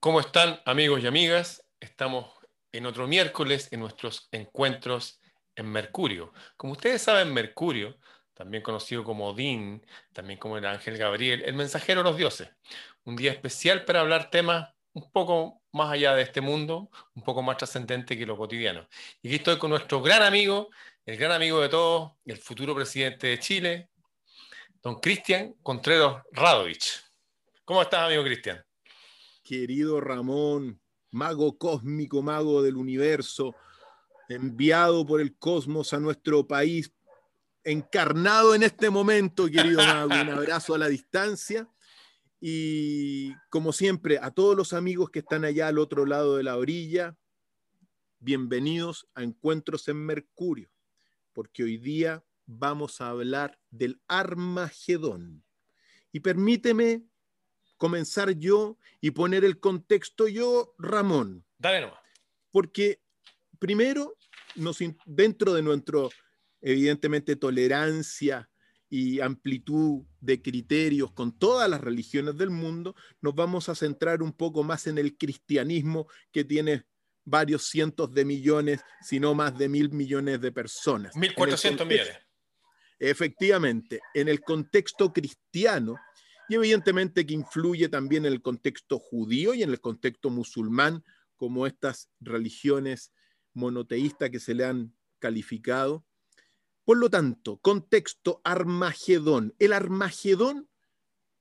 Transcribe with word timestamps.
¿Cómo 0.00 0.20
están 0.20 0.60
amigos 0.64 1.02
y 1.02 1.08
amigas? 1.08 1.66
Estamos 1.80 2.32
en 2.70 2.86
otro 2.86 3.08
miércoles 3.08 3.66
en 3.72 3.80
nuestros 3.80 4.28
encuentros 4.30 5.20
en 5.56 5.66
Mercurio. 5.72 6.32
Como 6.56 6.74
ustedes 6.74 7.02
saben, 7.02 7.34
Mercurio, 7.34 7.98
también 8.32 8.62
conocido 8.62 9.02
como 9.02 9.26
Odín, 9.26 9.84
también 10.12 10.38
como 10.38 10.56
el 10.56 10.66
ángel 10.66 10.96
Gabriel, 10.98 11.42
el 11.44 11.54
mensajero 11.54 12.04
de 12.04 12.10
los 12.10 12.16
dioses. 12.16 12.48
Un 13.06 13.16
día 13.16 13.32
especial 13.32 13.84
para 13.84 13.98
hablar 13.98 14.30
temas 14.30 14.72
un 14.92 15.10
poco 15.10 15.62
más 15.72 15.90
allá 15.90 16.14
de 16.14 16.22
este 16.22 16.40
mundo, 16.40 16.90
un 17.16 17.24
poco 17.24 17.42
más 17.42 17.56
trascendente 17.56 18.16
que 18.16 18.24
lo 18.24 18.36
cotidiano. 18.36 18.86
Y 19.20 19.28
aquí 19.28 19.36
estoy 19.38 19.58
con 19.58 19.70
nuestro 19.70 20.00
gran 20.00 20.22
amigo, 20.22 20.68
el 21.06 21.16
gran 21.16 21.32
amigo 21.32 21.60
de 21.60 21.70
todos, 21.70 22.12
el 22.24 22.38
futuro 22.38 22.72
presidente 22.72 23.26
de 23.26 23.40
Chile, 23.40 23.88
don 24.80 25.00
Cristian 25.00 25.54
Contreras 25.60 26.22
Radovich. 26.30 27.02
¿Cómo 27.64 27.82
estás, 27.82 28.02
amigo 28.02 28.22
Cristian? 28.22 28.67
Querido 29.48 29.98
Ramón, 30.02 30.78
mago 31.10 31.56
cósmico, 31.56 32.20
mago 32.20 32.60
del 32.62 32.76
universo, 32.76 33.54
enviado 34.28 35.06
por 35.06 35.22
el 35.22 35.38
cosmos 35.38 35.94
a 35.94 36.00
nuestro 36.00 36.46
país, 36.46 36.92
encarnado 37.64 38.54
en 38.54 38.62
este 38.62 38.90
momento, 38.90 39.46
querido 39.46 39.78
mago. 39.78 40.08
Un 40.08 40.28
abrazo 40.28 40.74
a 40.74 40.78
la 40.78 40.88
distancia. 40.88 41.66
Y 42.38 43.32
como 43.48 43.72
siempre, 43.72 44.18
a 44.20 44.32
todos 44.32 44.54
los 44.54 44.74
amigos 44.74 45.08
que 45.08 45.20
están 45.20 45.46
allá 45.46 45.68
al 45.68 45.78
otro 45.78 46.04
lado 46.04 46.36
de 46.36 46.42
la 46.42 46.58
orilla, 46.58 47.16
bienvenidos 48.18 49.08
a 49.14 49.22
Encuentros 49.22 49.88
en 49.88 49.96
Mercurio, 49.96 50.68
porque 51.32 51.62
hoy 51.62 51.78
día 51.78 52.22
vamos 52.44 53.00
a 53.00 53.08
hablar 53.08 53.58
del 53.70 53.98
Armagedón. 54.08 55.42
Y 56.12 56.20
permíteme 56.20 57.08
comenzar 57.78 58.32
yo 58.32 58.76
y 59.00 59.12
poner 59.12 59.44
el 59.44 59.58
contexto 59.58 60.28
yo, 60.28 60.74
Ramón. 60.78 61.44
Dale 61.56 61.80
nomás. 61.80 62.00
Porque 62.50 63.00
primero, 63.58 64.16
nos, 64.56 64.78
dentro 65.06 65.54
de 65.54 65.62
nuestro, 65.62 66.10
evidentemente, 66.60 67.36
tolerancia 67.36 68.50
y 68.90 69.20
amplitud 69.20 70.04
de 70.20 70.42
criterios 70.42 71.12
con 71.12 71.38
todas 71.38 71.68
las 71.68 71.80
religiones 71.80 72.36
del 72.36 72.50
mundo, 72.50 72.94
nos 73.20 73.34
vamos 73.34 73.68
a 73.68 73.74
centrar 73.74 74.22
un 74.22 74.32
poco 74.32 74.62
más 74.62 74.86
en 74.86 74.98
el 74.98 75.16
cristianismo 75.16 76.08
que 76.32 76.44
tiene 76.44 76.84
varios 77.24 77.68
cientos 77.68 78.12
de 78.12 78.24
millones, 78.24 78.80
si 79.02 79.20
no 79.20 79.34
más 79.34 79.56
de 79.58 79.68
mil 79.68 79.90
millones 79.90 80.40
de 80.40 80.50
personas. 80.50 81.14
1.400 81.14 81.86
millones. 81.86 82.18
Efectivamente, 82.98 84.00
en 84.14 84.28
el 84.28 84.40
contexto 84.40 85.12
cristiano, 85.12 85.96
y 86.48 86.54
evidentemente 86.54 87.26
que 87.26 87.34
influye 87.34 87.88
también 87.88 88.24
en 88.24 88.32
el 88.32 88.42
contexto 88.42 88.98
judío 88.98 89.54
y 89.54 89.62
en 89.62 89.70
el 89.70 89.80
contexto 89.80 90.30
musulmán, 90.30 91.04
como 91.36 91.66
estas 91.66 92.10
religiones 92.20 93.12
monoteístas 93.52 94.30
que 94.30 94.40
se 94.40 94.54
le 94.54 94.64
han 94.64 94.94
calificado. 95.18 96.04
Por 96.84 96.98
lo 96.98 97.10
tanto, 97.10 97.58
contexto 97.58 98.40
Armagedón. 98.44 99.54
El 99.58 99.72
Armagedón 99.72 100.68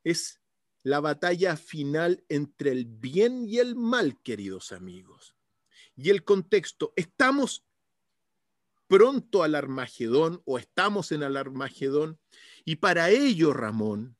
es 0.03 0.41
la 0.83 1.00
batalla 1.00 1.58
final 1.58 2.23
entre 2.30 2.72
el 2.72 2.85
bien 2.85 3.45
y 3.47 3.59
el 3.59 3.75
mal, 3.75 4.22
queridos 4.22 4.72
amigos. 4.72 5.35
Y 5.95 6.09
el 6.09 6.23
contexto, 6.23 6.94
estamos 6.95 7.66
pronto 8.88 9.44
al 9.44 9.55
Armagedón 9.55 10.41
o 10.45 10.58
estamos 10.58 11.11
en 11.11 11.23
el 11.23 11.38
Armagedón. 11.38 12.19
Y 12.66 12.78
para 12.78 13.09
ello, 13.09 13.53
Ramón, 13.53 14.17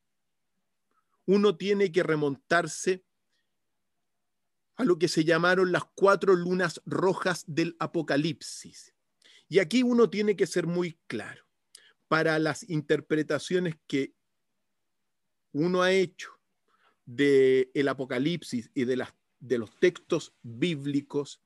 uno 1.28 1.58
tiene 1.58 1.92
que 1.92 2.04
remontarse 2.04 3.04
a 4.78 4.84
lo 4.86 4.98
que 4.98 5.08
se 5.08 5.26
llamaron 5.26 5.72
las 5.72 5.84
cuatro 5.94 6.36
lunas 6.36 6.82
rojas 6.86 7.44
del 7.48 7.76
Apocalipsis. 7.80 8.94
Y 9.50 9.60
aquí 9.60 9.84
uno 9.84 10.10
tiene 10.10 10.36
que 10.36 10.48
ser 10.48 10.68
muy 10.68 10.98
claro. 11.08 11.46
Para 12.08 12.40
las 12.40 12.68
interpretaciones 12.70 13.76
que 13.88 14.14
uno 15.52 15.82
ha 15.82 15.92
hecho 15.92 16.32
del 17.06 17.70
el 17.74 17.88
Apocalipsis 17.90 18.72
y 18.74 18.86
de, 18.86 19.06
de 19.40 19.58
los 19.58 19.78
textos 19.80 20.34
bíblicos, 20.42 21.42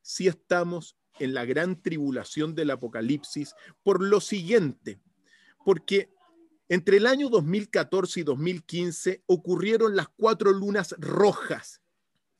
si 0.00 0.28
estamos 0.28 0.96
en 1.18 1.34
la 1.34 1.44
gran 1.44 1.82
tribulación 1.82 2.54
del 2.54 2.70
Apocalipsis 2.70 3.54
por 3.82 4.02
lo 4.02 4.20
siguiente, 4.20 5.00
porque 5.64 6.15
entre 6.68 6.96
el 6.96 7.06
año 7.06 7.28
2014 7.28 8.20
y 8.20 8.22
2015 8.24 9.22
ocurrieron 9.26 9.94
las 9.94 10.08
cuatro 10.08 10.52
lunas 10.52 10.94
rojas, 10.98 11.80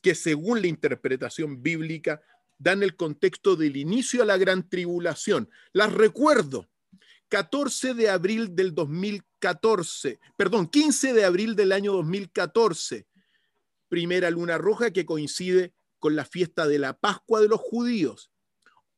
que 0.03 0.15
según 0.15 0.61
la 0.61 0.67
interpretación 0.67 1.63
bíblica 1.63 2.21
dan 2.59 2.83
el 2.83 2.97
contexto 2.97 3.57
del 3.57 3.77
inicio 3.77 4.23
a 4.23 4.27
la 4.27 4.37
gran 4.37 4.69
tribulación. 4.69 5.49
Las 5.73 5.93
recuerdo. 5.93 6.69
14 7.29 7.95
de 7.95 8.09
abril 8.09 8.55
del 8.55 8.73
2014, 8.73 10.21
perdón, 10.37 10.69
15 10.69 11.13
de 11.13 11.25
abril 11.25 11.57
del 11.57 11.73
año 11.73 11.93
2014, 11.95 13.05
primera 13.89 14.31
luna 14.31 14.59
roja 14.59 14.93
que 14.93 15.05
coincide 15.05 15.75
con 15.99 16.15
la 16.15 16.25
fiesta 16.25 16.69
de 16.69 16.79
la 16.79 16.97
Pascua 16.97 17.41
de 17.41 17.49
los 17.49 17.61
judíos. 17.61 18.31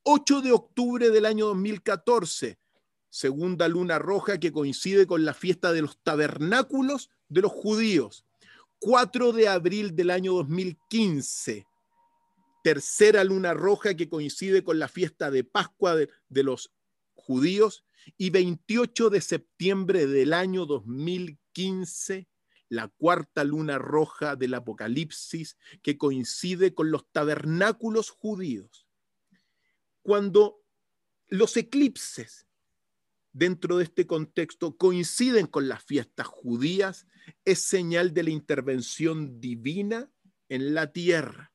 8 0.03 0.41
de 0.41 0.51
octubre 0.51 1.09
del 1.09 1.25
año 1.25 1.47
2014, 1.47 2.59
segunda 3.09 3.67
luna 3.67 3.99
roja 3.99 4.39
que 4.39 4.51
coincide 4.51 5.07
con 5.07 5.25
la 5.25 5.33
fiesta 5.33 5.73
de 5.73 5.81
los 5.81 5.97
tabernáculos 6.01 7.09
de 7.27 7.41
los 7.41 7.51
judíos. 7.51 8.25
4 8.79 9.33
de 9.33 9.47
abril 9.47 9.95
del 9.95 10.09
año 10.09 10.33
2015, 10.33 11.67
tercera 12.63 13.23
luna 13.23 13.53
roja 13.53 13.95
que 13.95 14.07
coincide 14.07 14.63
con 14.63 14.79
la 14.79 14.87
fiesta 14.87 15.31
de 15.31 15.43
Pascua 15.43 15.95
de, 15.95 16.09
de, 16.29 16.43
los 16.43 16.71
judíos 17.13 17.83
y 18.17 18.29
28 18.29 19.09
de 19.09 19.19
septiembre 19.19 20.07
del 20.07 20.31
año 20.31 20.65
2015, 20.65 22.29
la 22.69 22.87
cuarta 22.87 23.43
luna 23.43 23.77
roja 23.79 24.37
del 24.37 24.53
Apocalipsis 24.53 25.57
que 25.81 25.97
coincide 25.97 26.73
con 26.73 26.89
los 26.89 27.05
tabernáculos 27.11 28.11
judíos. 28.11 28.87
Cuando 30.03 30.63
los 31.27 31.57
eclipses 31.57 32.48
dentro 33.33 33.77
de 33.77 33.85
este 33.85 34.07
contexto 34.07 34.75
coinciden 34.77 35.47
con 35.47 35.67
las 35.67 35.83
fiestas 35.83 36.27
judías, 36.27 37.07
es 37.45 37.59
señal 37.59 38.13
de 38.13 38.23
la 38.23 38.29
intervención 38.31 39.39
divina 39.39 40.09
en 40.49 40.73
la 40.73 40.91
tierra. 40.91 41.51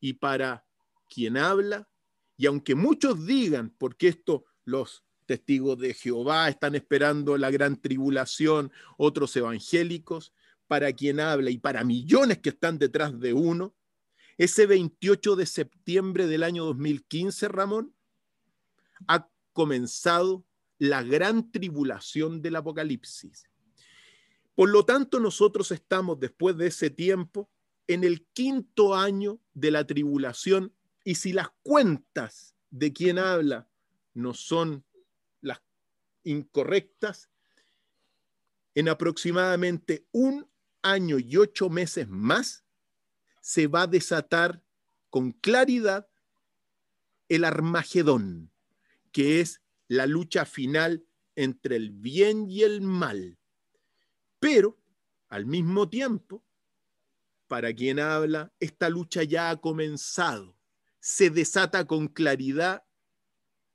Y 0.00 0.14
para 0.14 0.66
quien 1.08 1.36
habla, 1.36 1.88
y 2.36 2.46
aunque 2.46 2.74
muchos 2.74 3.26
digan, 3.26 3.70
porque 3.78 4.08
esto 4.08 4.44
los 4.64 5.04
testigos 5.26 5.78
de 5.78 5.94
Jehová 5.94 6.48
están 6.48 6.74
esperando 6.74 7.38
la 7.38 7.50
gran 7.50 7.80
tribulación, 7.80 8.72
otros 8.96 9.36
evangélicos, 9.36 10.32
para 10.66 10.92
quien 10.92 11.20
habla 11.20 11.50
y 11.50 11.58
para 11.58 11.84
millones 11.84 12.38
que 12.38 12.48
están 12.48 12.78
detrás 12.78 13.18
de 13.20 13.32
uno, 13.32 13.74
ese 14.38 14.66
28 14.66 15.36
de 15.36 15.46
septiembre 15.46 16.26
del 16.26 16.42
año 16.42 16.64
2015, 16.64 17.48
Ramón, 17.48 17.94
ha 19.06 19.28
comenzado 19.52 20.44
la 20.78 21.02
gran 21.02 21.50
tribulación 21.50 22.42
del 22.42 22.56
Apocalipsis. 22.56 23.44
Por 24.54 24.68
lo 24.70 24.84
tanto, 24.84 25.20
nosotros 25.20 25.70
estamos 25.70 26.20
después 26.20 26.56
de 26.56 26.66
ese 26.66 26.90
tiempo 26.90 27.50
en 27.86 28.04
el 28.04 28.26
quinto 28.32 28.94
año 28.94 29.40
de 29.54 29.70
la 29.70 29.86
tribulación 29.86 30.72
y 31.04 31.14
si 31.16 31.32
las 31.32 31.48
cuentas 31.62 32.54
de 32.70 32.92
quien 32.92 33.18
habla 33.18 33.68
no 34.14 34.34
son 34.34 34.84
las 35.40 35.62
incorrectas, 36.24 37.30
en 38.74 38.88
aproximadamente 38.88 40.06
un 40.12 40.48
año 40.82 41.18
y 41.18 41.36
ocho 41.36 41.68
meses 41.68 42.08
más 42.08 42.64
se 43.40 43.66
va 43.66 43.82
a 43.82 43.86
desatar 43.86 44.62
con 45.10 45.32
claridad 45.32 46.08
el 47.28 47.44
Armagedón, 47.44 48.50
que 49.10 49.40
es 49.40 49.61
la 49.92 50.06
lucha 50.06 50.46
final 50.46 51.04
entre 51.36 51.76
el 51.76 51.90
bien 51.90 52.48
y 52.48 52.62
el 52.62 52.80
mal. 52.80 53.38
Pero, 54.38 54.80
al 55.28 55.44
mismo 55.44 55.90
tiempo, 55.90 56.42
para 57.46 57.74
quien 57.74 57.98
habla, 58.00 58.54
esta 58.58 58.88
lucha 58.88 59.22
ya 59.22 59.50
ha 59.50 59.60
comenzado, 59.60 60.56
se 60.98 61.28
desata 61.28 61.86
con 61.86 62.08
claridad 62.08 62.86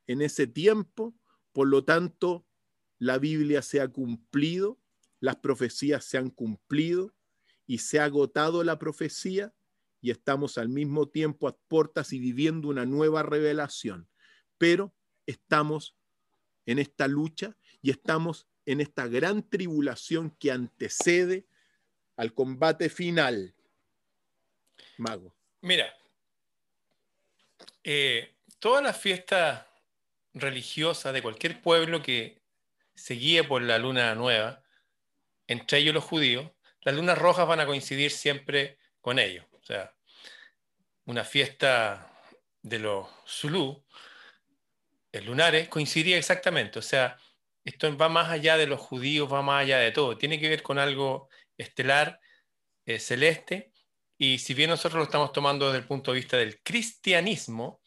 en 0.08 0.24
ese 0.24 0.48
tiempo, 0.48 1.16
por 1.52 1.68
lo 1.68 1.84
tanto, 1.84 2.48
la 2.98 3.20
Biblia 3.20 3.62
se 3.62 3.80
ha 3.80 3.88
cumplido, 3.88 4.80
las 5.20 5.36
profecías 5.36 6.04
se 6.04 6.18
han 6.18 6.32
cumplido 6.32 7.14
y 7.68 7.78
se 7.78 8.00
ha 8.00 8.06
agotado 8.06 8.64
la 8.64 8.80
profecía 8.80 9.54
y 10.02 10.10
estamos 10.10 10.58
al 10.58 10.70
mismo 10.70 11.10
tiempo 11.10 11.48
a 11.48 11.56
puertas 11.68 12.12
y 12.12 12.18
viviendo 12.18 12.70
una 12.70 12.88
nueva 12.88 13.22
revelación, 13.22 14.10
pero 14.58 14.96
estamos 15.28 15.96
en 16.68 16.78
esta 16.78 17.08
lucha 17.08 17.58
y 17.82 17.90
estamos 17.90 18.46
en 18.68 18.82
esta 18.82 19.08
gran 19.08 19.50
tribulación 19.50 20.30
que 20.38 20.52
antecede 20.52 21.48
al 22.16 22.34
combate 22.34 22.90
final. 22.90 23.56
mago. 24.98 25.36
Mira, 25.62 25.92
eh, 27.84 28.36
todas 28.60 28.84
las 28.84 28.98
fiestas 29.00 29.66
religiosas 30.34 31.14
de 31.14 31.22
cualquier 31.22 31.62
pueblo 31.62 32.02
que 32.04 32.42
se 32.94 33.14
guíe 33.14 33.44
por 33.44 33.62
la 33.62 33.78
luna 33.78 34.14
nueva, 34.16 34.64
entre 35.48 35.80
ellos 35.80 35.94
los 35.94 36.04
judíos, 36.04 36.52
las 36.82 36.96
lunas 36.96 37.18
rojas 37.18 37.48
van 37.48 37.60
a 37.60 37.66
coincidir 37.66 38.12
siempre 38.12 38.78
con 39.02 39.20
ellos. 39.20 39.46
O 39.54 39.64
sea, 39.64 39.96
una 41.06 41.24
fiesta 41.24 42.12
de 42.62 42.80
los 42.80 43.08
Zulu, 43.26 43.84
el 45.12 45.26
lunares, 45.26 45.70
coincidía 45.70 46.18
exactamente. 46.18 46.80
O 46.80 46.82
sea, 46.82 47.18
esto 47.64 47.96
va 47.98 48.10
más 48.10 48.30
allá 48.30 48.58
de 48.58 48.68
los 48.68 48.80
judíos, 48.80 49.32
va 49.32 49.42
más 49.42 49.64
allá 49.64 49.80
de 49.80 49.92
todo. 49.92 50.18
Tiene 50.18 50.40
que 50.40 50.50
ver 50.50 50.64
con 50.64 50.80
algo 50.80 51.30
estelar, 51.58 52.20
eh, 52.86 53.00
celeste, 53.00 53.72
y 54.18 54.40
si 54.40 54.54
bien 54.54 54.70
nosotros 54.70 54.98
lo 54.98 55.04
estamos 55.04 55.32
tomando 55.32 55.68
desde 55.68 55.80
el 55.80 55.88
punto 55.88 56.12
de 56.12 56.20
vista 56.20 56.38
del 56.38 56.62
cristianismo, 56.64 57.82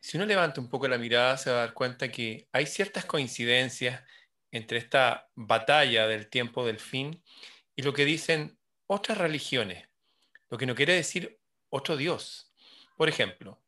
si 0.00 0.16
uno 0.16 0.26
levanta 0.26 0.60
un 0.60 0.68
poco 0.68 0.88
la 0.88 0.98
mirada 0.98 1.36
se 1.36 1.50
va 1.50 1.58
a 1.58 1.66
dar 1.66 1.74
cuenta 1.74 2.10
que 2.10 2.48
hay 2.52 2.66
ciertas 2.66 3.04
coincidencias 3.04 4.02
entre 4.50 4.78
esta 4.78 5.28
batalla 5.34 6.08
del 6.08 6.28
tiempo 6.28 6.64
del 6.64 6.80
fin 6.80 7.22
y 7.76 7.82
lo 7.82 7.92
que 7.92 8.04
dicen 8.04 8.58
otras 8.86 9.18
religiones, 9.18 9.88
lo 10.48 10.58
que 10.58 10.66
no 10.66 10.74
quiere 10.74 10.94
decir 10.94 11.38
otro 11.68 11.96
Dios. 11.96 12.52
Por 12.96 13.08
ejemplo, 13.08 13.61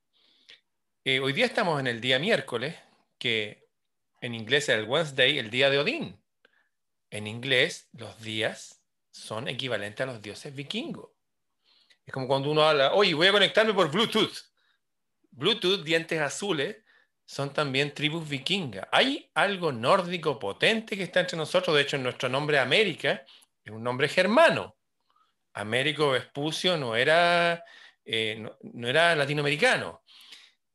eh, 1.04 1.20
hoy 1.20 1.32
día 1.32 1.46
estamos 1.46 1.78
en 1.80 1.86
el 1.86 2.00
día 2.00 2.18
miércoles, 2.18 2.74
que 3.18 3.68
en 4.20 4.34
inglés 4.34 4.68
es 4.68 4.76
el 4.76 4.84
Wednesday, 4.84 5.38
el 5.38 5.50
día 5.50 5.70
de 5.70 5.78
Odín. 5.78 6.20
En 7.10 7.26
inglés, 7.26 7.88
los 7.92 8.20
días 8.20 8.82
son 9.10 9.48
equivalentes 9.48 10.02
a 10.02 10.06
los 10.06 10.22
dioses 10.22 10.54
vikingos. 10.54 11.10
Es 12.06 12.12
como 12.12 12.26
cuando 12.26 12.50
uno 12.50 12.62
habla, 12.62 12.92
oye, 12.94 13.14
voy 13.14 13.28
a 13.28 13.32
conectarme 13.32 13.72
por 13.72 13.90
Bluetooth. 13.90 14.34
Bluetooth, 15.30 15.84
dientes 15.84 16.20
azules, 16.20 16.76
son 17.26 17.52
también 17.52 17.94
tribus 17.94 18.28
vikingas. 18.28 18.86
Hay 18.92 19.30
algo 19.34 19.72
nórdico 19.72 20.38
potente 20.38 20.96
que 20.96 21.04
está 21.04 21.20
entre 21.20 21.38
nosotros. 21.38 21.74
De 21.74 21.82
hecho, 21.82 21.98
nuestro 21.98 22.28
nombre 22.28 22.58
América 22.58 23.24
es 23.64 23.72
un 23.72 23.82
nombre 23.82 24.08
germano. 24.08 24.76
Américo 25.54 26.10
Vespucio 26.10 26.76
no 26.76 26.96
era, 26.96 27.64
eh, 28.04 28.44
no, 28.62 28.88
era 28.88 29.14
latinoamericano. 29.14 30.03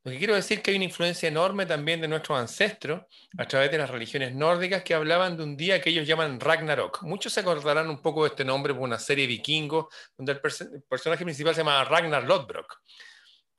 Lo 0.04 0.12
que 0.12 0.18
quiero 0.18 0.36
decir 0.36 0.58
es 0.58 0.64
que 0.64 0.72
hay 0.72 0.78
una 0.78 0.86
influencia 0.86 1.28
enorme 1.28 1.66
también 1.66 2.00
de 2.00 2.08
nuestros 2.08 2.40
ancestros 2.40 3.04
a 3.38 3.46
través 3.46 3.70
de 3.70 3.78
las 3.78 3.90
religiones 3.90 4.34
nórdicas 4.34 4.82
que 4.82 4.94
hablaban 4.94 5.36
de 5.36 5.44
un 5.44 5.58
día 5.58 5.82
que 5.82 5.90
ellos 5.90 6.08
llaman 6.08 6.40
Ragnarok. 6.40 7.04
Muchos 7.04 7.34
se 7.34 7.42
acordarán 7.42 7.90
un 7.90 8.02
poco 8.02 8.24
de 8.24 8.30
este 8.30 8.46
nombre 8.46 8.74
por 8.74 8.84
una 8.84 8.98
serie 8.98 9.28
vikingo 9.28 9.90
donde 10.18 10.32
el, 10.32 10.40
personaje 10.88 11.26
principal 11.26 11.54
se 11.54 11.62
llama 11.62 11.84
Ragnar 11.84 12.24
Lodbrok. 12.24 12.82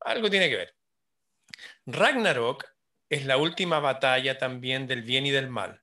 Algo 0.01 0.31
tiene 0.31 0.49
que 0.49 0.57
ver. 0.57 0.75
Ragnarok 1.85 2.65
es 3.11 3.27
la 3.27 3.37
última 3.37 3.79
batalla 3.81 4.39
también 4.39 4.87
del 4.87 5.03
bien 5.03 5.27
y 5.27 5.31
del 5.31 5.51
mal, 5.51 5.83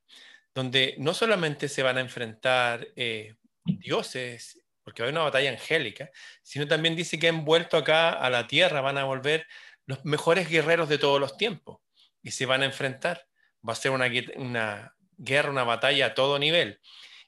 donde 0.55 0.95
no 0.97 1.13
solamente 1.13 1.69
se 1.69 1.83
van 1.83 1.97
a 1.97 2.01
enfrentar 2.01 2.87
eh, 2.95 3.35
dioses, 3.63 4.59
porque 4.83 5.03
va 5.03 5.05
a 5.05 5.09
haber 5.09 5.19
una 5.19 5.25
batalla 5.25 5.51
angélica, 5.51 6.09
sino 6.41 6.67
también 6.67 6.95
dice 6.95 7.19
que 7.19 7.27
han 7.27 7.45
vuelto 7.45 7.77
acá 7.77 8.11
a 8.11 8.29
la 8.29 8.47
tierra, 8.47 8.81
van 8.81 8.97
a 8.97 9.03
volver 9.03 9.45
los 9.87 10.05
mejores 10.05 10.47
guerreros 10.47 10.87
de 10.87 10.99
todos 10.99 11.19
los 11.19 11.35
tiempos 11.37 11.79
y 12.21 12.29
se 12.29 12.45
van 12.45 12.61
a 12.61 12.65
enfrentar. 12.65 13.27
Va 13.67 13.73
a 13.73 13.75
ser 13.75 13.91
una, 13.91 14.07
una 14.35 14.95
guerra, 15.17 15.49
una 15.49 15.63
batalla 15.63 16.05
a 16.05 16.13
todo 16.13 16.37
nivel. 16.37 16.79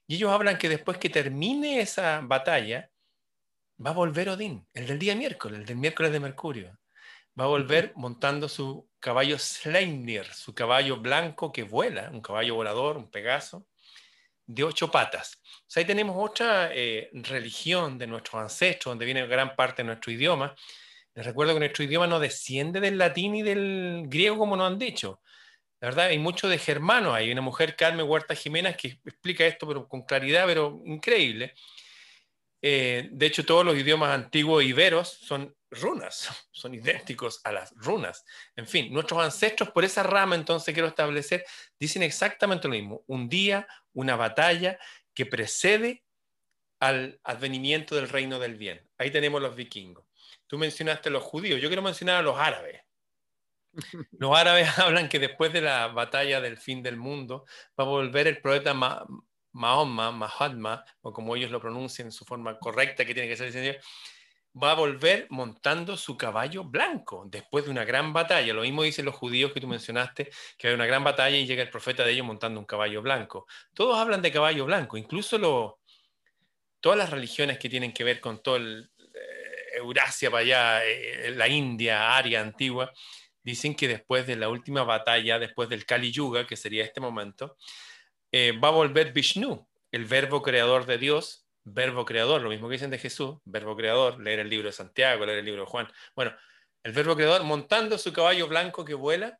Y 0.05 0.15
ellos 0.15 0.31
hablan 0.31 0.59
que 0.59 0.69
después 0.69 0.99
que 0.99 1.09
termine 1.09 1.81
esa 1.81 2.21
batalla, 2.21 2.91
va 3.83 3.89
a 3.89 3.93
volver 3.93 4.29
Odín, 4.29 4.67
el 4.73 4.85
del 4.85 4.99
día 4.99 5.15
miércoles, 5.15 5.59
el 5.59 5.65
del 5.65 5.77
miércoles 5.77 6.11
de 6.11 6.19
Mercurio 6.19 6.79
va 7.39 7.45
a 7.45 7.47
volver 7.47 7.93
montando 7.95 8.49
su 8.49 8.89
caballo 8.99 9.37
Sleipnir, 9.39 10.25
su 10.33 10.53
caballo 10.53 10.97
blanco 10.97 11.51
que 11.51 11.63
vuela, 11.63 12.09
un 12.11 12.21
caballo 12.21 12.55
volador, 12.55 12.97
un 12.97 13.09
pegaso, 13.09 13.65
de 14.45 14.63
ocho 14.63 14.91
patas. 14.91 15.41
ahí 15.75 15.85
tenemos 15.85 16.15
otra 16.17 16.71
eh, 16.73 17.09
religión 17.13 17.97
de 17.97 18.07
nuestros 18.07 18.41
ancestros, 18.41 18.91
donde 18.91 19.05
viene 19.05 19.25
gran 19.27 19.55
parte 19.55 19.83
de 19.83 19.87
nuestro 19.87 20.11
idioma. 20.11 20.55
Les 21.19 21.25
recuerdo 21.25 21.53
que 21.53 21.59
nuestro 21.59 21.83
idioma 21.83 22.07
no 22.07 22.17
desciende 22.17 22.79
del 22.79 22.97
latín 22.97 23.35
y 23.35 23.41
del 23.41 24.03
griego 24.07 24.37
como 24.37 24.55
nos 24.55 24.71
han 24.71 24.79
dicho. 24.79 25.21
La 25.81 25.89
verdad, 25.89 26.05
hay 26.05 26.17
mucho 26.17 26.47
de 26.47 26.57
germano. 26.57 27.13
Hay 27.13 27.29
una 27.29 27.41
mujer, 27.41 27.75
Carmen 27.75 28.07
Huerta 28.07 28.35
Jiménez, 28.35 28.77
que 28.77 29.01
explica 29.03 29.45
esto 29.45 29.67
pero 29.67 29.85
con 29.85 30.03
claridad, 30.03 30.45
pero 30.45 30.81
increíble. 30.85 31.55
Eh, 32.61 33.09
de 33.11 33.25
hecho, 33.25 33.45
todos 33.45 33.65
los 33.65 33.75
idiomas 33.75 34.15
antiguos 34.15 34.63
iberos 34.63 35.09
son 35.09 35.53
runas, 35.69 36.29
son 36.51 36.73
idénticos 36.73 37.41
a 37.43 37.51
las 37.51 37.73
runas. 37.75 38.23
En 38.55 38.65
fin, 38.65 38.93
nuestros 38.93 39.21
ancestros 39.21 39.71
por 39.71 39.83
esa 39.83 40.03
rama, 40.03 40.35
entonces 40.35 40.73
quiero 40.73 40.87
establecer, 40.87 41.43
dicen 41.77 42.01
exactamente 42.01 42.69
lo 42.69 42.75
mismo. 42.75 43.03
Un 43.07 43.27
día, 43.27 43.67
una 43.91 44.15
batalla 44.15 44.79
que 45.13 45.25
precede 45.25 46.05
al 46.79 47.19
advenimiento 47.25 47.97
del 47.97 48.07
reino 48.07 48.39
del 48.39 48.55
bien. 48.55 48.89
Ahí 48.97 49.11
tenemos 49.11 49.41
los 49.41 49.53
vikingos. 49.53 50.08
Tú 50.49 50.57
mencionaste 50.57 51.09
a 51.09 51.11
los 51.11 51.21
judíos, 51.21 51.61
yo 51.61 51.69
quiero 51.69 51.83
mencionar 51.83 52.15
a 52.15 52.21
los 52.23 52.35
árabes. 52.35 52.81
Los 54.13 54.35
árabes 54.35 54.67
hablan 54.79 55.07
que 55.07 55.19
después 55.19 55.53
de 55.53 55.61
la 55.61 55.89
batalla 55.89 56.41
del 56.41 56.57
fin 56.57 56.81
del 56.81 56.97
mundo 56.97 57.45
va 57.79 57.83
a 57.83 57.87
volver 57.87 58.25
el 58.25 58.41
profeta 58.41 58.73
Mahoma, 58.73 60.11
Mahatma, 60.11 60.83
o 61.01 61.13
como 61.13 61.35
ellos 61.35 61.51
lo 61.51 61.61
pronuncian 61.61 62.07
en 62.07 62.11
su 62.11 62.25
forma 62.25 62.57
correcta 62.57 63.05
que 63.05 63.13
tiene 63.13 63.29
que 63.29 63.37
ser, 63.37 63.79
va 64.61 64.71
a 64.71 64.73
volver 64.73 65.27
montando 65.29 65.95
su 65.95 66.17
caballo 66.17 66.63
blanco 66.63 67.25
después 67.27 67.65
de 67.65 67.69
una 67.69 67.85
gran 67.85 68.11
batalla. 68.11 68.51
Lo 68.51 68.63
mismo 68.63 68.81
dicen 68.81 69.05
los 69.05 69.13
judíos 69.13 69.53
que 69.53 69.61
tú 69.61 69.67
mencionaste, 69.67 70.31
que 70.57 70.69
hay 70.69 70.73
una 70.73 70.87
gran 70.87 71.03
batalla 71.03 71.37
y 71.37 71.45
llega 71.45 71.61
el 71.61 71.69
profeta 71.69 72.03
de 72.03 72.13
ellos 72.13 72.25
montando 72.25 72.59
un 72.59 72.65
caballo 72.65 73.03
blanco. 73.03 73.45
Todos 73.75 73.99
hablan 73.99 74.23
de 74.23 74.31
caballo 74.31 74.65
blanco, 74.65 74.97
incluso 74.97 75.77
todas 76.79 76.97
las 76.97 77.11
religiones 77.11 77.59
que 77.59 77.69
tienen 77.69 77.93
que 77.93 78.03
ver 78.03 78.19
con 78.19 78.41
todo 78.41 78.55
el 78.55 78.89
Eurasia 79.79 80.29
para 80.31 80.41
allá, 80.41 80.85
eh, 80.85 81.31
la 81.35 81.47
India, 81.47 82.15
Aria 82.15 82.41
antigua, 82.41 82.91
dicen 83.43 83.75
que 83.75 83.87
después 83.87 84.27
de 84.27 84.35
la 84.35 84.49
última 84.49 84.83
batalla, 84.83 85.39
después 85.39 85.69
del 85.69 85.85
Kali 85.85 86.11
Yuga, 86.11 86.45
que 86.45 86.55
sería 86.55 86.83
este 86.83 87.01
momento, 87.01 87.57
eh, 88.31 88.51
va 88.51 88.69
a 88.69 88.71
volver 88.71 89.11
Vishnu, 89.11 89.67
el 89.91 90.05
verbo 90.05 90.41
creador 90.41 90.85
de 90.85 90.97
Dios, 90.97 91.47
verbo 91.63 92.05
creador, 92.05 92.41
lo 92.41 92.49
mismo 92.49 92.67
que 92.67 92.73
dicen 92.73 92.91
de 92.91 92.99
Jesús, 92.99 93.37
verbo 93.45 93.75
creador, 93.75 94.19
leer 94.21 94.39
el 94.39 94.49
libro 94.49 94.67
de 94.67 94.73
Santiago, 94.73 95.25
leer 95.25 95.39
el 95.39 95.45
libro 95.45 95.61
de 95.61 95.67
Juan. 95.67 95.91
Bueno, 96.15 96.35
el 96.83 96.91
verbo 96.91 97.15
creador 97.15 97.43
montando 97.43 97.97
su 97.97 98.13
caballo 98.13 98.47
blanco 98.47 98.85
que 98.85 98.93
vuela 98.93 99.39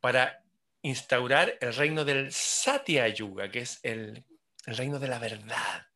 para 0.00 0.42
instaurar 0.82 1.58
el 1.60 1.74
reino 1.74 2.04
del 2.04 2.32
Satya 2.32 3.08
Yuga, 3.08 3.50
que 3.50 3.60
es 3.60 3.80
el, 3.82 4.24
reino 4.64 4.98
de 4.98 5.08
la 5.08 5.18
verdad. 5.18 5.86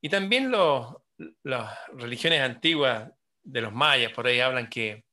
Y 0.00 0.08
también 0.08 0.50
las 1.42 1.78
religiones 1.92 2.40
antiguas 2.40 3.10
de 3.42 3.60
los 3.60 3.72
mayas, 3.72 4.12
por 4.12 4.26
ahí 4.26 4.40
hablan 4.40 4.68
que 4.68 5.04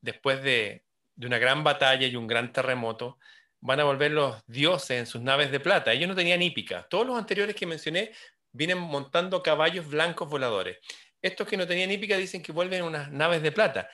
después 0.00 0.42
de, 0.42 0.84
de 1.14 1.26
una 1.26 1.38
gran 1.38 1.64
batalla 1.64 2.06
y 2.06 2.16
un 2.16 2.26
gran 2.26 2.52
terremoto, 2.52 3.18
van 3.60 3.80
a 3.80 3.84
volver 3.84 4.12
los 4.12 4.44
dioses 4.46 4.98
en 4.98 5.06
sus 5.06 5.20
naves 5.20 5.50
de 5.50 5.60
plata. 5.60 5.92
Ellos 5.92 6.08
no 6.08 6.14
tenían 6.14 6.42
hípica. 6.42 6.86
Todos 6.88 7.06
los 7.06 7.18
anteriores 7.18 7.54
que 7.56 7.66
mencioné 7.66 8.12
vienen 8.52 8.78
montando 8.78 9.42
caballos 9.42 9.88
blancos 9.88 10.28
voladores. 10.28 10.78
Estos 11.20 11.48
que 11.48 11.56
no 11.56 11.66
tenían 11.66 11.90
hípica 11.90 12.16
dicen 12.16 12.42
que 12.42 12.52
vuelven 12.52 12.84
unas 12.84 13.10
naves 13.10 13.42
de 13.42 13.52
plata. 13.52 13.88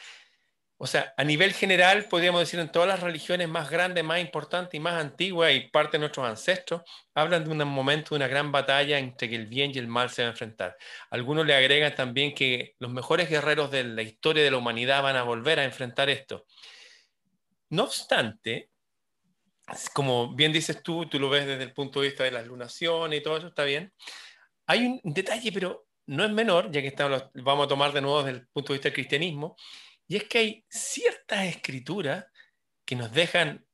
O 0.76 0.86
sea, 0.86 1.14
a 1.16 1.22
nivel 1.22 1.52
general, 1.52 2.06
podríamos 2.10 2.40
decir 2.40 2.58
en 2.58 2.70
todas 2.70 2.88
las 2.88 3.00
religiones 3.00 3.48
más 3.48 3.70
grandes, 3.70 4.02
más 4.02 4.20
importantes 4.20 4.74
y 4.74 4.80
más 4.80 5.00
antiguas 5.00 5.52
y 5.52 5.68
parte 5.68 5.92
de 5.92 6.00
nuestros 6.00 6.26
ancestros, 6.26 6.82
hablan 7.14 7.44
de 7.44 7.50
un 7.50 7.68
momento 7.68 8.10
de 8.10 8.16
una 8.16 8.26
gran 8.26 8.50
batalla 8.50 8.98
entre 8.98 9.30
que 9.30 9.36
el 9.36 9.46
bien 9.46 9.70
y 9.72 9.78
el 9.78 9.86
mal 9.86 10.10
se 10.10 10.22
van 10.22 10.28
a 10.28 10.32
enfrentar. 10.32 10.76
Algunos 11.10 11.46
le 11.46 11.54
agregan 11.54 11.94
también 11.94 12.34
que 12.34 12.74
los 12.80 12.90
mejores 12.90 13.30
guerreros 13.30 13.70
de 13.70 13.84
la 13.84 14.02
historia 14.02 14.42
de 14.42 14.50
la 14.50 14.56
humanidad 14.56 15.02
van 15.02 15.16
a 15.16 15.22
volver 15.22 15.60
a 15.60 15.64
enfrentar 15.64 16.10
esto. 16.10 16.44
No 17.70 17.84
obstante, 17.84 18.70
como 19.94 20.34
bien 20.34 20.52
dices 20.52 20.82
tú, 20.82 21.06
tú 21.06 21.18
lo 21.18 21.30
ves 21.30 21.46
desde 21.46 21.62
el 21.62 21.72
punto 21.72 22.00
de 22.00 22.08
vista 22.08 22.24
de 22.24 22.32
las 22.32 22.46
lunaciones 22.46 23.20
y 23.20 23.22
todo 23.22 23.36
eso, 23.36 23.46
está 23.46 23.64
bien. 23.64 23.92
Hay 24.66 25.00
un 25.02 25.14
detalle, 25.14 25.52
pero 25.52 25.86
no 26.06 26.24
es 26.24 26.30
menor, 26.30 26.70
ya 26.70 26.82
que 26.82 26.88
estamos, 26.88 27.24
vamos 27.34 27.66
a 27.66 27.68
tomar 27.68 27.92
de 27.92 28.00
nuevo 28.00 28.22
desde 28.22 28.38
el 28.38 28.46
punto 28.48 28.72
de 28.72 28.78
vista 28.78 28.88
del 28.88 28.94
cristianismo, 28.94 29.56
y 30.06 30.16
es 30.16 30.24
que 30.24 30.38
hay 30.38 30.64
ciertas 30.68 31.44
escrituras 31.46 32.26
que 32.84 32.96
nos 32.96 33.12
dejan 33.12 33.66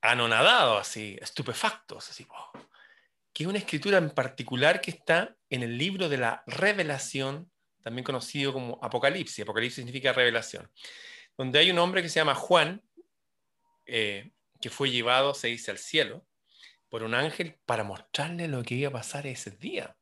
anonadados, 0.00 0.80
así, 0.80 1.18
estupefactos, 1.20 2.08
así, 2.10 2.26
que 3.32 3.44
es 3.44 3.48
una 3.48 3.58
escritura 3.58 3.98
en 3.98 4.10
particular 4.10 4.80
que 4.80 4.92
está 4.92 5.36
en 5.50 5.62
el 5.62 5.76
libro 5.76 6.08
de 6.08 6.18
la 6.18 6.42
revelación, 6.46 7.50
también 7.82 8.04
conocido 8.04 8.52
como 8.52 8.78
Apocalipsis. 8.82 9.42
Apocalipsis 9.42 9.76
significa 9.76 10.12
revelación, 10.12 10.70
donde 11.36 11.58
hay 11.58 11.70
un 11.70 11.78
hombre 11.78 12.02
que 12.02 12.08
se 12.08 12.20
llama 12.20 12.34
Juan, 12.34 12.82
eh, 13.84 14.32
que 14.60 14.70
fue 14.70 14.90
llevado, 14.90 15.34
se 15.34 15.48
dice, 15.48 15.70
al 15.70 15.78
cielo 15.78 16.26
por 16.88 17.02
un 17.02 17.14
ángel 17.14 17.58
para 17.66 17.82
mostrarle 17.82 18.48
lo 18.48 18.62
que 18.62 18.76
iba 18.76 18.88
a 18.88 18.92
pasar 18.92 19.26
ese 19.26 19.50
día. 19.50 19.96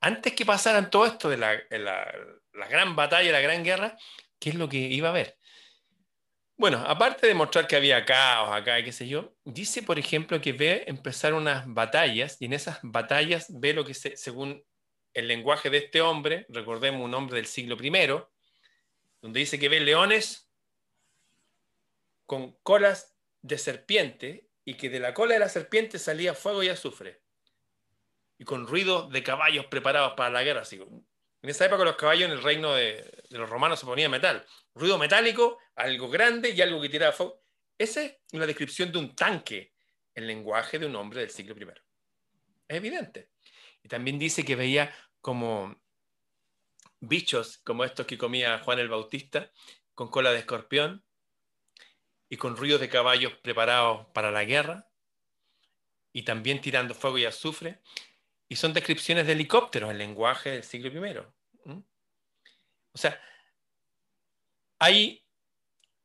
antes 0.00 0.34
que 0.34 0.44
pasaran 0.44 0.90
todo 0.90 1.06
esto 1.06 1.28
de 1.30 1.36
la 1.38 2.68
gran 2.68 2.96
batalla, 2.96 3.32
la 3.32 3.40
gran 3.40 3.62
guerra, 3.64 3.96
¿qué 4.42 4.50
es 4.50 4.56
lo 4.56 4.68
que 4.68 4.78
iba 4.78 5.08
a 5.08 5.12
haber? 5.12 5.38
Bueno, 6.56 6.78
aparte 6.78 7.28
de 7.28 7.34
mostrar 7.34 7.68
que 7.68 7.76
había 7.76 8.04
caos 8.04 8.50
acá 8.52 8.82
qué 8.82 8.90
sé 8.90 9.06
yo, 9.06 9.36
dice, 9.44 9.82
por 9.82 10.00
ejemplo, 10.00 10.40
que 10.40 10.52
ve 10.52 10.84
empezar 10.88 11.32
unas 11.32 11.64
batallas 11.66 12.36
y 12.40 12.46
en 12.46 12.52
esas 12.52 12.80
batallas 12.82 13.46
ve 13.48 13.72
lo 13.72 13.84
que 13.84 13.94
se, 13.94 14.16
según 14.16 14.64
el 15.14 15.28
lenguaje 15.28 15.70
de 15.70 15.78
este 15.78 16.00
hombre, 16.00 16.44
recordemos 16.48 17.02
un 17.02 17.14
hombre 17.14 17.36
del 17.36 17.46
siglo 17.46 17.76
I, 17.80 17.90
donde 19.20 19.40
dice 19.40 19.60
que 19.60 19.68
ve 19.68 19.80
leones 19.80 20.50
con 22.26 22.56
colas 22.62 23.16
de 23.42 23.58
serpiente 23.58 24.48
y 24.64 24.74
que 24.74 24.90
de 24.90 24.98
la 24.98 25.14
cola 25.14 25.34
de 25.34 25.40
la 25.40 25.48
serpiente 25.48 26.00
salía 26.00 26.34
fuego 26.34 26.62
y 26.64 26.68
azufre 26.68 27.22
y 28.38 28.44
con 28.44 28.66
ruido 28.66 29.08
de 29.08 29.22
caballos 29.22 29.66
preparados 29.66 30.14
para 30.16 30.30
la 30.30 30.42
guerra. 30.42 30.62
Así, 30.62 30.80
en 31.42 31.50
esa 31.50 31.66
época 31.66 31.84
los 31.84 31.96
caballos 31.96 32.26
en 32.26 32.30
el 32.30 32.42
reino 32.42 32.72
de, 32.74 33.04
los 33.30 33.50
romanos 33.50 33.80
se 33.80 33.86
ponían 33.86 34.10
metal. 34.10 34.46
Ruido 34.74 34.96
metálico, 34.96 35.58
algo 35.74 36.08
grande 36.08 36.50
y 36.50 36.60
algo 36.60 36.80
que 36.80 36.88
tiraba 36.88 37.12
fuego. 37.12 37.42
Esa 37.76 38.02
es 38.02 38.16
una 38.32 38.46
descripción 38.46 38.92
de 38.92 38.98
un 38.98 39.16
tanque, 39.16 39.72
el 40.14 40.28
lenguaje 40.28 40.78
de 40.78 40.86
un 40.86 40.94
hombre 40.94 41.20
del 41.20 41.30
siglo 41.30 41.56
I. 41.56 41.68
Es 42.68 42.76
evidente. 42.76 43.30
Y 43.82 43.88
también 43.88 44.20
dice 44.20 44.44
que 44.44 44.54
veía 44.54 44.94
como 45.20 45.82
bichos 47.00 47.58
como 47.58 47.84
estos 47.84 48.06
que 48.06 48.16
comía 48.16 48.60
Juan 48.60 48.78
el 48.78 48.88
Bautista, 48.88 49.50
con 49.94 50.08
cola 50.08 50.30
de 50.30 50.38
escorpión 50.38 51.04
y 52.28 52.36
con 52.36 52.56
ruidos 52.56 52.80
de 52.80 52.88
caballos 52.88 53.32
preparados 53.42 54.06
para 54.14 54.30
la 54.30 54.44
guerra, 54.44 54.88
y 56.12 56.22
también 56.22 56.60
tirando 56.60 56.94
fuego 56.94 57.18
y 57.18 57.24
azufre. 57.24 57.80
Y 58.52 58.56
son 58.56 58.74
descripciones 58.74 59.26
de 59.26 59.32
helicópteros, 59.32 59.90
el 59.90 59.96
lenguaje 59.96 60.50
del 60.50 60.62
siglo 60.62 60.90
I. 60.90 61.16
O 62.92 62.98
sea, 62.98 63.18
hay 64.78 65.24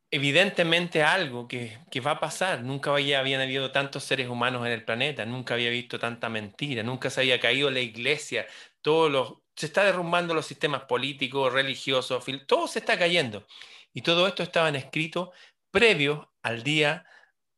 evidentemente 0.09 1.03
algo 1.03 1.45
que, 1.45 1.77
va 1.99 2.11
a 2.11 2.19
pasar. 2.21 2.63
Nunca 2.63 2.91
había, 2.91 3.19
habían 3.19 3.41
habido 3.41 3.73
tantos 3.73 4.05
seres 4.05 4.29
humanos 4.29 4.65
en 4.65 4.71
el 4.71 4.85
planeta, 4.85 5.25
nunca 5.25 5.55
había 5.55 5.69
visto 5.69 5.99
tanta 5.99 6.29
mentira, 6.29 6.83
nunca 6.83 7.09
se 7.09 7.19
había 7.19 7.37
caído 7.37 7.69
la 7.69 7.81
iglesia, 7.81 8.47
todos 8.81 9.11
los, 9.11 9.33
se 9.53 9.65
está 9.65 9.83
derrumbando 9.83 10.33
los 10.33 10.45
sistemas 10.45 10.83
políticos, 10.83 11.51
religiosos, 11.51 12.23
todo 12.47 12.69
se 12.69 12.79
está 12.79 12.97
cayendo. 12.97 13.45
Y 13.93 14.03
todo 14.03 14.25
esto 14.25 14.41
estaba 14.41 14.69
escrito 14.69 15.33
previo 15.69 16.31
al 16.43 16.63
día, 16.63 17.05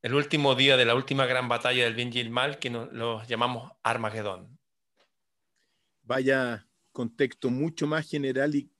el 0.01 0.15
último 0.15 0.55
día 0.55 0.77
de 0.77 0.86
la 0.86 0.96
última 0.96 1.27
gran 1.27 1.48
batalla 1.48 1.84
del 1.84 1.93
bien 1.93 2.10
y 2.12 2.22
el 2.22 2.31
mal, 2.31 2.58
que 2.58 2.72
lo 2.72 3.24
llamamos 3.27 3.72
Armagedón 3.84 4.58
vaya 6.09 6.67
contexto 6.91 7.51
mucho 7.51 7.85
más 7.85 8.09
general 8.09 8.55
y 8.55 8.71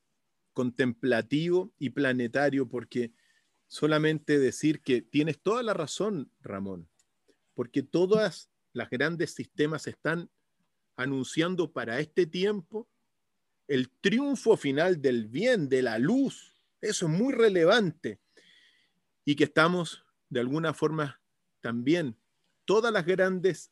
contemplativo 0.52 1.72
y 1.78 1.92
planetario, 1.92 2.68
porque 2.68 3.14
solamente 3.68 4.40
decir 4.40 4.82
que 4.82 5.04
tienes 5.04 5.40
toda 5.40 5.62
la 5.62 5.76
razón, 5.76 6.32
Ramón, 6.42 6.90
porque 7.54 7.84
todas 7.84 8.50
las 8.74 8.90
grandes 8.90 9.36
sistemas 9.36 9.86
están 9.86 10.32
anunciando 10.96 11.72
para 11.72 12.00
este 12.00 12.26
tiempo 12.26 12.90
el 13.68 13.92
triunfo 14.02 14.58
final 14.58 15.00
del 15.00 15.28
bien, 15.28 15.70
de 15.70 15.84
la 15.84 16.00
luz. 16.00 16.60
Eso 16.82 17.06
es 17.06 17.12
muy 17.12 17.32
relevante. 17.32 18.20
Y 19.24 19.36
que 19.36 19.44
estamos, 19.44 20.04
de 20.30 20.40
alguna 20.40 20.74
forma, 20.74 21.22
también, 21.62 22.18
todas 22.66 22.92
las 22.92 23.06
grandes 23.06 23.72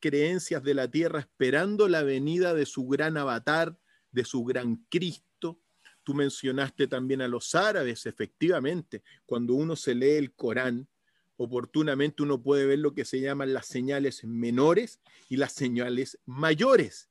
creencias 0.00 0.62
de 0.62 0.74
la 0.74 0.90
tierra 0.90 1.20
esperando 1.20 1.88
la 1.88 2.02
venida 2.02 2.54
de 2.54 2.66
su 2.66 2.86
gran 2.86 3.16
avatar, 3.16 3.78
de 4.12 4.24
su 4.24 4.44
gran 4.44 4.76
Cristo. 4.88 5.60
Tú 6.04 6.14
mencionaste 6.14 6.86
también 6.86 7.20
a 7.20 7.28
los 7.28 7.54
árabes, 7.54 8.06
efectivamente, 8.06 9.02
cuando 9.26 9.54
uno 9.54 9.76
se 9.76 9.94
lee 9.94 10.16
el 10.16 10.32
Corán, 10.32 10.88
oportunamente 11.36 12.22
uno 12.22 12.42
puede 12.42 12.66
ver 12.66 12.78
lo 12.78 12.94
que 12.94 13.04
se 13.04 13.20
llaman 13.20 13.52
las 13.52 13.66
señales 13.66 14.24
menores 14.24 15.00
y 15.28 15.36
las 15.36 15.52
señales 15.52 16.18
mayores, 16.26 17.10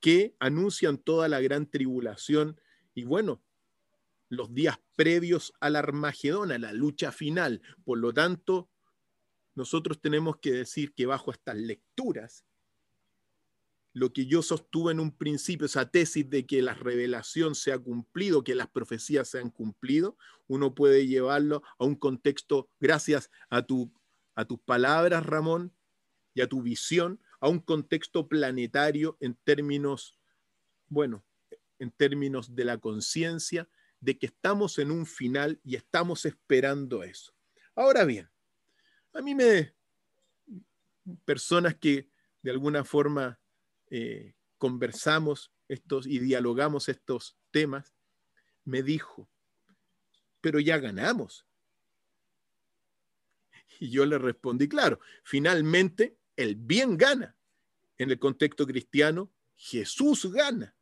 que 0.00 0.34
anuncian 0.38 0.98
toda 0.98 1.28
la 1.28 1.40
gran 1.40 1.66
tribulación 1.70 2.60
y 2.94 3.04
bueno, 3.04 3.42
los 4.28 4.52
días 4.54 4.78
previos 4.96 5.52
al 5.60 5.76
Armagedón, 5.76 6.52
a 6.52 6.58
la 6.58 6.72
lucha 6.72 7.12
final. 7.12 7.62
Por 7.84 7.98
lo 7.98 8.12
tanto, 8.12 8.68
nosotros 9.56 10.00
tenemos 10.00 10.36
que 10.36 10.52
decir 10.52 10.94
que 10.94 11.06
bajo 11.06 11.32
estas 11.32 11.56
lecturas, 11.56 12.44
lo 13.94 14.12
que 14.12 14.26
yo 14.26 14.42
sostuve 14.42 14.92
en 14.92 15.00
un 15.00 15.16
principio, 15.16 15.64
esa 15.64 15.90
tesis 15.90 16.28
de 16.28 16.46
que 16.46 16.60
la 16.60 16.74
revelación 16.74 17.54
se 17.54 17.72
ha 17.72 17.78
cumplido, 17.78 18.44
que 18.44 18.54
las 18.54 18.68
profecías 18.68 19.28
se 19.28 19.38
han 19.38 19.48
cumplido, 19.50 20.18
uno 20.46 20.74
puede 20.74 21.06
llevarlo 21.06 21.62
a 21.78 21.86
un 21.86 21.94
contexto, 21.94 22.68
gracias 22.78 23.30
a, 23.48 23.62
tu, 23.62 23.90
a 24.34 24.44
tus 24.44 24.60
palabras, 24.60 25.24
Ramón, 25.24 25.74
y 26.34 26.42
a 26.42 26.46
tu 26.46 26.60
visión, 26.60 27.18
a 27.40 27.48
un 27.48 27.60
contexto 27.60 28.28
planetario 28.28 29.16
en 29.20 29.34
términos, 29.42 30.18
bueno, 30.88 31.24
en 31.78 31.90
términos 31.90 32.54
de 32.54 32.66
la 32.66 32.76
conciencia, 32.76 33.66
de 34.00 34.18
que 34.18 34.26
estamos 34.26 34.78
en 34.78 34.90
un 34.90 35.06
final 35.06 35.58
y 35.64 35.76
estamos 35.76 36.26
esperando 36.26 37.02
eso. 37.02 37.32
Ahora 37.74 38.04
bien, 38.04 38.28
a 39.16 39.22
mí 39.22 39.34
me... 39.34 39.74
Personas 41.24 41.76
que 41.76 42.08
de 42.42 42.50
alguna 42.50 42.84
forma 42.84 43.38
eh, 43.90 44.34
conversamos 44.58 45.52
estos 45.68 46.06
y 46.06 46.18
dialogamos 46.18 46.88
estos 46.88 47.36
temas, 47.52 47.94
me 48.64 48.82
dijo, 48.82 49.28
pero 50.40 50.58
ya 50.58 50.78
ganamos. 50.78 51.46
Y 53.78 53.90
yo 53.90 54.04
le 54.04 54.18
respondí, 54.18 54.68
claro, 54.68 54.98
finalmente 55.22 56.16
el 56.34 56.56
bien 56.56 56.96
gana. 56.96 57.36
En 57.98 58.10
el 58.10 58.18
contexto 58.18 58.66
cristiano, 58.66 59.30
Jesús 59.54 60.30
gana. 60.32 60.74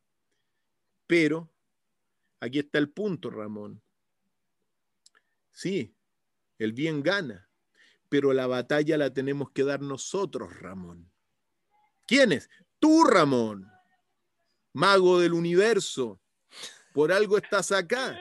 Pero 1.06 1.52
aquí 2.40 2.60
está 2.60 2.78
el 2.78 2.88
punto, 2.88 3.30
Ramón. 3.30 3.82
Sí, 5.50 5.94
el 6.58 6.72
bien 6.72 7.02
gana 7.02 7.48
pero 8.14 8.32
la 8.32 8.46
batalla 8.46 8.96
la 8.96 9.12
tenemos 9.12 9.50
que 9.50 9.64
dar 9.64 9.80
nosotros, 9.80 10.56
Ramón. 10.60 11.10
¿Quiénes? 12.06 12.48
Tú, 12.78 13.02
Ramón, 13.02 13.68
mago 14.72 15.18
del 15.18 15.32
universo. 15.32 16.20
Por 16.92 17.10
algo 17.10 17.38
estás 17.38 17.72
acá. 17.72 18.16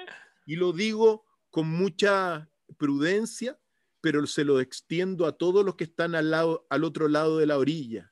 Y 0.48 0.56
lo 0.56 0.74
digo 0.74 1.28
con 1.52 1.70
mucha 1.70 2.50
prudencia, 2.76 3.60
pero 4.02 4.26
se 4.26 4.44
lo 4.44 4.60
extiendo 4.60 5.28
a 5.28 5.38
todos 5.38 5.64
los 5.64 5.76
que 5.76 5.84
están 5.84 6.16
al, 6.16 6.32
lado, 6.32 6.66
al 6.72 6.86
otro 6.86 7.08
lado 7.08 7.38
de 7.38 7.46
la 7.46 7.60
orilla. 7.60 8.12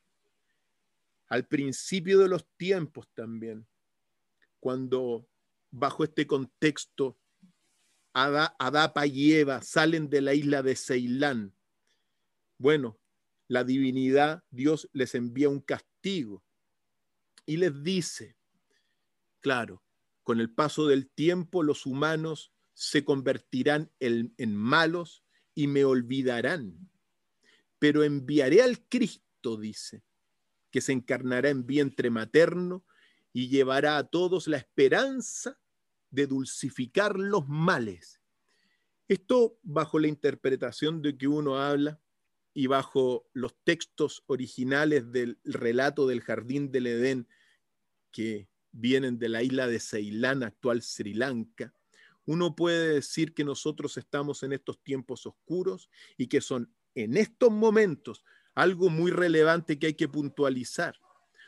Al 1.29 1.47
principio 1.47 2.19
de 2.19 2.27
los 2.27 2.45
tiempos 2.57 3.09
también, 3.15 3.67
cuando 4.59 5.27
bajo 5.71 6.03
este 6.03 6.27
contexto 6.27 7.17
Adapa 8.13 9.07
y 9.07 9.33
Eva 9.33 9.63
salen 9.63 10.11
de 10.11 10.21
la 10.21 10.35
isla 10.35 10.61
de 10.61 10.75
Ceilán 10.75 11.55
bueno, 12.61 12.99
la 13.47 13.63
divinidad, 13.63 14.43
Dios 14.51 14.87
les 14.93 15.15
envía 15.15 15.49
un 15.49 15.61
castigo 15.61 16.43
y 17.45 17.57
les 17.57 17.83
dice, 17.83 18.37
claro, 19.39 19.83
con 20.23 20.39
el 20.39 20.53
paso 20.53 20.85
del 20.85 21.09
tiempo 21.09 21.63
los 21.63 21.87
humanos 21.87 22.53
se 22.73 23.03
convertirán 23.03 23.91
en, 23.99 24.55
malos 24.55 25.23
y 25.55 25.65
me 25.65 25.83
olvidarán, 25.83 26.91
pero 27.79 28.03
enviaré 28.03 28.61
al 28.61 28.87
Cristo, 28.87 29.57
dice, 29.57 30.03
que 30.69 30.79
se 30.79 30.91
encarnará 30.91 31.49
en 31.49 31.65
vientre 31.65 32.11
materno 32.11 32.85
y 33.33 33.49
llevará 33.49 33.97
a 33.97 34.07
todos 34.07 34.47
la 34.47 34.57
esperanza 34.57 35.59
de 36.11 36.27
dulcificar 36.27 37.17
los 37.17 37.47
males. 37.47 38.21
Esto 39.07 39.57
bajo 39.63 39.97
la 39.97 40.07
interpretación 40.07 41.01
de 41.01 41.17
que 41.17 41.27
uno 41.27 41.57
habla 41.57 41.99
y 42.53 42.67
bajo 42.67 43.25
los 43.33 43.55
textos 43.63 44.23
originales 44.27 45.11
del 45.11 45.39
relato 45.43 46.07
del 46.07 46.21
jardín 46.21 46.71
del 46.71 46.87
Edén 46.87 47.27
que 48.11 48.49
vienen 48.71 49.19
de 49.19 49.29
la 49.29 49.43
isla 49.43 49.67
de 49.67 49.79
Ceilán, 49.79 50.43
actual 50.43 50.81
Sri 50.81 51.13
Lanka, 51.13 51.73
uno 52.25 52.55
puede 52.55 52.95
decir 52.95 53.33
que 53.33 53.43
nosotros 53.43 53.97
estamos 53.97 54.43
en 54.43 54.53
estos 54.53 54.81
tiempos 54.83 55.25
oscuros 55.25 55.89
y 56.17 56.27
que 56.27 56.41
son 56.41 56.73
en 56.95 57.17
estos 57.17 57.51
momentos 57.51 58.23
algo 58.53 58.89
muy 58.89 59.11
relevante 59.11 59.79
que 59.79 59.87
hay 59.87 59.93
que 59.93 60.09
puntualizar, 60.09 60.99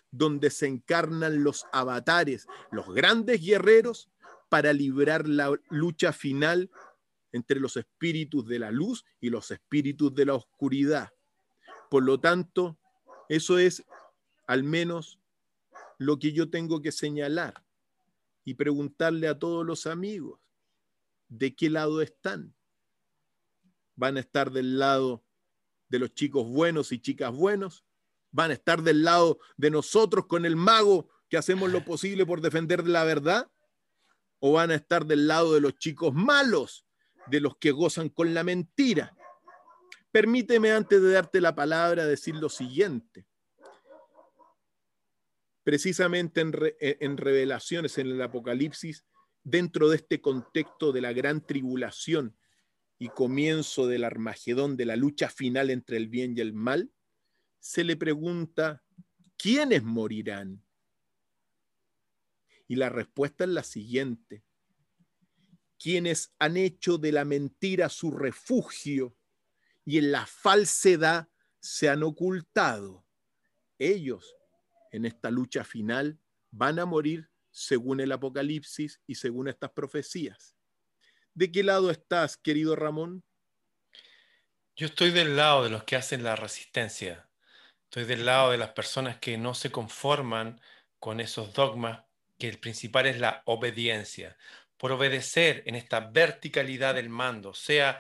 donde 0.10 0.50
se 0.50 0.68
encarnan 0.68 1.44
los 1.44 1.66
avatares, 1.72 2.48
los 2.72 2.94
grandes 2.94 3.42
guerreros, 3.42 4.10
para 4.50 4.72
librar 4.72 5.28
la 5.28 5.52
lucha 5.70 6.14
final 6.14 6.70
entre 7.34 7.60
los 7.60 7.76
espíritus 7.76 8.48
de 8.48 8.60
la 8.60 8.72
luz 8.72 9.04
y 9.20 9.30
los 9.30 9.52
espíritus 9.52 10.16
de 10.16 10.28
la 10.28 10.36
oscuridad. 10.36 11.12
Por 11.90 12.04
lo 12.04 12.20
tanto, 12.20 12.78
eso 13.28 13.58
es 13.58 13.84
al 14.48 14.64
menos 14.64 15.20
lo 15.98 16.20
que 16.20 16.32
yo 16.32 16.50
tengo 16.50 16.82
que 16.82 16.92
señalar 16.92 17.66
y 18.46 18.54
preguntarle 18.54 19.28
a 19.28 19.40
todos 19.40 19.66
los 19.66 19.88
amigos 19.88 20.40
de 21.28 21.56
qué 21.56 21.70
lado 21.70 22.02
están. 22.02 22.54
¿Van 23.96 24.18
a 24.18 24.20
estar 24.20 24.52
del 24.52 24.78
lado 24.80 25.24
de 25.90 26.00
los 26.00 26.14
chicos 26.14 26.48
buenos 26.48 26.92
y 26.92 27.00
chicas 27.00 27.32
buenos? 27.32 27.86
¿Van 28.32 28.52
a 28.52 28.54
estar 28.54 28.82
del 28.82 29.04
lado 29.04 29.40
de 29.58 29.72
nosotros 29.72 30.28
con 30.28 30.46
el 30.46 30.56
mago 30.56 31.10
que 31.30 31.38
hacemos 31.38 31.72
lo 31.72 31.84
posible 31.84 32.26
por 32.26 32.42
defender 32.42 32.88
la 32.88 33.04
verdad? 33.04 33.52
¿O 34.40 34.54
van 34.54 34.72
a 34.72 34.76
estar 34.76 35.06
del 35.06 35.28
lado 35.28 35.54
de 35.54 35.62
los 35.62 35.78
chicos 35.78 36.14
malos, 36.14 36.83
de 37.28 37.40
los 37.40 37.58
que 37.58 37.72
gozan 37.72 38.10
con 38.10 38.34
la 38.34 38.44
mentira? 38.44 39.16
Permíteme 40.12 40.72
antes 40.72 41.02
de 41.02 41.12
darte 41.12 41.42
la 41.42 41.56
palabra 41.56 42.06
decir 42.06 42.36
lo 42.36 42.50
siguiente 42.50 43.26
precisamente 45.64 46.42
e, 46.80 46.98
en, 47.00 47.18
revelaciones, 47.18 47.98
en 47.98 48.08
el 48.08 48.22
Apocalipsis, 48.22 49.06
dentro 49.44 49.90
de 49.90 49.98
este 49.98 50.22
contexto 50.22 50.92
de 50.92 51.02
la 51.02 51.14
gran 51.14 51.46
tribulación 51.46 52.38
y 53.00 53.10
comienzo 53.10 53.88
del 53.88 54.04
Armagedón, 54.04 54.78
de 54.78 54.86
la 54.86 54.96
lucha 54.96 55.30
final 55.30 55.70
entre 55.70 55.98
el 55.98 56.08
bien 56.08 56.38
y 56.38 56.42
el 56.42 56.54
mal, 56.54 56.92
se 57.60 57.84
le 57.84 57.96
pregunta, 57.96 58.84
¿quiénes 59.38 59.84
morirán? 59.84 60.62
Y 62.68 62.76
la 62.76 62.90
respuesta 62.90 63.44
es 63.44 63.50
la 63.50 63.64
siguiente, 63.64 64.44
quienes 65.84 66.34
han 66.40 66.56
hecho 66.56 66.98
de 66.98 67.12
la 67.12 67.26
mentira 67.26 67.90
su 67.90 68.10
refugio 68.10 69.18
y 69.84 69.98
en 69.98 70.14
la 70.14 70.26
falsedad 70.26 71.28
se 71.60 71.90
han 71.90 72.04
ocultado. 72.04 73.06
Ellos 73.78 74.34
en 74.94 75.04
esta 75.04 75.30
lucha 75.30 75.66
final 75.66 76.22
van 76.52 76.80
a 76.80 76.86
morir 76.86 77.30
según 77.52 78.00
el 78.00 78.14
Apocalipsis 78.14 79.02
y 79.06 79.16
según 79.16 79.50
estas 79.50 79.72
profecías. 79.72 80.56
¿De 81.34 81.52
qué 81.52 81.64
lado 81.64 81.92
estás, 81.92 82.38
querido 82.38 82.78
Ramón? 82.78 83.26
Yo 84.78 84.88
estoy 84.88 85.12
del 85.12 85.36
lado 85.36 85.66
de 85.66 85.70
los 85.70 85.84
que 85.84 85.98
hacen 85.98 86.24
la 86.24 86.38
resistencia. 86.38 87.30
Estoy 87.84 88.06
del 88.06 88.26
lado 88.26 88.52
de 88.52 88.58
las 88.58 88.70
personas 88.70 89.18
que 89.18 89.38
no 89.38 89.54
se 89.54 89.70
conforman 89.70 90.62
con 91.00 91.20
esos 91.20 91.54
dogmas, 91.54 92.06
que 92.40 92.48
el 92.48 92.58
principal 92.58 93.06
es 93.06 93.20
la 93.20 93.44
obediencia. 93.46 94.38
Por 94.84 94.92
obedecer 94.92 95.64
en 95.66 95.76
esta 95.76 96.02
verticalidad 96.02 96.96
del 96.96 97.08
mando, 97.08 97.54
sea 97.54 98.00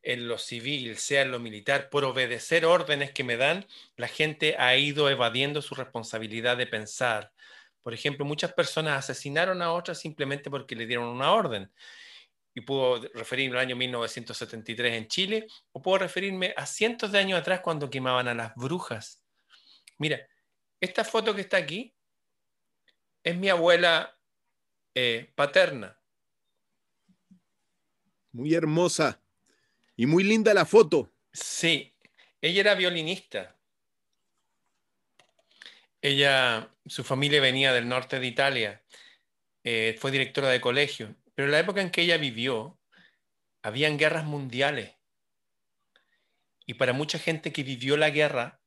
en 0.00 0.28
lo 0.28 0.38
civil, 0.38 0.96
sea 0.96 1.20
en 1.20 1.30
lo 1.30 1.38
militar, 1.38 1.90
por 1.90 2.06
obedecer 2.06 2.64
órdenes 2.64 3.12
que 3.12 3.22
me 3.22 3.36
dan, 3.36 3.66
la 3.96 4.08
gente 4.08 4.56
ha 4.58 4.74
ido 4.74 5.10
evadiendo 5.10 5.60
su 5.60 5.74
responsabilidad 5.74 6.56
de 6.56 6.66
pensar. 6.66 7.34
Por 7.82 7.92
ejemplo, 7.92 8.24
muchas 8.24 8.54
personas 8.54 8.98
asesinaron 8.98 9.60
a 9.60 9.74
otras 9.74 10.00
simplemente 10.00 10.48
porque 10.48 10.74
le 10.74 10.86
dieron 10.86 11.04
una 11.04 11.32
orden. 11.32 11.70
Y 12.54 12.62
puedo 12.62 13.06
referirme 13.12 13.58
al 13.58 13.66
año 13.66 13.76
1973 13.76 14.94
en 14.94 15.08
Chile, 15.08 15.46
o 15.72 15.82
puedo 15.82 15.98
referirme 15.98 16.54
a 16.56 16.64
cientos 16.64 17.12
de 17.12 17.18
años 17.18 17.38
atrás 17.38 17.60
cuando 17.60 17.90
quemaban 17.90 18.26
a 18.28 18.32
las 18.32 18.54
brujas. 18.54 19.22
Mira, 19.98 20.26
esta 20.80 21.04
foto 21.04 21.34
que 21.34 21.42
está 21.42 21.58
aquí 21.58 21.94
es 23.22 23.36
mi 23.36 23.50
abuela 23.50 24.18
eh, 24.94 25.30
paterna. 25.34 25.98
Muy 28.32 28.54
hermosa. 28.54 29.20
Y 29.96 30.06
muy 30.06 30.24
linda 30.24 30.54
la 30.54 30.64
foto. 30.64 31.12
Sí, 31.32 31.94
ella 32.40 32.60
era 32.60 32.74
violinista. 32.74 33.56
Ella, 36.00 36.68
su 36.86 37.04
familia 37.04 37.40
venía 37.40 37.72
del 37.72 37.88
norte 37.88 38.18
de 38.18 38.26
Italia, 38.26 38.82
eh, 39.62 39.96
fue 40.00 40.10
directora 40.10 40.48
de 40.48 40.60
colegio, 40.60 41.14
pero 41.34 41.46
en 41.46 41.52
la 41.52 41.60
época 41.60 41.80
en 41.80 41.90
que 41.90 42.02
ella 42.02 42.16
vivió, 42.16 42.76
habían 43.62 43.96
guerras 43.96 44.24
mundiales. 44.24 44.96
Y 46.66 46.74
para 46.74 46.92
mucha 46.92 47.18
gente 47.18 47.52
que 47.52 47.62
vivió 47.62 47.96
la 47.96 48.10
guerra, 48.10 48.60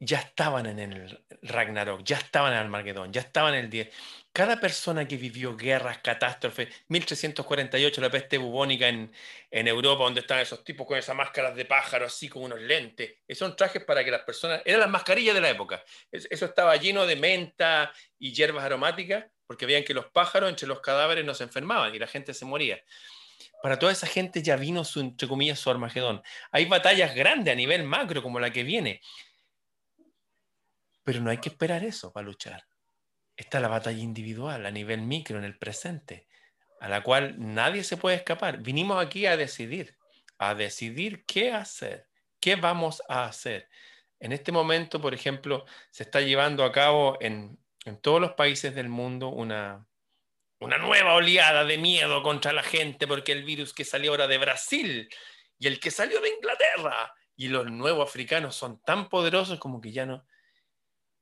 ya 0.00 0.18
estaban 0.18 0.66
en 0.66 0.78
el 0.78 1.23
Ragnarok, 1.44 2.02
ya 2.04 2.16
estaban 2.16 2.52
en 2.52 2.58
Armagedón, 2.58 3.12
ya 3.12 3.20
estaban 3.20 3.54
en 3.54 3.64
el 3.64 3.70
10. 3.70 3.90
Cada 4.32 4.58
persona 4.58 5.06
que 5.06 5.16
vivió 5.16 5.56
guerras, 5.56 5.98
catástrofes, 5.98 6.68
1348, 6.88 8.00
la 8.00 8.10
peste 8.10 8.38
bubónica 8.38 8.88
en, 8.88 9.12
en 9.50 9.68
Europa, 9.68 10.04
donde 10.04 10.20
están 10.20 10.40
esos 10.40 10.64
tipos 10.64 10.86
con 10.86 10.98
esas 10.98 11.14
máscaras 11.14 11.54
de 11.54 11.66
pájaro, 11.66 12.06
así 12.06 12.28
con 12.28 12.42
unos 12.42 12.60
lentes, 12.60 13.18
esos 13.28 13.48
son 13.48 13.56
trajes 13.56 13.84
para 13.84 14.02
que 14.02 14.10
las 14.10 14.22
personas, 14.22 14.62
eran 14.64 14.80
las 14.80 14.90
mascarillas 14.90 15.34
de 15.34 15.40
la 15.40 15.50
época, 15.50 15.84
eso 16.10 16.46
estaba 16.46 16.74
lleno 16.76 17.06
de 17.06 17.16
menta 17.16 17.92
y 18.18 18.32
hierbas 18.32 18.64
aromáticas, 18.64 19.26
porque 19.46 19.66
veían 19.66 19.84
que 19.84 19.94
los 19.94 20.06
pájaros 20.06 20.48
entre 20.48 20.66
los 20.66 20.80
cadáveres 20.80 21.24
no 21.24 21.34
se 21.34 21.44
enfermaban 21.44 21.94
y 21.94 21.98
la 21.98 22.06
gente 22.06 22.34
se 22.34 22.46
moría 22.46 22.82
para 23.64 23.78
toda 23.78 23.92
esa 23.92 24.06
gente 24.06 24.42
ya 24.42 24.56
vino 24.56 24.84
su, 24.84 25.00
entre 25.00 25.26
comillas, 25.26 25.58
su 25.58 25.70
Armagedón. 25.70 26.22
Hay 26.52 26.66
batallas 26.66 27.14
grandes 27.14 27.50
a 27.50 27.56
nivel 27.56 27.82
macro 27.82 28.22
como 28.22 28.38
la 28.38 28.50
que 28.50 28.62
viene. 28.62 29.00
Pero 31.04 31.20
no 31.20 31.30
hay 31.30 31.38
que 31.38 31.50
esperar 31.50 31.84
eso 31.84 32.12
para 32.12 32.26
luchar. 32.26 32.66
Está 33.36 33.60
la 33.60 33.68
batalla 33.68 34.02
individual 34.02 34.66
a 34.66 34.70
nivel 34.70 35.02
micro 35.02 35.38
en 35.38 35.44
el 35.44 35.58
presente, 35.58 36.26
a 36.80 36.88
la 36.88 37.02
cual 37.02 37.34
nadie 37.38 37.84
se 37.84 37.96
puede 37.96 38.16
escapar. 38.16 38.58
Vinimos 38.58 39.04
aquí 39.04 39.26
a 39.26 39.36
decidir, 39.36 39.96
a 40.38 40.54
decidir 40.54 41.24
qué 41.26 41.52
hacer, 41.52 42.08
qué 42.40 42.56
vamos 42.56 43.02
a 43.08 43.26
hacer. 43.26 43.68
En 44.20 44.32
este 44.32 44.52
momento, 44.52 45.00
por 45.00 45.14
ejemplo, 45.14 45.66
se 45.90 46.04
está 46.04 46.20
llevando 46.20 46.64
a 46.64 46.72
cabo 46.72 47.18
en, 47.20 47.58
todos 48.00 48.20
los 48.20 48.32
países 48.32 48.74
del 48.74 48.88
mundo 48.88 49.28
una, 49.28 49.86
una 50.58 50.78
nueva 50.78 51.14
oleada 51.14 51.64
de 51.64 51.76
miedo 51.76 52.22
contra 52.22 52.54
la 52.54 52.62
gente 52.62 53.06
porque 53.06 53.32
el 53.32 53.44
virus 53.44 53.74
que 53.74 53.84
salió 53.84 54.12
ahora 54.12 54.26
de 54.26 54.38
Brasil 54.38 55.10
y 55.58 55.66
el 55.66 55.78
que 55.80 55.90
salió 55.90 56.20
de 56.22 56.30
Inglaterra 56.30 57.12
y 57.36 57.48
los 57.48 57.70
nuevos 57.70 58.08
africanos 58.08 58.56
son 58.56 58.80
tan 58.80 59.10
poderosos 59.10 59.58
como 59.58 59.82
que 59.82 59.92
ya 59.92 60.06
no, 60.06 60.24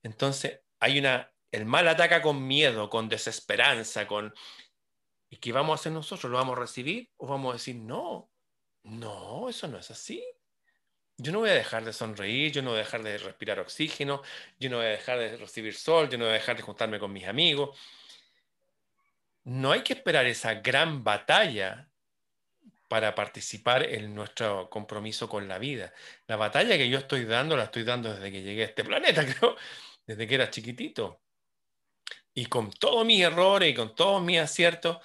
entonces, 0.03 0.61
hay 0.81 0.99
una, 0.99 1.33
el 1.51 1.67
mal 1.67 1.87
ataca 1.89 2.23
con 2.23 2.47
miedo, 2.47 2.91
con 2.91 3.09
desesperanza, 3.09 4.07
con... 4.07 4.35
¿Y 5.31 5.37
qué 5.37 5.53
vamos 5.53 5.73
a 5.73 5.81
hacer 5.81 5.93
nosotros? 5.93 6.31
¿Lo 6.31 6.39
vamos 6.39 6.57
a 6.57 6.61
recibir 6.61 7.11
o 7.17 7.27
vamos 7.27 7.51
a 7.51 7.53
decir, 7.55 7.77
no, 7.77 8.31
no, 8.83 9.49
eso 9.49 9.69
no 9.69 9.79
es 9.79 9.91
así? 9.91 10.23
Yo 11.17 11.33
no 11.33 11.41
voy 11.41 11.51
a 11.51 11.55
dejar 11.55 11.85
de 11.85 11.93
sonreír, 11.93 12.53
yo 12.53 12.63
no 12.63 12.71
voy 12.71 12.81
a 12.81 12.85
dejar 12.85 13.03
de 13.03 13.17
respirar 13.17 13.61
oxígeno, 13.61 14.23
yo 14.59 14.69
no 14.71 14.79
voy 14.79 14.87
a 14.87 14.91
dejar 14.91 15.19
de 15.19 15.37
recibir 15.37 15.75
sol, 15.75 16.09
yo 16.11 16.19
no 16.19 16.25
voy 16.25 16.33
a 16.33 16.35
dejar 16.35 16.57
de 16.57 16.63
juntarme 16.63 16.99
con 16.99 17.13
mis 17.13 17.27
amigos. 17.27 17.79
No 19.45 19.73
hay 19.73 19.83
que 19.83 19.95
esperar 19.95 20.27
esa 20.27 20.55
gran 20.55 21.05
batalla 21.05 21.89
para 22.89 23.15
participar 23.15 23.85
en 23.85 24.15
nuestro 24.15 24.69
compromiso 24.69 25.29
con 25.29 25.49
la 25.49 25.59
vida. 25.59 25.93
La 26.27 26.37
batalla 26.37 26.77
que 26.77 26.91
yo 26.91 26.99
estoy 26.99 27.25
dando, 27.25 27.57
la 27.57 27.65
estoy 27.65 27.85
dando 27.85 28.13
desde 28.13 28.31
que 28.31 28.43
llegué 28.43 28.63
a 28.63 28.67
este 28.67 28.85
planeta, 28.85 29.25
creo 29.25 29.57
desde 30.07 30.27
que 30.27 30.35
era 30.35 30.51
chiquitito. 30.51 31.21
Y 32.35 32.47
con 32.47 32.71
todos 32.71 33.05
mis 33.05 33.23
errores 33.23 33.71
y 33.71 33.75
con 33.75 33.95
todos 33.95 34.23
mis 34.23 34.39
aciertos, 34.39 34.99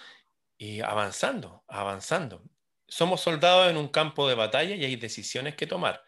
y 0.58 0.82
avanzando, 0.82 1.64
avanzando. 1.68 2.44
Somos 2.88 3.22
soldados 3.22 3.70
en 3.70 3.78
un 3.78 3.90
campo 3.90 4.28
de 4.28 4.36
batalla 4.36 4.76
y 4.76 4.86
hay 4.86 4.96
decisiones 4.96 5.56
que 5.56 5.68
tomar. 5.68 6.04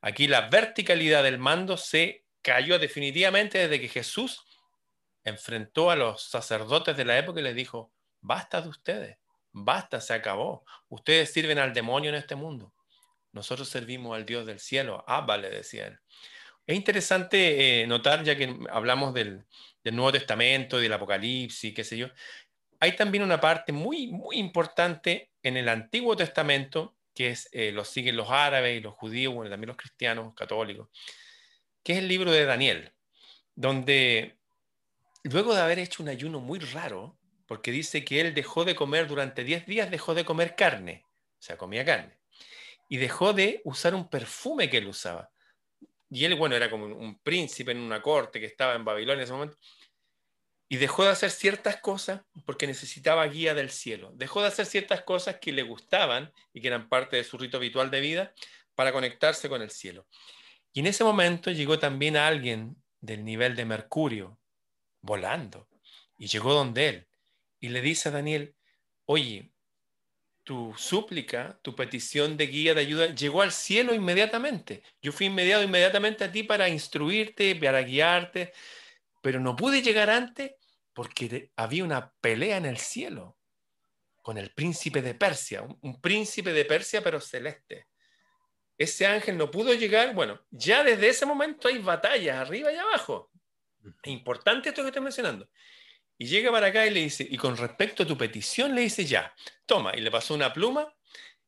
Aquí 0.00 0.26
la 0.26 0.48
verticalidad 0.48 1.22
del 1.22 1.38
mando 1.38 1.76
se 1.76 2.26
cayó 2.42 2.78
definitivamente 2.78 3.58
desde 3.58 3.80
que 3.80 3.88
Jesús 3.88 4.44
enfrentó 5.22 5.90
a 5.90 5.96
los 5.96 6.22
sacerdotes 6.22 6.96
de 6.96 7.04
la 7.06 7.18
época 7.18 7.40
y 7.40 7.44
les 7.44 7.54
dijo, 7.54 7.92
basta 8.20 8.60
de 8.60 8.68
ustedes, 8.68 9.18
basta, 9.52 10.00
se 10.00 10.12
acabó. 10.12 10.64
Ustedes 10.88 11.32
sirven 11.32 11.58
al 11.58 11.72
demonio 11.72 12.10
en 12.10 12.16
este 12.16 12.34
mundo. 12.34 12.74
Nosotros 13.32 13.68
servimos 13.68 14.14
al 14.14 14.26
Dios 14.26 14.44
del 14.44 14.60
cielo. 14.60 15.02
Abba, 15.06 15.38
le 15.38 15.48
decía 15.48 15.86
él. 15.86 15.98
Es 16.66 16.76
interesante 16.76 17.82
eh, 17.82 17.86
notar, 17.86 18.24
ya 18.24 18.36
que 18.36 18.56
hablamos 18.70 19.12
del, 19.12 19.44
Nuevo 19.84 20.12
Testamento, 20.12 20.78
del 20.78 20.92
Apocalipsis, 20.94 21.74
qué 21.74 21.84
sé 21.84 21.98
yo, 21.98 22.08
hay 22.80 22.96
también 22.96 23.22
una 23.22 23.38
parte 23.38 23.70
muy, 23.72 24.06
muy 24.06 24.36
importante 24.36 25.30
en 25.42 25.58
el 25.58 25.68
Antiguo 25.68 26.16
Testamento, 26.16 26.96
que 27.14 27.28
es, 27.28 27.50
eh, 27.52 27.70
lo 27.70 27.84
siguen 27.84 28.16
los 28.16 28.30
árabes 28.30 28.78
y 28.78 28.80
los 28.80 28.94
judíos, 28.94 29.34
bueno, 29.34 29.50
también 29.50 29.68
los 29.68 29.76
cristianos 29.76 30.34
católicos, 30.34 30.88
que 31.82 31.92
es 31.92 31.98
el 31.98 32.08
libro 32.08 32.32
de 32.32 32.46
Daniel, 32.46 32.94
donde 33.54 34.38
luego 35.22 35.54
de 35.54 35.60
haber 35.60 35.78
hecho 35.78 36.02
un 36.02 36.08
ayuno 36.08 36.40
muy 36.40 36.60
raro, 36.60 37.18
porque 37.46 37.72
dice 37.72 38.06
que 38.06 38.22
él 38.22 38.32
dejó 38.32 38.64
de 38.64 38.74
comer 38.74 39.06
durante 39.06 39.44
10 39.44 39.66
días, 39.66 39.90
dejó 39.90 40.14
de 40.14 40.24
comer 40.24 40.56
carne, 40.56 41.04
o 41.38 41.42
sea, 41.42 41.58
comía 41.58 41.84
carne, 41.84 42.18
y 42.88 42.96
dejó 42.96 43.34
de 43.34 43.60
usar 43.64 43.94
un 43.94 44.08
perfume 44.08 44.70
que 44.70 44.78
él 44.78 44.86
usaba 44.86 45.33
y 46.10 46.24
él, 46.24 46.34
bueno, 46.34 46.54
era 46.54 46.70
como 46.70 46.86
un, 46.86 47.18
príncipe 47.18 47.72
en 47.72 47.78
una 47.78 48.02
corte 48.02 48.40
que 48.40 48.46
estaba 48.46 48.74
en 48.74 48.84
Babilonia 48.84 49.20
en 49.20 49.24
ese 49.24 49.32
momento, 49.32 49.58
y 50.68 50.76
dejó 50.76 51.04
de 51.04 51.10
hacer 51.10 51.30
ciertas 51.30 51.76
cosas 51.76 52.22
porque 52.46 52.66
necesitaba 52.66 53.26
guía 53.26 53.54
del 53.54 53.70
cielo. 53.70 54.12
Dejó 54.14 54.40
de 54.40 54.48
hacer 54.48 54.66
ciertas 54.66 55.02
cosas 55.02 55.36
que 55.40 55.52
le 55.52 55.62
gustaban 55.62 56.32
y 56.52 56.60
que 56.60 56.68
eran 56.68 56.88
parte 56.88 57.16
de 57.16 57.24
su 57.24 57.36
rito 57.38 57.58
habitual 57.58 57.90
de 57.90 58.00
vida 58.00 58.34
para 58.74 58.92
conectarse 58.92 59.48
con 59.48 59.62
el 59.62 59.70
cielo. 59.70 60.06
Y 60.72 60.80
en 60.80 60.86
ese 60.86 61.04
momento 61.04 61.50
llegó 61.50 61.78
también 61.78 62.16
alguien 62.16 62.76
del 63.00 63.24
nivel 63.24 63.54
de 63.54 63.64
Mercurio, 63.64 64.40
volando, 65.00 65.68
y 66.18 66.26
llegó 66.26 66.54
donde 66.54 66.88
él, 66.88 67.08
y 67.60 67.68
le 67.68 67.80
dice 67.80 68.08
a 68.08 68.12
Daniel, 68.12 68.54
oye, 69.04 69.52
tu 70.44 70.74
súplica, 70.76 71.58
tu 71.62 71.74
petición 71.74 72.36
de 72.36 72.46
guía, 72.46 72.74
de 72.74 72.82
ayuda, 72.82 73.14
llegó 73.14 73.42
al 73.42 73.50
cielo 73.50 73.94
inmediatamente. 73.94 74.82
Yo 75.02 75.10
fui 75.10 75.26
inmediato 75.26 75.64
inmediatamente 75.64 76.24
a 76.24 76.30
ti 76.30 76.42
para 76.42 76.68
instruirte, 76.68 77.56
para 77.56 77.82
guiarte, 77.82 78.52
pero 79.22 79.40
no 79.40 79.56
pude 79.56 79.82
llegar 79.82 80.10
antes 80.10 80.52
porque 80.92 81.50
había 81.56 81.82
una 81.82 82.12
pelea 82.20 82.58
en 82.58 82.66
el 82.66 82.76
cielo 82.76 83.38
con 84.22 84.38
el 84.38 84.50
príncipe 84.50 85.02
de 85.02 85.14
Persia, 85.14 85.62
un, 85.62 86.00
príncipe 86.00 86.52
de 86.52 86.64
Persia 86.64 87.02
pero 87.02 87.20
celeste. 87.20 87.88
Ese 88.76 89.06
ángel 89.06 89.36
no 89.36 89.50
pudo 89.50 89.72
llegar, 89.74 90.14
bueno, 90.14 90.40
ya 90.50 90.82
desde 90.82 91.08
ese 91.08 91.26
momento 91.26 91.68
hay 91.68 91.78
batallas 91.78 92.38
arriba 92.38 92.72
y 92.72 92.76
abajo. 92.76 93.30
Es 94.02 94.12
importante 94.12 94.70
esto 94.70 94.82
que 94.82 94.88
estoy 94.88 95.02
mencionando. 95.02 95.48
Y 96.16 96.26
llega 96.26 96.52
para 96.52 96.68
acá 96.68 96.86
y 96.86 96.90
le 96.90 97.00
dice, 97.00 97.26
y 97.28 97.36
con 97.36 97.56
respecto 97.56 98.04
a 98.04 98.06
tu 98.06 98.16
petición, 98.16 98.74
le 98.74 98.82
dice 98.82 99.04
ya, 99.04 99.34
toma, 99.66 99.92
y 99.96 100.00
le 100.00 100.10
pasó 100.10 100.34
una 100.34 100.52
pluma 100.52 100.94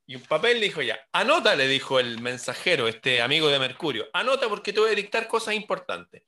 y 0.06 0.16
un 0.16 0.22
papel, 0.22 0.60
le 0.60 0.66
dijo 0.66 0.82
ya, 0.82 0.98
anota, 1.12 1.54
le 1.54 1.68
dijo 1.68 1.98
el 2.00 2.20
mensajero, 2.20 2.88
este 2.88 3.20
amigo 3.20 3.48
de 3.48 3.58
Mercurio, 3.58 4.08
anota 4.12 4.48
porque 4.48 4.72
te 4.72 4.80
voy 4.80 4.90
a 4.90 4.94
dictar 4.94 5.28
cosas 5.28 5.54
importantes. 5.54 6.22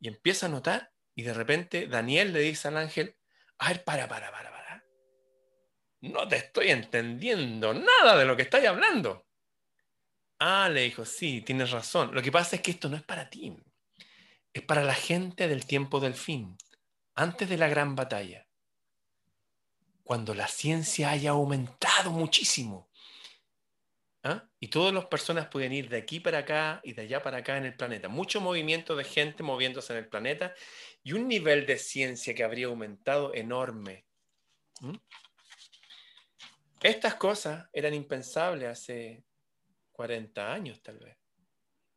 Y 0.00 0.08
empieza 0.08 0.46
a 0.46 0.48
anotar 0.48 0.92
y 1.14 1.22
de 1.22 1.34
repente 1.34 1.86
Daniel 1.86 2.32
le 2.32 2.40
dice 2.40 2.68
al 2.68 2.76
ángel, 2.76 3.16
a 3.58 3.68
ver, 3.68 3.84
para, 3.84 4.08
para, 4.08 4.30
para, 4.30 4.50
para. 4.50 4.84
No 6.00 6.26
te 6.26 6.36
estoy 6.36 6.70
entendiendo 6.70 7.72
nada 7.72 8.16
de 8.16 8.24
lo 8.24 8.36
que 8.36 8.42
estás 8.42 8.64
hablando. 8.64 9.26
Ah, 10.40 10.68
le 10.68 10.82
dijo, 10.82 11.04
sí, 11.04 11.42
tienes 11.42 11.70
razón. 11.70 12.12
Lo 12.12 12.20
que 12.20 12.32
pasa 12.32 12.56
es 12.56 12.62
que 12.62 12.72
esto 12.72 12.88
no 12.88 12.96
es 12.96 13.04
para 13.04 13.30
ti. 13.30 13.56
Es 14.52 14.62
para 14.62 14.82
la 14.82 14.94
gente 14.94 15.46
del 15.46 15.64
tiempo 15.64 16.00
del 16.00 16.14
fin 16.14 16.56
antes 17.14 17.48
de 17.48 17.58
la 17.58 17.68
gran 17.68 17.94
batalla, 17.94 18.46
cuando 20.04 20.34
la 20.34 20.48
ciencia 20.48 21.10
haya 21.10 21.30
aumentado 21.30 22.10
muchísimo, 22.10 22.90
¿ah? 24.22 24.48
y 24.60 24.68
todas 24.68 24.92
las 24.92 25.06
personas 25.06 25.48
pueden 25.48 25.72
ir 25.72 25.88
de 25.88 25.98
aquí 25.98 26.20
para 26.20 26.38
acá 26.38 26.80
y 26.84 26.92
de 26.92 27.02
allá 27.02 27.22
para 27.22 27.38
acá 27.38 27.56
en 27.56 27.64
el 27.64 27.76
planeta, 27.76 28.08
mucho 28.08 28.40
movimiento 28.40 28.96
de 28.96 29.04
gente 29.04 29.42
moviéndose 29.42 29.92
en 29.92 30.00
el 30.00 30.08
planeta 30.08 30.54
y 31.02 31.12
un 31.12 31.28
nivel 31.28 31.66
de 31.66 31.78
ciencia 31.78 32.34
que 32.34 32.44
habría 32.44 32.66
aumentado 32.66 33.34
enorme. 33.34 34.04
Estas 36.82 37.14
cosas 37.14 37.68
eran 37.72 37.94
impensables 37.94 38.68
hace 38.68 39.24
40 39.92 40.52
años 40.52 40.82
tal 40.82 40.98
vez. 40.98 41.16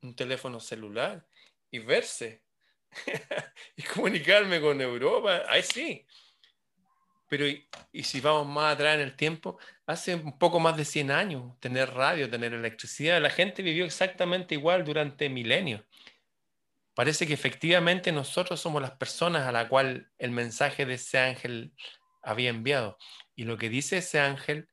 Un 0.02 0.16
teléfono 0.16 0.60
celular 0.60 1.28
y 1.72 1.80
verse 1.80 2.45
y 3.76 3.84
comunicarme 3.84 4.62
con 4.62 4.80
Europa, 4.82 5.44
ahí 5.48 5.64
sí. 5.64 6.06
Pero, 7.28 7.46
y, 7.48 8.04
si 8.04 8.22
vamos 8.22 8.48
más 8.48 8.74
atrás 8.74 8.96
en 8.96 9.02
el 9.02 9.16
tiempo, 9.16 9.58
hace 9.86 10.16
un 10.16 10.38
poco 10.38 10.60
más 10.60 10.78
de 10.78 10.86
100 10.86 11.12
años, 11.12 11.60
tener 11.60 11.92
radio, 11.94 12.30
tener 12.30 12.54
electricidad, 12.54 13.22
la 13.22 13.30
gente 13.30 13.64
vivió 13.64 13.86
exactamente 13.86 14.56
igual 14.56 14.84
durante 14.86 15.28
milenios. 15.30 15.84
Parece 16.94 17.28
que 17.28 17.34
efectivamente 17.34 18.12
nosotros 18.12 18.62
somos 18.62 18.82
las 18.82 18.92
personas 18.92 19.48
a 19.48 19.52
la 19.52 19.68
cual 19.68 20.10
el 20.18 20.32
mensaje 20.32 20.86
de 20.86 20.94
ese 20.94 21.18
ángel 21.18 21.74
había 22.22 22.50
enviado. 22.50 22.98
Y 23.36 23.44
lo 23.44 23.58
que 23.58 23.70
dice 23.70 23.98
ese 23.98 24.20
ángel 24.20 24.70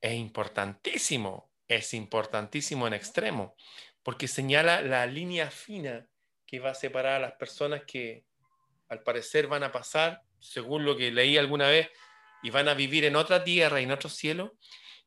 es 0.00 0.14
importantísimo, 0.14 1.50
es 1.66 1.94
importantísimo 1.94 2.86
en 2.86 2.94
extremo, 2.94 3.56
porque 4.02 4.28
señala 4.28 4.82
la 4.82 5.06
línea 5.06 5.50
fina 5.50 6.06
que 6.46 6.60
va 6.60 6.70
a 6.70 6.74
separar 6.74 7.14
a 7.14 7.20
las 7.20 7.32
personas 7.32 7.82
que 7.86 8.24
al 8.88 9.02
parecer 9.02 9.48
van 9.48 9.64
a 9.64 9.72
pasar, 9.72 10.22
según 10.38 10.84
lo 10.84 10.96
que 10.96 11.10
leí 11.10 11.36
alguna 11.36 11.68
vez, 11.68 11.90
y 12.42 12.50
van 12.50 12.68
a 12.68 12.74
vivir 12.74 13.04
en 13.04 13.16
otra 13.16 13.42
tierra 13.42 13.80
y 13.80 13.84
en 13.84 13.92
otro 13.92 14.08
cielo, 14.08 14.56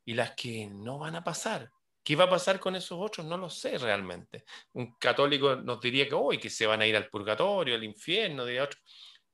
y 0.04 0.14
las 0.14 0.32
que 0.32 0.68
no 0.68 1.00
van 1.00 1.16
a 1.16 1.24
pasar. 1.24 1.72
¿Qué 2.04 2.16
va 2.16 2.26
a 2.26 2.30
pasar 2.30 2.60
con 2.60 2.76
esos 2.76 2.98
otros? 3.00 3.26
No 3.26 3.38
lo 3.38 3.50
sé 3.50 3.78
realmente. 3.78 4.44
Un 4.74 4.96
católico 4.98 5.56
nos 5.56 5.80
diría 5.80 6.08
que 6.08 6.16
hoy 6.16 6.40
que 6.40 6.50
se 6.50 6.66
van 6.66 6.82
a 6.82 6.88
ir 6.88 6.96
al 6.96 7.10
purgatorio, 7.10 7.76
al 7.76 7.84
infierno, 7.84 8.46
de 8.46 8.62
otro. 8.62 8.80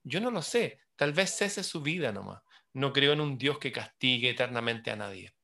Yo 0.03 0.19
no 0.19 0.31
lo 0.31 0.41
sé. 0.41 0.79
Tal 0.95 1.13
vez 1.13 1.35
cese 1.37 1.63
su 1.63 1.81
vida 1.81 2.11
nomás. 2.11 2.41
No 2.73 2.91
creo 2.91 3.13
en 3.13 3.21
un 3.21 3.37
Dios 3.37 3.59
que 3.59 3.71
castigue 3.71 4.29
eternamente 4.29 4.91
a 4.91 4.95
nadie. 4.95 5.34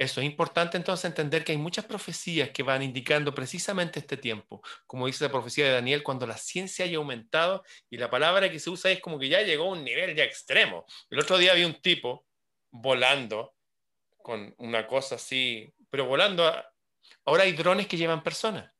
Eso 0.00 0.22
es 0.22 0.26
importante 0.26 0.78
entonces 0.78 1.04
entender 1.04 1.44
que 1.44 1.52
hay 1.52 1.58
muchas 1.58 1.84
profecías 1.84 2.48
que 2.52 2.62
van 2.62 2.82
indicando 2.82 3.34
precisamente 3.34 3.98
este 3.98 4.16
tiempo, 4.16 4.62
como 4.86 5.06
dice 5.06 5.24
la 5.24 5.30
profecía 5.30 5.66
de 5.66 5.72
Daniel, 5.72 6.02
cuando 6.02 6.26
la 6.26 6.38
ciencia 6.38 6.86
haya 6.86 6.96
aumentado 6.96 7.62
y 7.90 7.98
la 7.98 8.08
palabra 8.08 8.50
que 8.50 8.58
se 8.58 8.70
usa 8.70 8.90
es 8.90 9.00
como 9.00 9.18
que 9.18 9.28
ya 9.28 9.42
llegó 9.42 9.64
a 9.64 9.72
un 9.72 9.84
nivel 9.84 10.16
ya 10.16 10.24
extremo. 10.24 10.86
El 11.10 11.18
otro 11.18 11.36
día 11.36 11.52
vi 11.52 11.64
un 11.64 11.82
tipo 11.82 12.24
volando 12.70 13.54
con 14.22 14.54
una 14.56 14.86
cosa 14.86 15.16
así, 15.16 15.70
pero 15.90 16.06
volando. 16.06 16.50
Ahora 17.26 17.42
hay 17.42 17.52
drones 17.52 17.86
que 17.86 17.98
llevan 17.98 18.22
personas. 18.22 18.72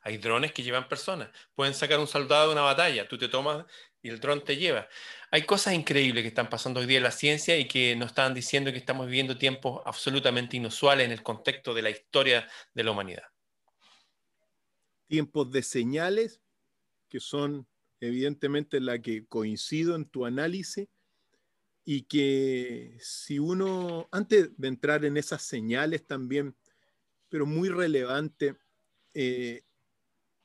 Hay 0.00 0.16
drones 0.16 0.52
que 0.52 0.62
llevan 0.62 0.88
personas. 0.88 1.28
Pueden 1.54 1.74
sacar 1.74 1.98
un 1.98 2.06
soldado 2.06 2.46
de 2.46 2.52
una 2.54 2.62
batalla. 2.62 3.06
Tú 3.06 3.18
te 3.18 3.28
tomas 3.28 3.66
y 4.00 4.08
el 4.08 4.18
dron 4.18 4.42
te 4.42 4.56
lleva. 4.56 4.88
Hay 5.34 5.46
cosas 5.46 5.72
increíbles 5.72 6.24
que 6.24 6.28
están 6.28 6.50
pasando 6.50 6.80
hoy 6.80 6.84
día 6.84 6.98
en 6.98 7.04
la 7.04 7.10
ciencia 7.10 7.58
y 7.58 7.66
que 7.66 7.96
nos 7.96 8.08
están 8.08 8.34
diciendo 8.34 8.70
que 8.70 8.76
estamos 8.76 9.06
viviendo 9.06 9.38
tiempos 9.38 9.80
absolutamente 9.86 10.58
inusuales 10.58 11.06
en 11.06 11.10
el 11.10 11.22
contexto 11.22 11.72
de 11.72 11.80
la 11.80 11.88
historia 11.88 12.46
de 12.74 12.84
la 12.84 12.90
humanidad. 12.90 13.22
Tiempos 15.06 15.50
de 15.50 15.62
señales 15.62 16.42
que 17.08 17.18
son 17.18 17.66
evidentemente 18.00 18.78
la 18.78 18.98
que 18.98 19.24
coincido 19.24 19.96
en 19.96 20.04
tu 20.04 20.26
análisis 20.26 20.86
y 21.82 22.02
que 22.02 22.98
si 23.00 23.38
uno, 23.38 24.10
antes 24.12 24.50
de 24.58 24.68
entrar 24.68 25.06
en 25.06 25.16
esas 25.16 25.40
señales 25.40 26.06
también, 26.06 26.54
pero 27.30 27.46
muy 27.46 27.70
relevante, 27.70 28.56
eh, 29.14 29.62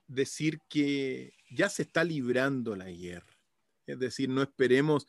decir 0.07 0.61
que 0.69 1.33
ya 1.51 1.67
se 1.67 1.81
está 1.81 2.05
librando 2.05 2.73
la 2.73 2.89
guerra 2.89 3.36
es 3.87 3.97
decir, 3.97 4.29
no 4.29 4.43
esperemos 4.43 5.07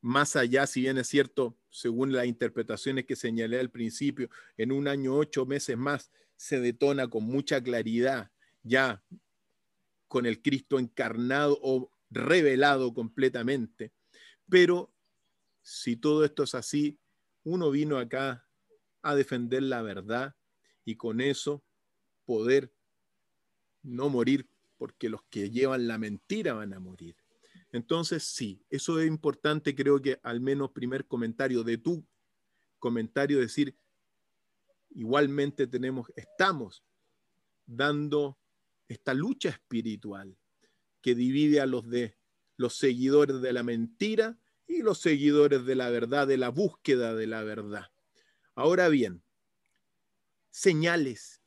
más 0.00 0.36
allá, 0.36 0.66
si 0.66 0.82
bien 0.82 0.98
es 0.98 1.08
cierto, 1.08 1.56
según 1.70 2.12
las 2.12 2.26
interpretaciones 2.26 3.06
que 3.06 3.16
señalé 3.16 3.58
al 3.58 3.70
principio, 3.70 4.28
en 4.56 4.72
un 4.72 4.88
año, 4.88 5.16
ocho 5.16 5.46
meses 5.46 5.78
más, 5.78 6.10
se 6.36 6.60
detona 6.60 7.08
con 7.08 7.24
mucha 7.24 7.62
claridad 7.62 8.30
ya 8.62 9.02
con 10.08 10.26
el 10.26 10.42
Cristo 10.42 10.78
encarnado 10.78 11.58
o 11.62 11.90
revelado 12.10 12.92
completamente. 12.92 13.92
Pero 14.48 14.92
si 15.62 15.96
todo 15.96 16.24
esto 16.24 16.42
es 16.42 16.54
así, 16.54 16.98
uno 17.42 17.70
vino 17.70 17.98
acá 17.98 18.46
a 19.02 19.14
defender 19.14 19.62
la 19.62 19.82
verdad 19.82 20.34
y 20.84 20.96
con 20.96 21.20
eso 21.20 21.64
poder 22.24 22.72
no 23.82 24.08
morir 24.08 24.48
porque 24.76 25.08
los 25.08 25.22
que 25.30 25.50
llevan 25.50 25.88
la 25.88 25.98
mentira 25.98 26.54
van 26.54 26.74
a 26.74 26.80
morir. 26.80 27.16
Entonces, 27.74 28.22
sí, 28.22 28.64
eso 28.70 29.00
es 29.00 29.08
importante, 29.08 29.74
creo 29.74 30.00
que 30.00 30.20
al 30.22 30.40
menos 30.40 30.70
primer 30.70 31.08
comentario 31.08 31.64
de 31.64 31.76
tu 31.76 32.06
comentario, 32.78 33.40
decir, 33.40 33.76
igualmente 34.90 35.66
tenemos, 35.66 36.06
estamos 36.14 36.84
dando 37.66 38.38
esta 38.86 39.12
lucha 39.12 39.48
espiritual 39.48 40.38
que 41.00 41.16
divide 41.16 41.60
a 41.60 41.66
los 41.66 41.90
de 41.90 42.16
los 42.56 42.76
seguidores 42.76 43.40
de 43.40 43.52
la 43.52 43.64
mentira 43.64 44.38
y 44.68 44.82
los 44.82 45.00
seguidores 45.00 45.66
de 45.66 45.74
la 45.74 45.90
verdad, 45.90 46.28
de 46.28 46.36
la 46.36 46.50
búsqueda 46.50 47.16
de 47.16 47.26
la 47.26 47.42
verdad. 47.42 47.90
Ahora 48.54 48.88
bien, 48.88 49.24
señales 50.48 51.42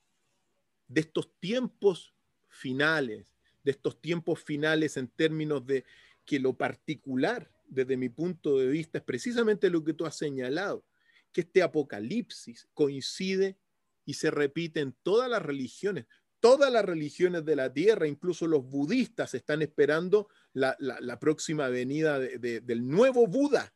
de 0.90 1.00
estos 1.00 1.34
tiempos 1.40 2.14
finales, 2.50 3.34
de 3.64 3.72
estos 3.72 4.02
tiempos 4.02 4.44
finales 4.44 4.98
en 4.98 5.08
términos 5.08 5.66
de 5.66 5.86
que 6.28 6.40
lo 6.40 6.56
particular, 6.56 7.50
desde 7.66 7.98
mi 7.98 8.10
punto 8.10 8.60
de 8.60 8.68
vista, 8.68 9.00
es 9.00 9.04
precisamente 9.04 9.70
lo 9.70 9.84
que 9.84 9.94
tú 9.94 10.06
has 10.06 10.18
señalado, 10.18 10.86
que 11.32 11.42
este 11.42 11.64
apocalipsis 11.64 12.68
coincide 12.74 13.58
y 14.06 14.14
se 14.14 14.30
repite 14.30 14.82
en 14.82 14.94
todas 15.04 15.30
las 15.30 15.42
religiones. 15.42 16.06
Todas 16.40 16.72
las 16.72 16.86
religiones 16.86 17.46
de 17.46 17.56
la 17.56 17.74
tierra, 17.74 18.08
incluso 18.08 18.46
los 18.46 18.64
budistas, 18.64 19.34
están 19.34 19.62
esperando 19.62 20.28
la, 20.54 20.78
próxima 21.20 21.70
venida 21.70 22.20
del 22.20 22.88
nuevo 22.88 23.26
Buda. 23.26 23.74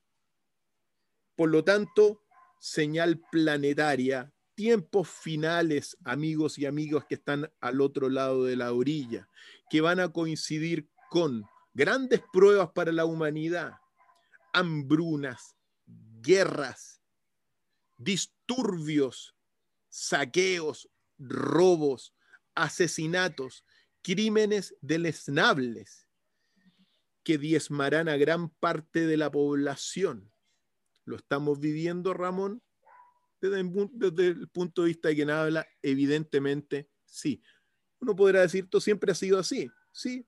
Por 1.36 1.50
lo 1.50 1.64
tanto, 1.64 2.22
señal 2.60 3.22
planetaria, 3.32 4.32
tiempos 4.56 5.10
finales, 5.10 5.98
amigos 6.04 6.60
y 6.60 6.66
amigos 6.66 7.06
que 7.06 7.16
están 7.16 7.50
al 7.62 7.82
otro 7.82 8.10
lado 8.10 8.44
de 8.44 8.58
la 8.58 8.74
orilla, 8.74 9.30
que 9.70 9.82
van 9.82 10.00
a 10.00 10.10
coincidir 10.10 10.88
con 11.10 11.46
grandes 11.74 12.22
pruebas 12.32 12.72
para 12.72 12.92
la 12.92 13.06
humanidad, 13.06 13.74
hambrunas, 14.54 15.56
guerras, 16.22 17.02
disturbios, 17.98 19.36
saqueos, 19.90 20.90
robos, 21.18 22.14
asesinatos, 22.56 23.66
crímenes 24.02 24.76
deleznables 24.82 26.08
que 27.24 27.38
diezmarán 27.38 28.10
a 28.10 28.18
gran 28.18 28.50
parte 28.50 29.06
de 29.06 29.18
la 29.18 29.32
población. 29.32 30.32
¿Lo 31.06 31.16
estamos 31.18 31.60
viviendo, 31.60 32.14
Ramón? 32.14 32.64
Desde, 33.40 33.60
el 33.60 34.50
punto 34.50 34.84
de 34.84 34.88
vista 34.88 35.10
de 35.10 35.16
quien 35.16 35.30
habla, 35.30 35.68
evidentemente 35.82 36.90
sí. 37.06 37.42
Uno 38.00 38.16
podrá 38.16 38.42
decir, 38.42 38.66
esto 38.66 38.80
siempre 38.80 39.12
ha 39.12 39.16
sido 39.16 39.40
así. 39.40 39.70
Sí, 39.92 40.26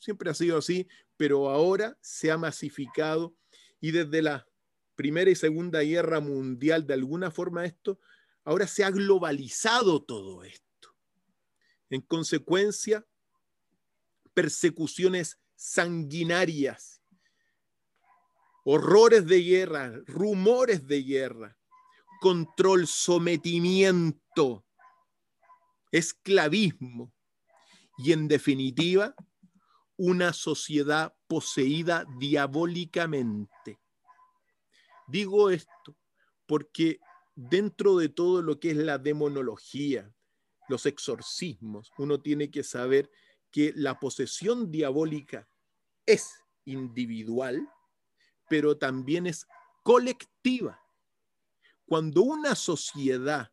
siempre 0.00 0.30
ha 0.30 0.34
sido 0.34 0.58
así, 0.58 0.88
pero 1.16 1.50
ahora 1.50 1.96
se 2.00 2.30
ha 2.30 2.38
masificado 2.38 3.34
y 3.80 3.92
desde 3.92 4.22
la 4.22 4.46
Primera 4.96 5.30
y 5.30 5.34
Segunda 5.34 5.80
Guerra 5.80 6.20
Mundial, 6.20 6.86
de 6.86 6.94
alguna 6.94 7.30
forma 7.30 7.64
esto, 7.64 8.00
ahora 8.44 8.66
se 8.66 8.84
ha 8.84 8.90
globalizado 8.90 10.02
todo 10.02 10.42
esto. 10.42 10.94
En 11.88 12.02
consecuencia, 12.02 13.06
persecuciones 14.34 15.38
sanguinarias, 15.56 17.02
horrores 18.64 19.26
de 19.26 19.42
guerra, 19.42 19.92
rumores 20.06 20.86
de 20.86 21.02
guerra, 21.02 21.58
control, 22.20 22.86
sometimiento, 22.86 24.66
esclavismo 25.90 27.12
y 27.98 28.12
en 28.12 28.28
definitiva 28.28 29.14
una 30.02 30.32
sociedad 30.32 31.14
poseída 31.26 32.06
diabólicamente. 32.18 33.78
Digo 35.06 35.50
esto 35.50 35.94
porque 36.46 37.00
dentro 37.34 37.98
de 37.98 38.08
todo 38.08 38.40
lo 38.40 38.58
que 38.58 38.70
es 38.70 38.78
la 38.78 38.96
demonología, 38.96 40.10
los 40.70 40.86
exorcismos, 40.86 41.92
uno 41.98 42.18
tiene 42.18 42.50
que 42.50 42.64
saber 42.64 43.10
que 43.50 43.74
la 43.76 44.00
posesión 44.00 44.70
diabólica 44.70 45.46
es 46.06 46.32
individual, 46.64 47.68
pero 48.48 48.78
también 48.78 49.26
es 49.26 49.46
colectiva. 49.82 50.80
Cuando 51.84 52.22
una 52.22 52.54
sociedad 52.54 53.52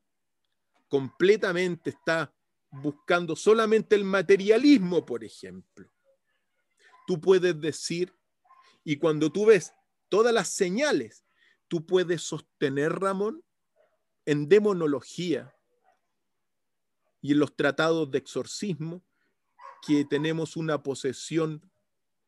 completamente 0.87 1.89
está 1.89 2.33
buscando 2.71 3.35
solamente 3.35 3.97
el 3.97 4.05
materialismo, 4.05 5.05
por 5.05 5.25
ejemplo, 5.25 5.91
tú 7.07 7.21
puedes 7.21 7.59
decir, 7.59 8.13
y 8.83 8.97
cuando 8.97 9.31
tú 9.31 9.45
ves 9.45 9.73
todas 10.09 10.33
las 10.33 10.49
señales, 10.49 11.25
tú 11.69 11.85
puedes 11.85 12.21
sostener, 12.21 12.99
Ramón, 12.99 13.43
en 14.25 14.49
demonología 14.49 15.55
y 17.21 17.31
en 17.31 17.39
los 17.39 17.55
tratados 17.55 18.11
de 18.11 18.17
exorcismo, 18.17 19.01
que 19.85 20.03
tenemos 20.03 20.57
una 20.57 20.83
posesión 20.83 21.71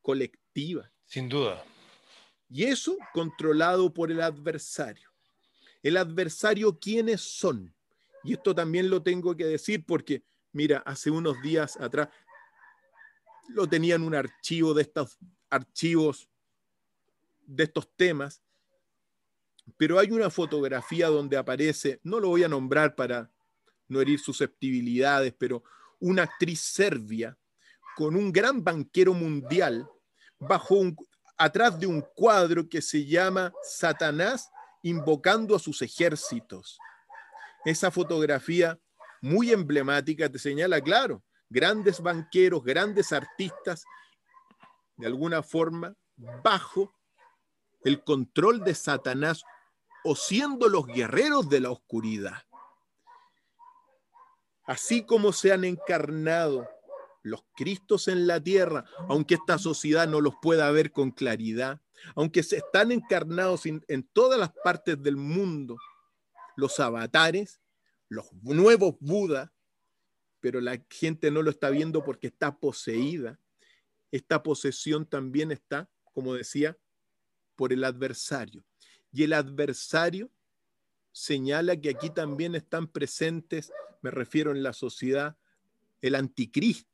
colectiva. 0.02 0.90
Sin 1.06 1.28
duda. 1.28 1.62
Y 2.48 2.64
eso 2.64 2.98
controlado 3.14 3.94
por 3.94 4.12
el 4.12 4.22
adversario. 4.22 5.10
El 5.84 5.98
adversario, 5.98 6.80
¿quiénes 6.80 7.20
son? 7.20 7.76
Y 8.24 8.34
esto 8.34 8.56
también 8.56 8.90
lo 8.90 9.04
tengo 9.04 9.36
que 9.36 9.46
decir 9.46 9.86
porque, 9.86 10.24
mira, 10.54 10.80
hace 10.86 11.12
unos 11.12 11.42
días 11.42 11.76
atrás 11.82 12.10
lo 13.50 13.68
tenían 13.68 14.04
un 14.04 14.16
archivo 14.16 14.74
de 14.74 14.84
estos 14.84 15.18
archivos 15.50 16.30
de 17.46 17.64
estos 17.64 17.90
temas, 17.96 18.42
pero 19.78 19.98
hay 19.98 20.12
una 20.12 20.30
fotografía 20.30 21.08
donde 21.08 21.38
aparece, 21.38 22.00
no 22.04 22.20
lo 22.20 22.30
voy 22.30 22.44
a 22.44 22.48
nombrar 22.48 22.96
para 22.96 23.32
no 23.88 24.02
herir 24.02 24.20
susceptibilidades, 24.20 25.34
pero 25.38 25.64
una 26.00 26.24
actriz 26.24 26.60
serbia 26.60 27.38
con 27.96 28.16
un 28.16 28.32
gran 28.32 28.64
banquero 28.64 29.14
mundial 29.14 29.90
bajo 30.40 30.76
un, 30.76 30.96
atrás 31.38 31.80
de 31.80 31.88
un 31.88 32.02
cuadro 32.16 32.70
que 32.70 32.82
se 32.82 33.06
llama 33.06 33.52
Satanás 33.64 34.50
invocando 34.84 35.56
a 35.56 35.60
sus 35.60 35.82
ejércitos. 35.82 36.78
Esa 37.66 37.92
fotografía 37.92 38.80
muy 39.22 39.52
emblemática 39.52 40.30
te 40.30 40.40
señala, 40.40 40.80
claro, 40.82 41.24
grandes 41.50 42.02
banqueros, 42.02 42.64
grandes 42.64 43.12
artistas, 43.12 43.84
de 44.98 45.08
alguna 45.08 45.44
forma, 45.44 45.96
bajo 46.44 46.94
el 47.84 48.04
control 48.04 48.64
de 48.64 48.76
Satanás 48.76 49.44
o 50.04 50.16
siendo 50.16 50.68
los 50.68 50.86
guerreros 50.86 51.50
de 51.50 51.62
la 51.62 51.72
oscuridad. 51.72 52.44
Así 54.66 55.04
como 55.04 55.34
se 55.34 55.52
han 55.52 55.64
encarnado 55.64 56.70
los 57.24 57.44
Cristos 57.56 58.08
en 58.08 58.28
la 58.28 58.42
tierra, 58.42 58.86
aunque 59.08 59.36
esta 59.36 59.58
sociedad 59.58 60.08
no 60.08 60.22
los 60.22 60.36
pueda 60.42 60.70
ver 60.72 60.92
con 60.92 61.12
claridad, 61.12 61.82
aunque 62.16 62.44
se 62.44 62.58
están 62.58 62.92
encarnados 62.92 63.66
en, 63.66 64.10
todas 64.14 64.40
las 64.40 64.52
partes 64.64 65.02
del 65.02 65.18
mundo, 65.18 65.78
los 66.56 66.80
avatares, 66.80 67.60
los 68.08 68.32
nuevos 68.42 68.96
Budas, 69.00 69.50
pero 70.40 70.62
la 70.62 70.84
gente 70.90 71.32
no 71.32 71.42
lo 71.42 71.50
está 71.50 71.70
viendo 71.70 72.04
porque 72.04 72.28
está 72.28 72.58
poseída. 72.58 73.40
Esta 74.12 74.42
posesión 74.42 75.06
también 75.06 75.52
está, 75.52 75.90
como 76.14 76.34
decía, 76.34 76.78
por 77.56 77.74
el 77.74 77.84
adversario. 77.84 78.64
Y 79.12 79.24
el 79.24 79.34
adversario 79.34 80.32
señala 81.12 81.76
que 81.76 81.90
aquí 81.90 82.10
también 82.10 82.56
están 82.56 82.88
presentes, 82.88 83.72
me 84.02 84.12
refiero 84.12 84.52
en 84.52 84.64
la 84.64 84.74
sociedad, 84.74 85.38
el 86.02 86.16
anticristo 86.16 86.90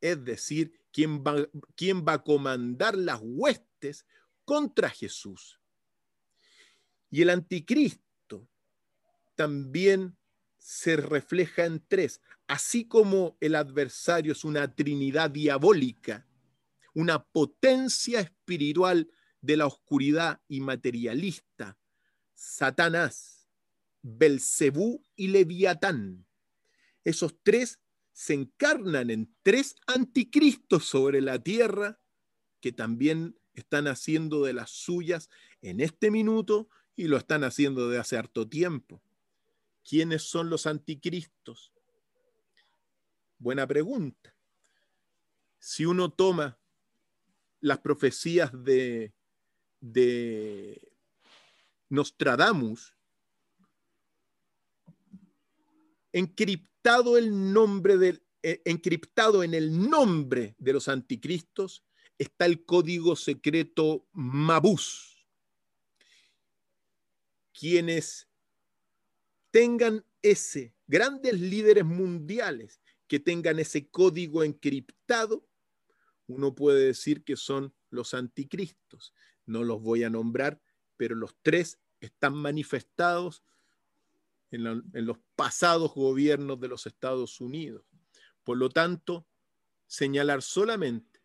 es 0.00 0.24
decir, 0.24 0.80
quién 0.92 1.22
va, 1.24 1.34
va 1.36 2.12
a 2.12 2.22
comandar 2.22 2.96
las 2.96 3.20
huestes 3.22 4.06
contra 4.44 4.88
Jesús. 4.88 5.60
Y 7.10 7.22
el 7.22 7.30
anticristo 7.30 8.48
también 9.34 10.16
se 10.58 10.96
refleja 10.96 11.64
en 11.64 11.82
tres, 11.86 12.20
así 12.46 12.84
como 12.84 13.36
el 13.40 13.54
adversario 13.54 14.32
es 14.32 14.44
una 14.44 14.74
trinidad 14.74 15.30
diabólica, 15.30 16.26
una 16.94 17.24
potencia 17.24 18.20
espiritual 18.20 19.10
de 19.40 19.56
la 19.56 19.66
oscuridad 19.66 20.40
y 20.48 20.60
materialista, 20.60 21.78
Satanás, 22.34 23.48
Belcebú 24.02 25.02
y 25.16 25.28
Leviatán. 25.28 26.26
Esos 27.04 27.36
tres 27.42 27.80
se 28.12 28.34
encarnan 28.34 29.10
en 29.10 29.32
tres 29.42 29.76
anticristos 29.86 30.84
sobre 30.84 31.20
la 31.20 31.38
tierra 31.38 32.00
que 32.60 32.72
también 32.72 33.38
están 33.54 33.86
haciendo 33.86 34.44
de 34.44 34.52
las 34.52 34.70
suyas 34.70 35.30
en 35.62 35.80
este 35.80 36.10
minuto 36.10 36.68
y 36.96 37.04
lo 37.04 37.16
están 37.16 37.44
haciendo 37.44 37.88
de 37.88 37.98
hace 37.98 38.16
harto 38.16 38.48
tiempo. 38.48 39.00
¿Quiénes 39.88 40.24
son 40.24 40.50
los 40.50 40.66
anticristos? 40.66 41.72
Buena 43.38 43.66
pregunta. 43.66 44.36
Si 45.58 45.86
uno 45.86 46.12
toma 46.12 46.60
las 47.60 47.78
profecías 47.78 48.50
de, 48.52 49.14
de 49.80 50.92
Nostradamus, 51.88 52.94
encriptado 56.12 57.16
el 57.16 57.52
nombre 57.52 57.96
del, 57.96 58.22
eh, 58.42 58.60
encriptado 58.66 59.42
en 59.42 59.54
el 59.54 59.88
nombre 59.88 60.54
de 60.58 60.74
los 60.74 60.88
anticristos 60.88 61.82
está 62.18 62.44
el 62.44 62.66
código 62.66 63.16
secreto 63.16 64.06
Mabús. 64.12 65.26
Quienes 67.58 68.27
tengan 69.58 70.04
ese, 70.22 70.72
grandes 70.86 71.32
líderes 71.32 71.84
mundiales 71.84 72.80
que 73.08 73.18
tengan 73.18 73.58
ese 73.58 73.88
código 73.88 74.44
encriptado, 74.44 75.44
uno 76.28 76.54
puede 76.54 76.86
decir 76.86 77.24
que 77.24 77.34
son 77.34 77.74
los 77.90 78.14
anticristos. 78.14 79.12
No 79.46 79.64
los 79.64 79.82
voy 79.82 80.04
a 80.04 80.10
nombrar, 80.10 80.62
pero 80.96 81.16
los 81.16 81.34
tres 81.42 81.80
están 82.00 82.34
manifestados 82.34 83.42
en, 84.52 84.62
los 84.92 85.18
pasados 85.34 85.92
gobiernos 85.92 86.60
de 86.60 86.68
los 86.68 86.86
Estados 86.86 87.40
Unidos. 87.40 87.84
Por 88.44 88.58
lo 88.58 88.68
tanto, 88.68 89.26
señalar 89.88 90.40
solamente 90.40 91.20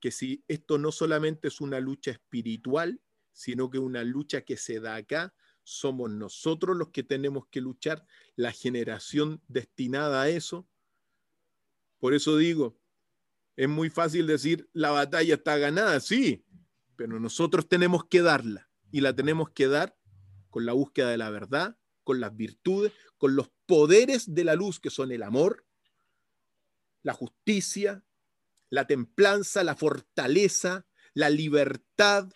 que 0.00 0.10
si 0.10 0.42
esto 0.48 0.78
no 0.78 0.90
solamente 0.90 1.46
es 1.46 1.60
una 1.60 1.78
lucha 1.78 2.10
espiritual, 2.10 3.00
sino 3.32 3.70
que 3.70 3.78
una 3.78 4.02
lucha 4.02 4.40
que 4.40 4.56
se 4.56 4.80
da 4.80 4.96
acá, 4.96 5.32
somos 5.68 6.10
nosotros 6.10 6.76
los 6.76 6.88
que 6.88 7.02
tenemos 7.02 7.46
que 7.48 7.60
luchar, 7.60 8.06
la 8.36 8.52
generación 8.52 9.42
destinada 9.48 10.22
a 10.22 10.28
eso. 10.28 10.66
Por 11.98 12.14
eso 12.14 12.36
digo, 12.36 12.78
es 13.56 13.68
muy 13.68 13.90
fácil 13.90 14.26
decir 14.26 14.68
la 14.72 14.90
batalla 14.90 15.34
está 15.34 15.58
ganada, 15.58 16.00
sí, 16.00 16.44
pero 16.96 17.20
nosotros 17.20 17.68
tenemos 17.68 18.04
que 18.06 18.22
darla 18.22 18.70
y 18.90 19.00
la 19.00 19.14
tenemos 19.14 19.50
que 19.50 19.68
dar 19.68 19.96
con 20.50 20.64
la 20.64 20.72
búsqueda 20.72 21.10
de 21.10 21.18
la 21.18 21.30
verdad, 21.30 21.76
con 22.02 22.20
las 22.20 22.34
virtudes, 22.34 22.92
con 23.18 23.36
los 23.36 23.50
poderes 23.66 24.34
de 24.34 24.44
la 24.44 24.54
luz, 24.54 24.80
que 24.80 24.90
son 24.90 25.12
el 25.12 25.22
amor, 25.22 25.66
la 27.02 27.12
justicia, 27.12 28.04
la 28.70 28.86
templanza, 28.86 29.64
la 29.64 29.76
fortaleza, 29.76 30.86
la 31.12 31.28
libertad. 31.28 32.30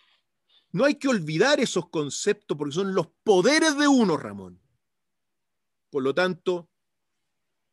No 0.72 0.84
hay 0.84 0.94
que 0.94 1.08
olvidar 1.08 1.60
esos 1.60 1.88
conceptos 1.90 2.56
porque 2.56 2.74
son 2.74 2.94
los 2.94 3.08
poderes 3.22 3.76
de 3.76 3.86
uno, 3.86 4.16
Ramón. 4.16 4.60
Por 5.90 6.02
lo 6.02 6.14
tanto, 6.14 6.70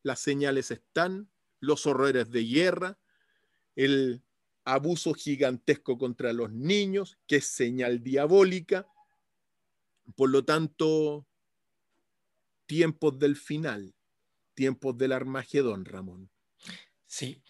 las 0.03 0.19
señales 0.19 0.71
están, 0.71 1.31
los 1.61 1.85
horrores 1.85 2.29
de 2.29 2.43
guerra, 2.43 2.99
el 3.75 4.21
abuso 4.65 5.13
gigantesco 5.13 5.97
contra 5.97 6.33
los 6.33 6.51
niños, 6.51 7.17
que 7.25 7.37
es 7.37 7.47
señal 7.47 8.03
diabólica. 8.03 8.87
Por 10.15 10.29
lo 10.29 10.43
tanto, 10.43 11.25
tiempos 12.65 13.17
del 13.17 13.37
final, 13.37 13.95
tiempos 14.53 14.97
del 14.97 15.13
Armagedón, 15.13 15.85
Ramón. 15.85 16.29
Sí. 17.05 17.41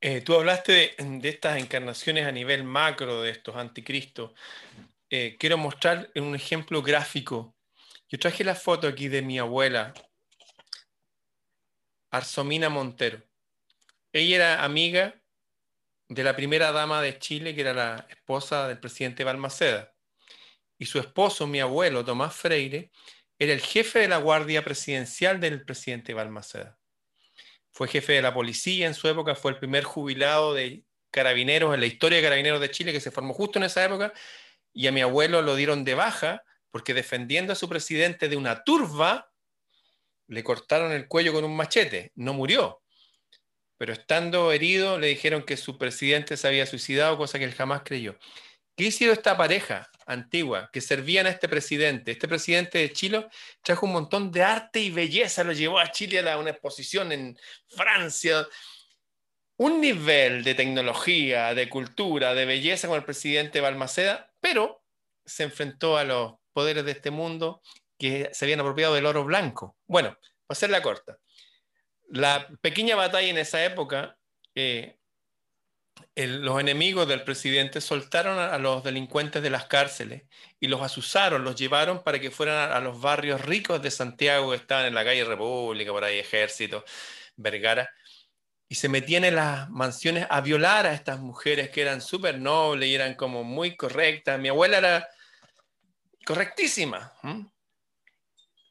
Eh, 0.00 0.22
tú 0.22 0.34
hablaste 0.34 0.94
de, 0.96 1.28
estas 1.28 1.58
encarnaciones 1.58 2.26
a 2.26 2.32
nivel 2.32 2.64
macro 2.64 3.22
de 3.22 3.30
estos 3.30 3.56
anticristos. 3.56 4.32
Eh, 5.12 5.36
quiero 5.40 5.58
mostrar 5.58 6.08
un 6.14 6.36
ejemplo 6.36 6.82
gráfico. 6.82 7.56
Yo 8.08 8.18
traje 8.20 8.44
la 8.44 8.54
foto 8.54 8.86
aquí 8.86 9.08
de 9.08 9.22
mi 9.22 9.40
abuela, 9.40 9.92
Arsomina 12.12 12.68
Montero. 12.68 13.20
Ella 14.12 14.36
era 14.36 14.64
amiga 14.64 15.20
de 16.08 16.22
la 16.22 16.36
primera 16.36 16.70
dama 16.70 17.02
de 17.02 17.18
Chile, 17.18 17.56
que 17.56 17.62
era 17.62 17.74
la 17.74 18.06
esposa 18.08 18.68
del 18.68 18.78
presidente 18.78 19.24
Balmaceda. 19.24 19.92
Y 20.78 20.86
su 20.86 21.00
esposo, 21.00 21.48
mi 21.48 21.58
abuelo, 21.58 22.04
Tomás 22.04 22.34
Freire, 22.36 22.92
era 23.36 23.52
el 23.52 23.60
jefe 23.60 23.98
de 23.98 24.08
la 24.08 24.18
guardia 24.18 24.62
presidencial 24.62 25.40
del 25.40 25.64
presidente 25.64 26.14
Balmaceda. 26.14 26.78
Fue 27.72 27.88
jefe 27.88 28.12
de 28.12 28.22
la 28.22 28.32
policía 28.32 28.86
en 28.86 28.94
su 28.94 29.08
época, 29.08 29.34
fue 29.34 29.50
el 29.50 29.58
primer 29.58 29.82
jubilado 29.82 30.54
de 30.54 30.84
carabineros 31.10 31.74
en 31.74 31.80
la 31.80 31.86
historia 31.86 32.18
de 32.18 32.22
carabineros 32.22 32.60
de 32.60 32.70
Chile, 32.70 32.92
que 32.92 33.00
se 33.00 33.10
formó 33.10 33.34
justo 33.34 33.58
en 33.58 33.64
esa 33.64 33.84
época, 33.84 34.12
y 34.72 34.86
a 34.86 34.92
mi 34.92 35.00
abuelo 35.00 35.42
lo 35.42 35.56
dieron 35.56 35.84
de 35.84 35.94
baja 35.94 36.42
porque 36.70 36.94
defendiendo 36.94 37.52
a 37.52 37.56
su 37.56 37.68
presidente 37.68 38.28
de 38.28 38.36
una 38.36 38.62
turba, 38.62 39.32
le 40.28 40.44
cortaron 40.44 40.92
el 40.92 41.08
cuello 41.08 41.32
con 41.32 41.44
un 41.44 41.56
machete, 41.56 42.12
no 42.14 42.32
murió, 42.32 42.82
pero 43.76 43.92
estando 43.92 44.52
herido 44.52 44.98
le 44.98 45.08
dijeron 45.08 45.42
que 45.42 45.56
su 45.56 45.78
presidente 45.78 46.36
se 46.36 46.46
había 46.46 46.66
suicidado, 46.66 47.16
cosa 47.16 47.38
que 47.38 47.46
él 47.46 47.54
jamás 47.54 47.82
creyó. 47.84 48.16
¿Qué 48.76 48.84
hicieron 48.84 49.16
esta 49.16 49.36
pareja 49.36 49.90
antigua 50.06 50.70
que 50.72 50.80
servían 50.80 51.26
a 51.26 51.30
este 51.30 51.48
presidente? 51.48 52.12
Este 52.12 52.28
presidente 52.28 52.78
de 52.78 52.92
Chile 52.92 53.26
trajo 53.62 53.86
un 53.86 53.92
montón 53.92 54.30
de 54.30 54.42
arte 54.42 54.80
y 54.80 54.90
belleza, 54.90 55.44
lo 55.44 55.52
llevó 55.52 55.78
a 55.78 55.90
Chile 55.90 56.20
a 56.30 56.38
una 56.38 56.50
exposición 56.50 57.10
en 57.12 57.38
Francia. 57.68 58.46
Un 59.60 59.82
nivel 59.82 60.42
de 60.42 60.54
tecnología, 60.54 61.52
de 61.52 61.68
cultura, 61.68 62.32
de 62.32 62.46
belleza 62.46 62.88
con 62.88 62.96
el 62.96 63.04
presidente 63.04 63.60
Balmaceda, 63.60 64.32
pero 64.40 64.82
se 65.26 65.42
enfrentó 65.42 65.98
a 65.98 66.04
los 66.04 66.36
poderes 66.54 66.86
de 66.86 66.92
este 66.92 67.10
mundo 67.10 67.60
que 67.98 68.30
se 68.32 68.46
habían 68.46 68.60
apropiado 68.60 68.94
del 68.94 69.04
oro 69.04 69.22
blanco. 69.22 69.76
Bueno, 69.86 70.16
para 70.46 70.56
hacerla 70.56 70.80
corta, 70.80 71.18
la 72.08 72.48
pequeña 72.62 72.96
batalla 72.96 73.28
en 73.28 73.36
esa 73.36 73.62
época, 73.62 74.16
eh, 74.54 74.96
los 76.16 76.58
enemigos 76.58 77.06
del 77.06 77.22
presidente 77.22 77.82
soltaron 77.82 78.38
a, 78.38 78.56
los 78.56 78.82
delincuentes 78.82 79.42
de 79.42 79.50
las 79.50 79.66
cárceles 79.66 80.22
y 80.58 80.68
los 80.68 80.80
asusaron, 80.80 81.44
los 81.44 81.56
llevaron 81.56 82.02
para 82.02 82.18
que 82.18 82.30
fueran 82.30 82.72
a, 82.72 82.80
los 82.80 82.98
barrios 82.98 83.44
ricos 83.44 83.82
de 83.82 83.90
Santiago 83.90 84.52
que 84.52 84.56
estaban 84.56 84.86
en 84.86 84.94
la 84.94 85.04
calle 85.04 85.22
República, 85.22 85.92
por 85.92 86.04
ahí 86.04 86.18
Ejército, 86.18 86.82
Vergara, 87.36 87.90
y 88.70 88.76
se 88.76 88.88
metían 88.88 89.24
en 89.24 89.34
las 89.34 89.68
mansiones 89.68 90.28
a 90.30 90.40
violar 90.40 90.86
a 90.86 90.94
estas 90.94 91.18
mujeres 91.18 91.70
que 91.70 91.82
eran 91.82 92.00
súper 92.00 92.38
nobles 92.38 92.88
y 92.88 92.94
eran 92.94 93.16
como 93.16 93.42
muy 93.42 93.76
correctas. 93.76 94.38
Mi 94.38 94.48
abuela 94.48 94.78
era 94.78 95.08
correctísima. 96.24 97.12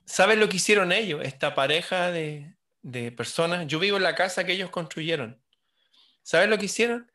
¿Sabes 0.05 0.37
lo 0.37 0.47
que 0.47 0.55
hicieron 0.55 0.93
ellos? 0.93 1.19
Esta 1.25 1.53
pareja 1.53 2.11
de, 2.11 2.55
de 2.81 3.11
personas. 3.11 3.67
Yo 3.67 3.77
vivo 3.77 3.97
en 3.97 4.03
la 4.03 4.15
casa 4.15 4.45
que 4.45 4.53
ellos 4.53 4.69
construyeron. 4.69 5.43
¿Sabes 6.23 6.47
lo 6.47 6.57
que 6.57 6.67
hicieron? 6.67 7.11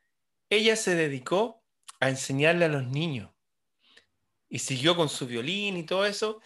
Ella 0.50 0.76
se 0.76 0.94
dedicó 0.94 1.64
a 2.00 2.10
enseñarle 2.10 2.66
a 2.66 2.68
los 2.68 2.86
niños 2.86 3.30
y 4.50 4.58
siguió 4.58 4.94
con 4.94 5.08
su 5.08 5.26
violín 5.26 5.78
y 5.78 5.84
todo 5.84 6.04
eso 6.04 6.42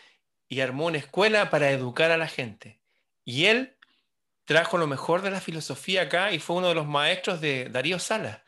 y 0.47 0.61
armó 0.61 0.87
una 0.87 0.99
escuela 0.99 1.51
para 1.51 1.73
educar 1.73 2.13
a 2.13 2.17
la 2.17 2.29
gente. 2.29 2.81
Y 3.25 3.47
él 3.47 3.77
trajo 4.49 4.79
lo 4.79 4.87
mejor 4.87 5.21
de 5.21 5.31
la 5.31 5.41
filosofía 5.41 6.03
acá 6.03 6.33
y 6.33 6.39
fue 6.39 6.57
uno 6.57 6.69
de 6.69 6.75
los 6.75 6.87
maestros 6.87 7.41
de 7.41 7.69
Darío 7.69 7.99
Salas, 7.99 8.41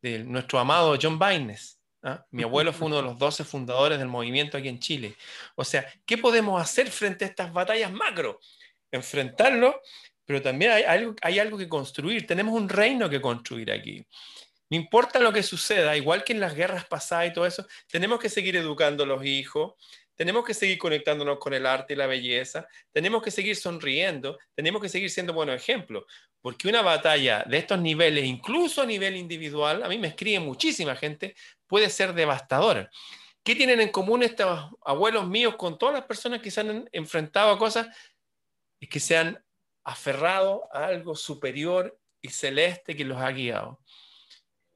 de 0.00 0.20
nuestro 0.20 0.60
amado 0.60 0.96
John 1.02 1.18
Baines. 1.18 1.80
¿ah? 2.02 2.24
Mi 2.30 2.44
abuelo 2.44 2.72
fue 2.72 2.86
uno 2.86 2.96
de 2.96 3.02
los 3.02 3.18
doce 3.18 3.42
fundadores 3.42 3.98
del 3.98 4.06
movimiento 4.06 4.56
aquí 4.56 4.68
en 4.68 4.78
Chile. 4.78 5.16
O 5.56 5.64
sea, 5.64 5.84
¿qué 6.06 6.16
podemos 6.16 6.62
hacer 6.62 6.90
frente 6.90 7.24
a 7.24 7.28
estas 7.28 7.52
batallas 7.52 7.92
macro? 7.92 8.40
Enfrentarlo 8.90 9.82
pero 10.28 10.42
también 10.42 10.72
hay 10.72 10.82
algo, 10.82 11.14
hay 11.22 11.38
algo 11.38 11.56
que 11.56 11.70
construir, 11.70 12.26
tenemos 12.26 12.54
un 12.54 12.68
reino 12.68 13.08
que 13.08 13.18
construir 13.18 13.72
aquí. 13.72 14.04
No 14.68 14.76
importa 14.76 15.18
lo 15.20 15.32
que 15.32 15.42
suceda, 15.42 15.96
igual 15.96 16.22
que 16.22 16.34
en 16.34 16.40
las 16.40 16.54
guerras 16.54 16.84
pasadas 16.84 17.30
y 17.30 17.32
todo 17.32 17.46
eso, 17.46 17.66
tenemos 17.90 18.20
que 18.20 18.28
seguir 18.28 18.54
educando 18.56 19.04
a 19.04 19.06
los 19.06 19.24
hijos, 19.24 19.72
tenemos 20.18 20.44
que 20.44 20.52
seguir 20.52 20.78
conectándonos 20.78 21.38
con 21.38 21.54
el 21.54 21.64
arte 21.64 21.94
y 21.94 21.96
la 21.96 22.08
belleza, 22.08 22.66
tenemos 22.90 23.22
que 23.22 23.30
seguir 23.30 23.54
sonriendo, 23.54 24.36
tenemos 24.52 24.82
que 24.82 24.88
seguir 24.88 25.10
siendo 25.10 25.32
buenos 25.32 25.54
ejemplos, 25.54 26.06
porque 26.40 26.66
una 26.66 26.82
batalla 26.82 27.44
de 27.48 27.58
estos 27.58 27.78
niveles, 27.78 28.24
incluso 28.24 28.82
a 28.82 28.86
nivel 28.86 29.16
individual, 29.16 29.84
a 29.84 29.88
mí 29.88 29.96
me 29.96 30.08
escribe 30.08 30.40
muchísima 30.40 30.96
gente, 30.96 31.36
puede 31.68 31.88
ser 31.88 32.14
devastadora. 32.14 32.90
¿Qué 33.44 33.54
tienen 33.54 33.80
en 33.80 33.90
común 33.90 34.24
estos 34.24 34.68
abuelos 34.84 35.28
míos 35.28 35.54
con 35.56 35.78
todas 35.78 35.94
las 35.94 36.04
personas 36.04 36.42
que 36.42 36.50
se 36.50 36.62
han 36.62 36.88
enfrentado 36.90 37.52
a 37.52 37.58
cosas? 37.58 37.86
Es 38.80 38.88
que 38.88 38.98
sean 38.98 39.40
aferrado 39.84 40.68
a 40.72 40.86
algo 40.86 41.14
superior 41.14 41.96
y 42.20 42.30
celeste 42.30 42.96
que 42.96 43.04
los 43.04 43.18
ha 43.18 43.30
guiado. 43.30 43.78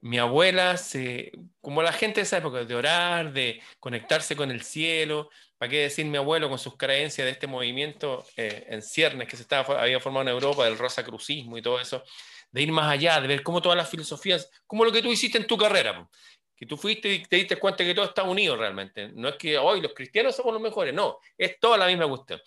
Mi 0.03 0.19
abuela, 0.19 0.77
se, 0.77 1.31
como 1.61 1.81
la 1.81 1.93
gente 1.93 2.17
de 2.17 2.25
esa 2.25 2.39
época, 2.39 2.65
de 2.65 2.75
orar, 2.75 3.33
de 3.33 3.63
conectarse 3.79 4.35
con 4.35 4.51
el 4.51 4.63
cielo, 4.63 5.31
¿para 5.57 5.71
qué 5.71 5.79
decir 5.83 6.05
mi 6.07 6.19
abuelo 6.19 6.49
con 6.49 6.59
sus 6.59 6.77
creencias 6.77 7.25
de 7.25 7.31
este 7.31 7.47
movimiento 7.47 8.27
eh, 8.37 8.67
en 8.69 8.83
ciernes 8.83 9.29
que 9.29 9.37
se 9.37 9.43
estaba, 9.43 9.81
había 9.81 10.01
formado 10.01 10.23
en 10.23 10.35
Europa, 10.35 10.65
del 10.65 10.77
rosacrucismo 10.77 11.57
y 11.57 11.63
todo 11.63 11.81
eso, 11.81 12.03
de 12.51 12.63
ir 12.63 12.73
más 12.73 12.91
allá, 12.91 13.21
de 13.21 13.29
ver 13.29 13.45
cómo 13.45 13.63
todas 13.63 13.79
las 13.79 13.89
filosofías, 13.89 14.51
como 14.67 14.85
lo 14.85 14.91
que 14.91 15.03
tú 15.03 15.13
hiciste 15.13 15.39
en 15.39 15.47
tu 15.47 15.57
carrera, 15.57 16.09
que 16.57 16.67
tú 16.67 16.77
fuiste 16.77 17.13
y 17.13 17.23
te 17.23 17.37
diste 17.37 17.57
cuenta 17.57 17.85
que 17.85 17.95
todo 17.95 18.07
está 18.07 18.25
unido 18.25 18.57
realmente. 18.57 19.09
No 19.15 19.29
es 19.29 19.37
que 19.37 19.57
hoy 19.57 19.81
los 19.81 19.95
cristianos 19.95 20.35
somos 20.35 20.53
los 20.53 20.63
mejores, 20.63 20.93
no, 20.93 21.19
es 21.39 21.61
toda 21.61 21.79
la 21.79 21.87
misma 21.87 22.09
cuestión 22.09 22.41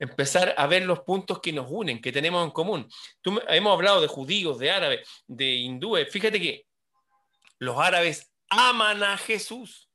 empezar 0.00 0.54
a 0.56 0.66
ver 0.66 0.86
los 0.86 1.00
puntos 1.00 1.40
que 1.40 1.52
nos 1.52 1.66
unen, 1.68 2.00
que 2.00 2.10
tenemos 2.10 2.42
en 2.42 2.50
común. 2.50 2.88
Tú, 3.20 3.38
hemos 3.48 3.74
hablado 3.74 4.00
de 4.00 4.08
judíos, 4.08 4.58
de 4.58 4.70
árabes, 4.70 5.06
de 5.26 5.56
hindúes. 5.56 6.08
Fíjate 6.10 6.40
que 6.40 6.69
los 7.60 7.78
árabes 7.78 8.32
aman 8.48 9.02
a 9.04 9.16
Jesús. 9.16 9.88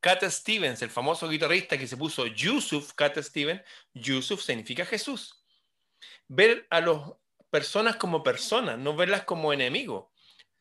Cat 0.00 0.24
Stevens, 0.24 0.82
el 0.82 0.90
famoso 0.90 1.28
guitarrista 1.28 1.78
que 1.78 1.86
se 1.86 1.96
puso 1.96 2.26
Yusuf, 2.26 2.92
Cat 2.94 3.18
Stevens, 3.18 3.62
Yusuf 3.94 4.42
significa 4.42 4.84
Jesús. 4.84 5.44
Ver 6.26 6.66
a 6.70 6.80
las 6.80 6.98
personas 7.50 7.96
como 7.96 8.22
personas, 8.22 8.78
no 8.78 8.96
verlas 8.96 9.24
como 9.24 9.52
enemigos. 9.52 10.06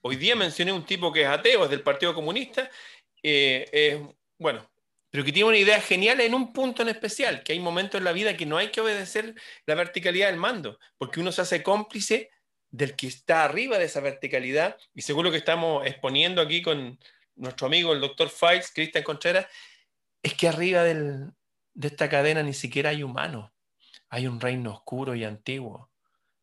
Hoy 0.01 0.17
día 0.17 0.35
mencioné 0.35 0.71
un 0.71 0.85
tipo 0.85 1.11
que 1.11 1.23
es 1.23 1.27
ateo, 1.27 1.63
es 1.63 1.69
del 1.69 1.81
Partido 1.81 2.13
Comunista. 2.13 2.69
Eh, 3.23 4.05
bueno, 4.37 4.69
pero 5.09 5.23
que 5.23 5.31
tiene 5.31 5.47
una 5.47 5.57
idea 5.57 5.79
genial 5.79 6.19
en 6.19 6.33
un 6.33 6.51
punto 6.51 6.81
en 6.81 6.89
especial, 6.89 7.41
que 7.43 7.53
hay 7.53 7.59
momentos 7.59 7.97
en 7.97 8.03
la 8.03 8.11
vida 8.11 8.35
que 8.35 8.45
no 8.45 8.57
hay 8.57 8.69
que 8.69 8.81
obedecer 8.81 9.33
la 9.65 9.75
verticalidad 9.75 10.27
del 10.27 10.37
mando, 10.37 10.77
porque 10.97 11.21
uno 11.21 11.31
se 11.31 11.41
hace 11.41 11.63
cómplice 11.63 12.31
del 12.75 12.95
que 12.95 13.07
está 13.07 13.45
arriba 13.45 13.77
de 13.77 13.85
esa 13.85 14.01
verticalidad, 14.01 14.77
y 14.93 15.01
seguro 15.01 15.31
que 15.31 15.37
estamos 15.37 15.85
exponiendo 15.85 16.41
aquí 16.41 16.61
con 16.61 16.99
nuestro 17.35 17.67
amigo 17.67 17.93
el 17.93 18.01
doctor 18.01 18.29
Files, 18.29 18.71
Cristian 18.73 19.03
Contreras, 19.03 19.47
es 20.21 20.33
que 20.33 20.47
arriba 20.47 20.83
de 20.83 21.31
esta 21.81 22.09
cadena 22.09 22.43
ni 22.43 22.53
siquiera 22.53 22.89
hay 22.89 23.03
humanos, 23.03 23.51
hay 24.09 24.27
un 24.27 24.39
reino 24.41 24.71
oscuro 24.71 25.15
y 25.15 25.23
antiguo. 25.23 25.89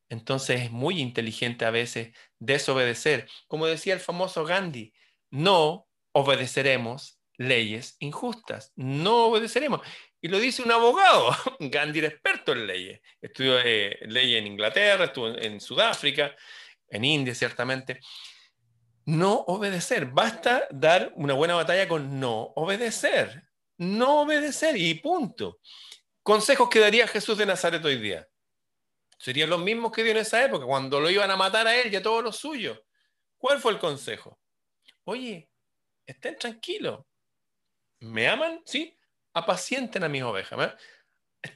Entonces 0.09 0.63
es 0.63 0.71
muy 0.71 1.01
inteligente 1.01 1.65
a 1.65 1.71
veces 1.71 2.15
desobedecer. 2.39 3.29
Como 3.47 3.67
decía 3.67 3.95
el 3.95 4.01
famoso 4.01 4.45
Gandhi, 4.45 4.93
no 5.31 5.89
obedeceremos 6.13 7.19
leyes 7.37 7.97
injustas. 7.99 8.73
No 8.77 9.27
obedeceremos. 9.27 9.81
Y 10.25 10.29
lo 10.29 10.39
dice 10.39 10.63
un 10.63 10.71
abogado, 10.71 11.37
Gandhi 11.59 11.99
era 11.99 12.09
experto 12.09 12.53
en 12.53 12.65
leyes. 12.69 13.01
Estudió 13.21 13.59
eh, 13.59 13.99
leyes 14.03 14.39
en 14.39 14.47
Inglaterra, 14.47 15.07
estuvo 15.07 15.27
en, 15.27 15.61
Sudáfrica, 15.61 16.37
en 16.89 17.05
India 17.05 17.35
ciertamente. 17.35 17.99
No 19.05 19.33
obedecer. 19.49 20.07
Basta 20.07 20.69
dar 20.71 21.13
una 21.17 21.35
buena 21.35 21.57
batalla 21.57 21.89
con 21.89 22.21
no 22.21 22.53
obedecer. 22.55 23.49
No 23.79 24.21
obedecer 24.21 24.77
y 24.77 24.95
punto. 24.95 25.59
Consejos 26.23 26.69
que 26.69 26.79
daría 26.79 27.09
Jesús 27.09 27.37
de 27.37 27.47
Nazaret 27.47 27.85
hoy 27.85 27.99
día. 27.99 28.29
Serían 29.19 29.51
los 29.51 29.61
mismos 29.61 29.91
que 29.91 30.05
dio 30.05 30.13
en 30.13 30.19
esa 30.19 30.45
época, 30.45 30.67
cuando 30.67 31.01
lo 31.01 31.11
iban 31.11 31.33
a 31.33 31.37
matar 31.37 31.67
a 31.67 31.75
él 31.75 31.93
y 31.93 31.97
a 31.97 32.03
todos 32.03 32.23
los 32.23 32.37
suyos. 32.37 32.81
¿Cuál 33.39 33.61
fue 33.61 33.73
el 33.73 33.81
consejo? 33.81 34.39
Oye, 35.03 35.51
estén 36.07 36.39
tranquilos. 36.39 37.05
¿Me 37.99 38.29
aman? 38.29 38.63
Sí. 38.65 38.97
Apacienten 39.35 40.05
a 40.05 40.09
mis 40.09 40.23
ovejas. 40.23 40.75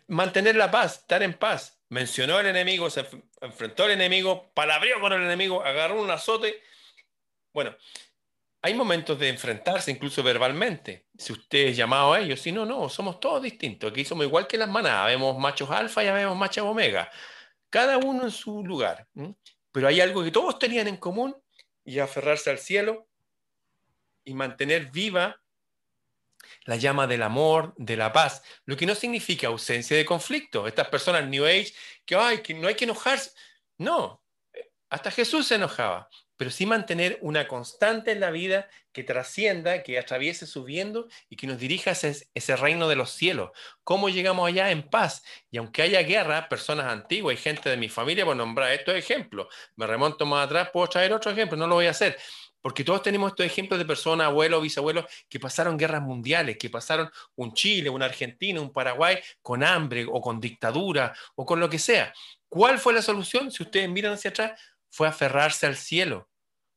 Mantener 0.09 0.57
la 0.57 0.71
paz, 0.71 0.99
estar 0.99 1.23
en 1.23 1.35
paz. 1.35 1.81
Mencionó 1.89 2.37
al 2.37 2.47
enemigo, 2.47 2.91
se 2.91 3.07
enfrentó 3.41 3.85
al 3.85 3.93
enemigo, 3.93 4.51
palabrió 4.55 5.01
con 5.01 5.13
el 5.13 5.23
enemigo, 5.23 5.63
agarró 5.63 6.01
un 6.03 6.11
azote. 6.11 6.61
Bueno, 7.53 7.77
hay 8.63 8.75
momentos 8.75 9.17
de 9.19 9.29
enfrentarse 9.29 9.93
incluso 9.93 10.23
verbalmente. 10.25 11.07
Si 11.17 11.33
usted 11.33 11.69
es 11.69 11.77
llamado 11.77 12.15
a 12.15 12.21
ellos, 12.21 12.41
si 12.41 12.51
no, 12.51 12.67
no, 12.67 12.89
somos 12.89 13.21
todos 13.21 13.41
distintos. 13.41 13.93
Aquí 13.93 14.05
somos 14.05 14.27
igual 14.27 14.49
que 14.49 14.59
las 14.59 14.69
manadas. 14.69 15.07
Vemos 15.07 15.39
machos 15.39 15.71
alfa 15.71 16.03
y 16.03 16.11
vemos 16.11 16.37
machos 16.37 16.65
omega. 16.65 17.09
Cada 17.71 17.97
uno 17.99 18.25
en 18.25 18.33
su 18.33 18.65
lugar. 18.65 19.07
Pero 19.71 19.87
hay 19.87 20.01
algo 20.01 20.25
que 20.25 20.33
todos 20.33 20.59
tenían 20.59 20.89
en 20.89 20.97
común 20.97 21.37
y 21.85 22.01
aferrarse 22.01 22.51
al 22.51 22.59
cielo 22.59 23.07
y 24.25 24.35
mantener 24.35 24.91
viva 24.91 25.41
la 26.67 26.77
llama 26.77 27.07
del 27.07 27.23
amor, 27.23 27.75
de 27.79 27.97
la 27.97 28.13
paz, 28.13 28.43
lo 28.65 28.77
que 28.77 28.87
no 28.87 28.95
significa 28.95 29.49
ausencia 29.49 29.97
de 29.97 30.05
conflicto. 30.05 30.67
Estas 30.67 30.89
personas 30.89 31.27
New 31.29 31.45
Age, 31.47 31.73
que, 32.05 32.17
Ay, 32.17 32.39
que 32.39 32.55
no 32.55 32.69
hay 32.69 32.75
que 32.75 32.85
enojarse. 32.85 33.31
No, 33.79 34.23
hasta 34.91 35.11
Jesús 35.11 35.47
se 35.47 35.55
enojaba 35.57 36.09
pero 36.37 36.51
sí 36.51 36.67
mantener 36.67 37.19
una 37.23 37.49
constante 37.49 38.13
en 38.13 38.21
la 38.21 38.31
vida 38.31 38.69
que 38.93 39.03
trascienda, 39.03 39.83
que 39.83 39.99
atraviese 39.99 40.47
subiendo 40.47 41.09
y 41.29 41.37
que 41.37 41.47
nos 41.47 41.59
dirija 41.59 41.91
a 41.91 41.93
ese, 41.95 42.57
reino 42.57 42.89
de 42.89 42.97
los 42.97 43.11
cielos. 43.11 43.51
¿Cómo 43.85 44.09
llegamos 44.09 44.47
allá 44.47 44.71
en 44.71 44.89
paz? 44.89 45.23
Y 45.51 45.59
aunque 45.59 45.83
haya 45.83 46.03
guerra, 46.03 46.49
personas 46.49 46.87
antiguas 46.87 47.35
y 47.35 47.39
gente 47.39 47.69
de 47.71 47.77
mi 47.77 47.89
familia, 47.89 48.25
por 48.25 48.37
nombrar 48.37 48.73
estos 48.73 48.95
ejemplos, 48.95 49.49
me 49.77 49.87
remonto 49.87 50.25
más 50.27 50.47
atrás, 50.47 50.71
puedo 50.73 50.87
traer 50.89 51.13
otro 51.13 51.31
ejemplo, 51.31 51.57
no 51.57 51.67
lo 51.67 51.77
voy 51.77 51.87
a 51.87 51.91
hacer. 51.91 52.17
Porque 52.67 52.83
todos 52.83 53.01
tenemos 53.01 53.31
estos 53.31 53.47
ejemplos 53.47 53.79
de 53.79 53.85
personas, 53.85 54.27
abuelos, 54.27 54.61
bisabuelos, 54.61 55.05
que 55.29 55.39
pasaron 55.39 55.79
guerras 55.79 56.03
mundiales, 56.03 56.59
que 56.59 56.69
pasaron 56.69 57.09
un 57.37 57.55
Chile, 57.55 57.89
un 57.91 58.03
Argentina, 58.03 58.61
un 58.61 58.73
Paraguay 58.73 59.21
con 59.41 59.63
hambre 59.63 60.05
o 60.11 60.21
con 60.21 60.41
dictadura 60.41 61.15
o 61.37 61.47
con 61.47 61.61
lo 61.61 61.71
que 61.71 61.79
sea. 61.79 62.13
¿Cuál 62.49 62.81
fue 62.81 62.93
la 62.93 63.03
solución? 63.03 63.53
Si 63.53 63.63
ustedes 63.63 63.89
miran 63.89 64.15
hacia 64.15 64.31
atrás, 64.31 64.61
fue 64.91 65.07
aferrarse 65.07 65.65
al 65.67 65.77
cielo, 65.77 66.29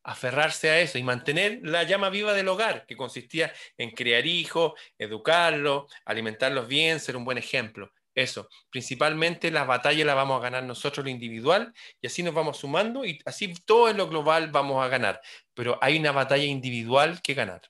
aferrarse 0.04 0.70
a 0.70 0.80
eso 0.80 1.00
y 1.00 1.04
mantener 1.04 1.62
la 1.64 1.82
llama 1.82 2.12
viva 2.12 2.34
del 2.34 2.50
hogar, 2.50 2.86
que 2.86 2.96
consistía 2.96 3.52
en 3.76 3.90
criar 3.90 4.28
hijos, 4.28 4.74
educarlos, 4.96 5.92
alimentarlos 6.06 6.68
bien, 6.68 7.00
ser 7.00 7.18
un 7.18 7.26
buen 7.26 7.40
ejemplo. 7.40 7.92
Eso, 8.20 8.50
principalmente 8.70 9.50
la 9.50 9.64
batalla 9.64 10.04
la 10.04 10.14
vamos 10.14 10.40
a 10.40 10.44
ganar 10.44 10.64
nosotros 10.64 11.06
lo 11.06 11.10
individual 11.10 11.74
y 12.02 12.08
así 12.08 12.22
nos 12.22 12.34
vamos 12.34 12.58
sumando 12.58 13.06
y 13.06 13.20
así 13.26 13.54
todo 13.66 13.90
en 13.90 13.96
lo 13.96 14.10
global 14.10 14.52
vamos 14.52 14.84
a 14.84 14.90
ganar. 14.90 15.22
Pero 15.54 15.78
hay 15.82 15.98
una 15.98 16.12
batalla 16.12 16.44
individual 16.44 17.22
que 17.22 17.34
ganar. 17.34 17.62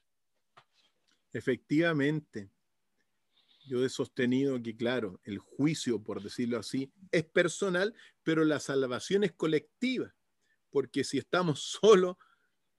Efectivamente. 1.32 2.50
Yo 3.68 3.86
he 3.86 3.90
sostenido 3.90 4.60
que, 4.64 4.76
claro, 4.76 5.20
el 5.24 5.38
juicio, 5.38 6.02
por 6.02 6.24
decirlo 6.24 6.58
así, 6.58 6.92
es 7.12 7.24
personal, 7.26 7.94
pero 8.24 8.44
la 8.44 8.60
salvación 8.60 9.24
es 9.24 9.34
colectiva 9.34 10.16
porque 10.70 11.04
si 11.04 11.18
estamos 11.18 11.62
solo 11.82 12.18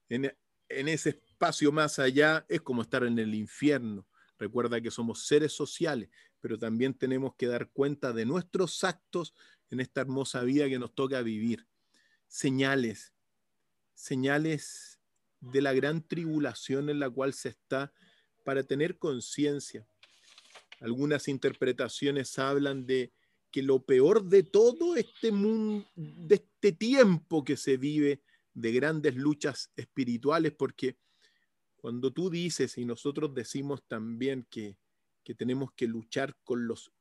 en, 0.08 0.34
ese 0.68 1.10
espacio 1.10 1.72
más 1.72 1.98
allá, 1.98 2.44
es 2.48 2.60
como 2.60 2.82
estar 2.82 3.04
en 3.04 3.18
el 3.18 3.34
infierno. 3.34 4.06
Recuerda 4.38 4.80
que 4.80 4.90
somos 4.90 5.26
seres 5.26 5.52
sociales, 5.52 6.08
pero 6.41 6.59
también 6.59 6.95
tenemos 6.95 7.34
que 7.36 7.47
dar 7.47 7.68
cuenta 7.70 8.12
de 8.12 8.24
nuestros 8.24 8.82
actos 8.84 9.34
en 9.70 9.80
esta 9.80 10.01
hermosa 10.01 10.43
vida 10.43 10.68
que 10.68 10.78
nos 10.78 10.95
toca 10.95 11.22
vivir. 11.22 11.66
Señales, 12.26 13.12
señales 13.95 15.01
de 15.41 15.62
la 15.62 15.72
gran 15.72 16.03
tribulación 16.03 16.91
en 16.91 16.99
la 16.99 17.11
cual 17.11 17.32
se 17.32 17.51
está 17.51 17.93
para 18.45 18.62
tener 18.62 18.99
conciencia. 18.99 19.86
Algunas 20.80 21.28
interpretaciones 21.28 22.38
hablan 22.38 22.86
de 22.86 23.12
que 23.51 23.62
lo 23.62 23.84
peor 23.84 24.24
de 24.24 24.43
todo 24.43 24.97
este 24.97 25.32
mundo, 25.32 25.86
de 25.95 26.36
este 26.36 26.72
tiempo 26.72 27.45
que 27.45 27.57
se 27.57 27.76
vive 27.76 28.22
de 28.55 28.72
grandes 28.72 29.16
luchas 29.16 29.70
espirituales, 29.76 30.53
porque 30.53 30.97
cuando 31.76 32.12
tú 32.12 32.30
dices 32.30 32.78
y 32.78 32.84
nosotros 32.84 33.34
decimos 33.34 33.82
también 33.86 34.47
que, 34.49 34.76
que 35.30 35.34
tenemos 35.36 35.70
que 35.74 35.86
luchar 35.86 36.36
con 36.42 36.66
los 36.66 36.92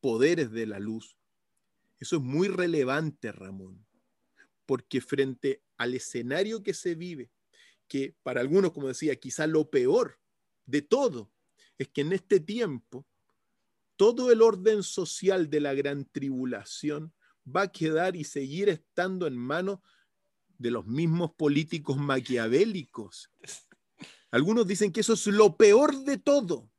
poderes 0.00 0.50
de 0.50 0.66
la 0.66 0.80
luz, 0.80 1.16
eso 2.00 2.16
es 2.16 2.22
muy 2.22 2.48
relevante, 2.48 3.30
Ramón, 3.30 3.86
porque 4.66 5.00
frente 5.00 5.62
al 5.76 5.94
escenario 5.94 6.64
que 6.64 6.74
se 6.74 6.96
vive, 6.96 7.30
que 7.86 8.16
para 8.24 8.40
algunos, 8.40 8.72
como 8.72 8.88
decía, 8.88 9.14
quizá 9.14 9.46
lo 9.46 9.70
peor 9.70 10.18
de 10.66 10.82
todo, 10.82 11.30
es 11.78 11.86
que 11.90 12.00
en 12.00 12.12
este 12.12 12.40
tiempo 12.40 13.06
todo 13.94 14.32
el 14.32 14.42
orden 14.42 14.82
social 14.82 15.48
de 15.48 15.60
la 15.60 15.74
gran 15.74 16.04
tribulación 16.06 17.14
va 17.46 17.62
a 17.62 17.70
quedar 17.70 18.16
y 18.16 18.24
seguir 18.24 18.68
estando 18.68 19.28
en 19.28 19.36
manos 19.36 19.78
de 20.58 20.72
los 20.72 20.88
mismos 20.88 21.34
políticos 21.34 21.98
maquiavélicos. 21.98 23.30
Algunos 24.32 24.66
dicen 24.66 24.90
que 24.90 25.02
eso 25.02 25.12
es 25.12 25.24
lo 25.28 25.56
peor 25.56 26.02
de 26.02 26.18
todo, 26.18 26.71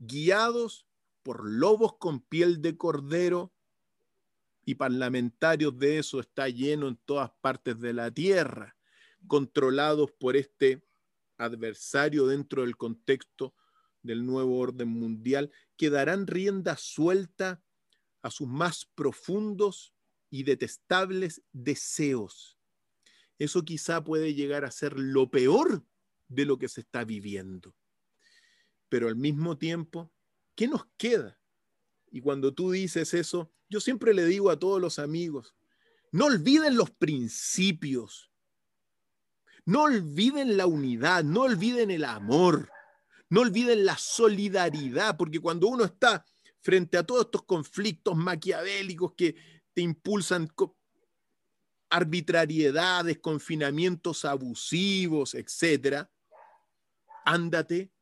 guiados 0.00 0.86
por 1.22 1.48
lobos 1.48 1.96
con 1.98 2.20
piel 2.20 2.60
de 2.60 2.76
cordero 2.76 3.52
y 4.64 4.74
parlamentarios 4.74 5.78
de 5.78 5.98
eso 5.98 6.20
está 6.20 6.48
lleno 6.48 6.88
en 6.88 6.96
todas 6.96 7.30
partes 7.40 7.78
de 7.78 7.92
la 7.92 8.10
tierra, 8.10 8.76
controlados 9.26 10.10
por 10.12 10.36
este 10.36 10.82
adversario 11.36 12.26
dentro 12.26 12.62
del 12.62 12.76
contexto 12.76 13.54
del 14.02 14.24
nuevo 14.24 14.58
orden 14.58 14.88
mundial 14.88 15.50
que 15.76 15.90
darán 15.90 16.26
rienda 16.26 16.76
suelta 16.76 17.62
a 18.22 18.30
sus 18.30 18.48
más 18.48 18.86
profundos 18.94 19.94
y 20.30 20.44
detestables 20.44 21.42
deseos. 21.52 22.58
Eso 23.38 23.64
quizá 23.64 24.02
puede 24.02 24.34
llegar 24.34 24.64
a 24.64 24.70
ser 24.70 24.98
lo 24.98 25.30
peor 25.30 25.84
de 26.28 26.44
lo 26.44 26.58
que 26.58 26.68
se 26.68 26.82
está 26.82 27.04
viviendo. 27.04 27.74
Pero 28.90 29.08
al 29.08 29.16
mismo 29.16 29.56
tiempo, 29.56 30.12
¿qué 30.54 30.68
nos 30.68 30.84
queda? 30.98 31.40
Y 32.10 32.20
cuando 32.20 32.52
tú 32.52 32.72
dices 32.72 33.14
eso, 33.14 33.50
yo 33.70 33.80
siempre 33.80 34.12
le 34.12 34.26
digo 34.26 34.50
a 34.50 34.58
todos 34.58 34.80
los 34.80 34.98
amigos, 34.98 35.54
no 36.10 36.26
olviden 36.26 36.76
los 36.76 36.90
principios, 36.90 38.32
no 39.64 39.84
olviden 39.84 40.56
la 40.56 40.66
unidad, 40.66 41.22
no 41.22 41.42
olviden 41.42 41.92
el 41.92 42.04
amor, 42.04 42.68
no 43.28 43.42
olviden 43.42 43.86
la 43.86 43.96
solidaridad, 43.96 45.16
porque 45.16 45.38
cuando 45.38 45.68
uno 45.68 45.84
está 45.84 46.26
frente 46.58 46.98
a 46.98 47.04
todos 47.04 47.26
estos 47.26 47.44
conflictos 47.44 48.16
maquiavélicos 48.16 49.14
que 49.14 49.36
te 49.72 49.82
impulsan 49.82 50.48
arbitrariedades, 51.90 53.20
confinamientos 53.20 54.24
abusivos, 54.24 55.36
etcétera, 55.36 56.10
ándate 57.24 57.92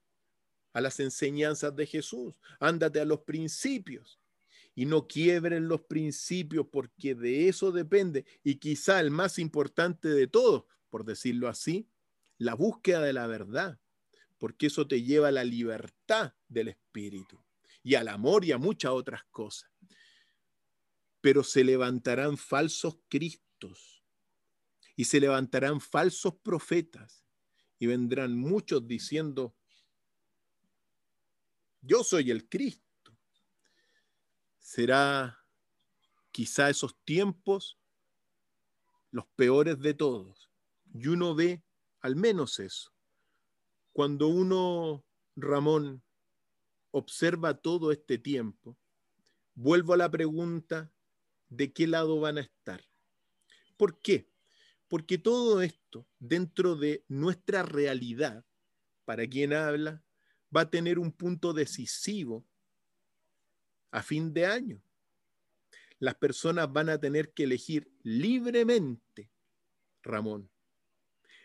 a 0.78 0.80
las 0.80 1.00
enseñanzas 1.00 1.74
de 1.76 1.86
Jesús, 1.86 2.40
ándate 2.60 3.00
a 3.00 3.04
los 3.04 3.20
principios 3.20 4.20
y 4.74 4.86
no 4.86 5.06
quiebren 5.06 5.68
los 5.68 5.82
principios 5.82 6.66
porque 6.70 7.14
de 7.14 7.48
eso 7.48 7.72
depende 7.72 8.24
y 8.42 8.56
quizá 8.56 9.00
el 9.00 9.10
más 9.10 9.38
importante 9.38 10.08
de 10.08 10.26
todos, 10.26 10.64
por 10.88 11.04
decirlo 11.04 11.48
así, 11.48 11.88
la 12.38 12.54
búsqueda 12.54 13.00
de 13.00 13.12
la 13.12 13.26
verdad 13.26 13.78
porque 14.38 14.66
eso 14.66 14.86
te 14.86 15.02
lleva 15.02 15.28
a 15.28 15.32
la 15.32 15.44
libertad 15.44 16.32
del 16.48 16.68
espíritu 16.68 17.42
y 17.82 17.96
al 17.96 18.08
amor 18.08 18.44
y 18.44 18.52
a 18.52 18.58
muchas 18.58 18.92
otras 18.92 19.24
cosas. 19.30 19.70
Pero 21.20 21.42
se 21.42 21.64
levantarán 21.64 22.36
falsos 22.36 22.98
cristos 23.08 24.02
y 24.94 25.04
se 25.04 25.20
levantarán 25.20 25.80
falsos 25.80 26.34
profetas 26.36 27.24
y 27.78 27.86
vendrán 27.86 28.36
muchos 28.36 28.86
diciendo, 28.86 29.54
yo 31.80 32.04
soy 32.04 32.30
el 32.30 32.48
Cristo. 32.48 33.16
Será 34.58 35.38
quizá 36.30 36.70
esos 36.70 36.96
tiempos 37.04 37.78
los 39.10 39.26
peores 39.36 39.78
de 39.80 39.94
todos. 39.94 40.50
Y 40.92 41.08
uno 41.08 41.34
ve 41.34 41.62
al 42.00 42.16
menos 42.16 42.58
eso 42.58 42.92
cuando 43.98 44.28
uno, 44.28 45.04
Ramón, 45.34 46.04
observa 46.92 47.60
todo 47.60 47.90
este 47.90 48.16
tiempo, 48.16 48.78
vuelvo 49.56 49.92
a 49.92 49.96
la 49.96 50.08
pregunta 50.08 50.92
de 51.48 51.72
qué 51.72 51.88
lado 51.88 52.20
van 52.20 52.38
a 52.38 52.42
estar. 52.42 52.80
¿Por 53.76 54.00
qué? 54.00 54.30
Porque 54.86 55.18
todo 55.18 55.62
esto, 55.62 56.06
dentro 56.20 56.76
de 56.76 57.04
nuestra 57.08 57.64
realidad, 57.64 58.46
para 59.04 59.26
quien 59.26 59.52
habla, 59.52 60.04
va 60.54 60.62
a 60.62 60.70
tener 60.70 60.98
un 60.98 61.12
punto 61.12 61.52
decisivo 61.52 62.44
a 63.90 64.02
fin 64.02 64.32
de 64.32 64.46
año. 64.46 64.82
Las 65.98 66.14
personas 66.14 66.72
van 66.72 66.88
a 66.88 66.98
tener 66.98 67.32
que 67.32 67.44
elegir 67.44 67.90
libremente, 68.02 69.30
Ramón, 70.02 70.48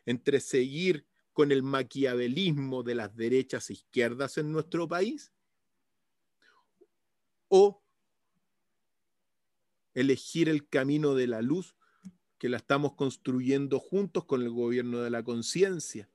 entre 0.06 0.40
seguir 0.40 1.08
con 1.34 1.52
el 1.52 1.64
maquiavelismo 1.64 2.84
de 2.84 2.96
las 2.96 3.16
derechas 3.16 3.70
e 3.70 3.74
izquierdas 3.74 4.38
en 4.38 4.52
nuestro 4.52 4.88
país 4.88 5.34
o 7.48 7.84
elegir 9.94 10.50
el 10.50 10.68
camino 10.68 11.16
de 11.16 11.28
la 11.28 11.42
luz 11.42 11.76
que 12.38 12.50
la 12.50 12.58
estamos 12.58 12.94
construyendo 12.94 13.80
juntos 13.80 14.26
con 14.26 14.42
el 14.42 14.50
gobierno 14.50 15.00
de 15.00 15.10
la 15.10 15.24
conciencia. 15.24 16.10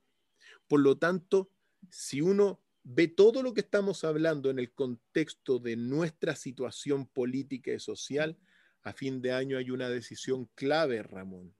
Por 0.67 0.79
lo 0.79 0.97
tanto, 0.97 1.49
si 1.89 2.21
uno 2.21 2.61
ve 2.83 3.07
todo 3.07 3.43
lo 3.43 3.53
que 3.53 3.61
estamos 3.61 4.03
hablando 4.03 4.49
en 4.49 4.59
el 4.59 4.71
contexto 4.71 5.59
de 5.59 5.75
nuestra 5.75 6.35
situación 6.35 7.05
política 7.05 7.71
y 7.71 7.79
social, 7.79 8.37
a 8.81 8.93
fin 8.93 9.21
de 9.21 9.33
año 9.33 9.57
hay 9.57 9.71
una 9.71 9.89
decisión 9.89 10.49
clave, 10.55 11.03
Ramón. 11.03 11.53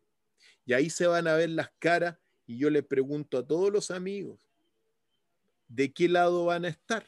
Y 0.66 0.74
ahí 0.74 0.90
se 0.90 1.08
van 1.08 1.28
a 1.28 1.36
ver 1.36 1.50
las 1.50 1.72
caras 1.80 2.18
y 2.46 2.58
yo 2.58 2.70
le 2.70 2.84
pregunto 2.84 3.38
a 3.38 3.46
todos 3.46 3.72
los 3.72 3.92
amigos, 3.92 4.50
¿de 5.68 5.94
qué 5.94 6.08
lado 6.08 6.46
van 6.46 6.66
a 6.66 6.70
estar? 6.70 7.08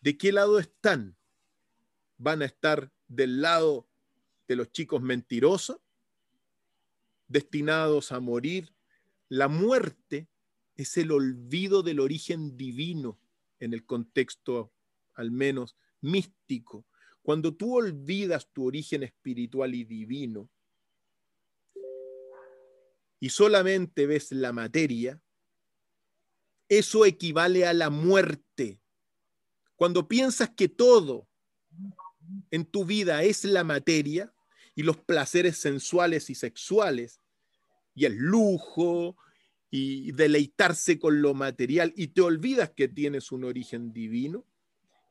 ¿De 0.00 0.16
qué 0.16 0.32
lado 0.32 0.58
están? 0.58 1.16
¿Van 2.18 2.42
a 2.42 2.44
estar 2.44 2.92
del 3.08 3.40
lado 3.40 3.88
de 4.46 4.56
los 4.56 4.70
chicos 4.70 5.00
mentirosos, 5.00 5.78
destinados 7.28 8.12
a 8.12 8.20
morir? 8.20 8.74
La 9.28 9.48
muerte 9.48 10.28
es 10.76 10.96
el 10.96 11.10
olvido 11.10 11.82
del 11.82 12.00
origen 12.00 12.56
divino 12.56 13.18
en 13.62 13.72
el 13.72 13.86
contexto 13.86 14.72
al 15.14 15.30
menos 15.30 15.76
místico. 16.00 16.84
Cuando 17.22 17.54
tú 17.54 17.76
olvidas 17.76 18.48
tu 18.52 18.66
origen 18.66 19.04
espiritual 19.04 19.74
y 19.74 19.84
divino 19.84 20.50
y 23.20 23.30
solamente 23.30 24.06
ves 24.06 24.32
la 24.32 24.52
materia, 24.52 25.22
eso 26.68 27.06
equivale 27.06 27.64
a 27.64 27.72
la 27.72 27.88
muerte. 27.88 28.80
Cuando 29.76 30.08
piensas 30.08 30.50
que 30.50 30.68
todo 30.68 31.28
en 32.50 32.64
tu 32.64 32.84
vida 32.84 33.22
es 33.22 33.44
la 33.44 33.62
materia 33.62 34.34
y 34.74 34.82
los 34.82 34.96
placeres 34.96 35.58
sensuales 35.58 36.30
y 36.30 36.34
sexuales 36.34 37.20
y 37.94 38.06
el 38.06 38.16
lujo 38.16 39.16
y 39.74 40.12
deleitarse 40.12 40.98
con 40.98 41.22
lo 41.22 41.32
material 41.32 41.94
y 41.96 42.08
te 42.08 42.20
olvidas 42.20 42.72
que 42.76 42.88
tienes 42.88 43.32
un 43.32 43.42
origen 43.42 43.90
divino, 43.90 44.44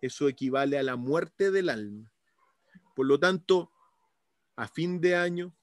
eso 0.01 0.29
equivale 0.29 0.77
a 0.77 0.83
la 0.83 0.95
muerte 0.97 1.49
del 1.49 1.67
alma. 1.67 2.13
Por 2.95 3.07
lo 3.07 3.19
tanto, 3.19 3.71
a 4.55 4.67
fin 4.67 5.01
de 5.01 5.15
año 5.15 5.57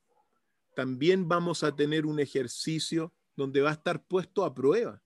también 0.74 1.28
vamos 1.28 1.62
a 1.62 1.76
tener 1.76 2.06
un 2.06 2.18
ejercicio 2.18 3.14
donde 3.36 3.60
va 3.60 3.70
a 3.70 3.74
estar 3.74 4.04
puesto 4.04 4.44
a 4.44 4.52
prueba 4.52 5.00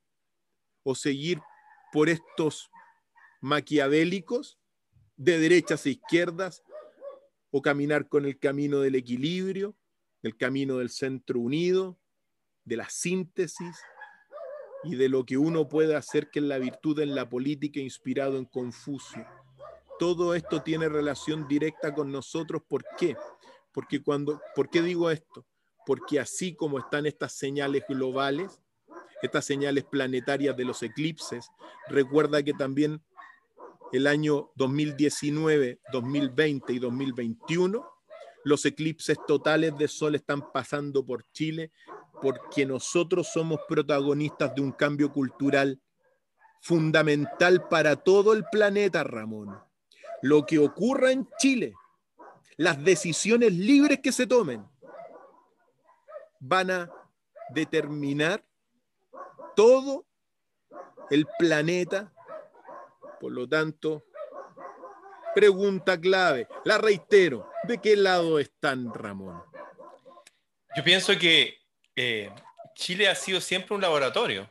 o 0.84 0.94
seguir 0.94 1.42
por 1.92 2.08
estos 2.08 2.70
maquiavélicos 3.42 4.58
de 5.16 5.38
derechas 5.38 5.84
e 5.84 5.90
izquierdas 5.90 6.62
o 7.50 7.60
caminar 7.60 8.08
con 8.08 8.24
el 8.24 8.38
camino 8.38 8.80
del 8.80 8.94
equilibrio, 8.94 9.76
el 10.22 10.34
camino 10.34 10.78
del 10.78 10.88
centro 10.88 11.40
unido, 11.40 11.98
de 12.64 12.76
la 12.76 12.88
síntesis 12.88 13.76
y 14.84 14.96
de 14.96 15.08
lo 15.08 15.24
que 15.24 15.38
uno 15.38 15.68
puede 15.68 15.94
hacer 15.94 16.30
que 16.30 16.40
es 16.40 16.44
la 16.44 16.58
virtud 16.58 16.98
en 17.00 17.14
la 17.14 17.28
política 17.28 17.80
inspirado 17.80 18.36
en 18.36 18.44
Confucio. 18.44 19.26
Todo 19.98 20.34
esto 20.34 20.62
tiene 20.62 20.88
relación 20.88 21.46
directa 21.46 21.94
con 21.94 22.10
nosotros. 22.10 22.62
¿Por 22.68 22.84
qué? 22.98 23.16
Porque 23.72 24.02
cuando, 24.02 24.40
¿Por 24.54 24.68
qué 24.68 24.82
digo 24.82 25.10
esto? 25.10 25.46
Porque 25.86 26.18
así 26.18 26.54
como 26.54 26.78
están 26.78 27.06
estas 27.06 27.32
señales 27.32 27.84
globales, 27.88 28.60
estas 29.22 29.44
señales 29.44 29.84
planetarias 29.84 30.56
de 30.56 30.64
los 30.64 30.82
eclipses, 30.82 31.48
recuerda 31.88 32.42
que 32.42 32.52
también 32.52 33.02
el 33.92 34.06
año 34.06 34.50
2019, 34.56 35.80
2020 35.92 36.72
y 36.72 36.78
2021, 36.78 37.88
los 38.44 38.64
eclipses 38.64 39.18
totales 39.26 39.76
de 39.78 39.86
sol 39.86 40.14
están 40.14 40.50
pasando 40.52 41.04
por 41.06 41.24
Chile 41.30 41.70
porque 42.22 42.64
nosotros 42.64 43.28
somos 43.32 43.58
protagonistas 43.68 44.54
de 44.54 44.62
un 44.62 44.70
cambio 44.70 45.12
cultural 45.12 45.82
fundamental 46.60 47.66
para 47.68 47.96
todo 47.96 48.32
el 48.32 48.44
planeta, 48.44 49.02
Ramón. 49.02 49.60
Lo 50.22 50.46
que 50.46 50.60
ocurra 50.60 51.10
en 51.10 51.28
Chile, 51.38 51.74
las 52.56 52.82
decisiones 52.82 53.52
libres 53.52 53.98
que 54.00 54.12
se 54.12 54.28
tomen, 54.28 54.64
van 56.38 56.70
a 56.70 56.90
determinar 57.50 58.44
todo 59.56 60.06
el 61.10 61.26
planeta. 61.40 62.12
Por 63.20 63.32
lo 63.32 63.48
tanto, 63.48 64.04
pregunta 65.34 66.00
clave, 66.00 66.46
la 66.64 66.78
reitero, 66.78 67.50
¿de 67.64 67.78
qué 67.78 67.96
lado 67.96 68.38
están, 68.38 68.94
Ramón? 68.94 69.42
Yo 70.76 70.84
pienso 70.84 71.18
que 71.18 71.61
eh, 71.96 72.30
Chile 72.74 73.08
ha 73.08 73.14
sido 73.14 73.40
siempre 73.40 73.74
un 73.74 73.82
laboratorio. 73.82 74.48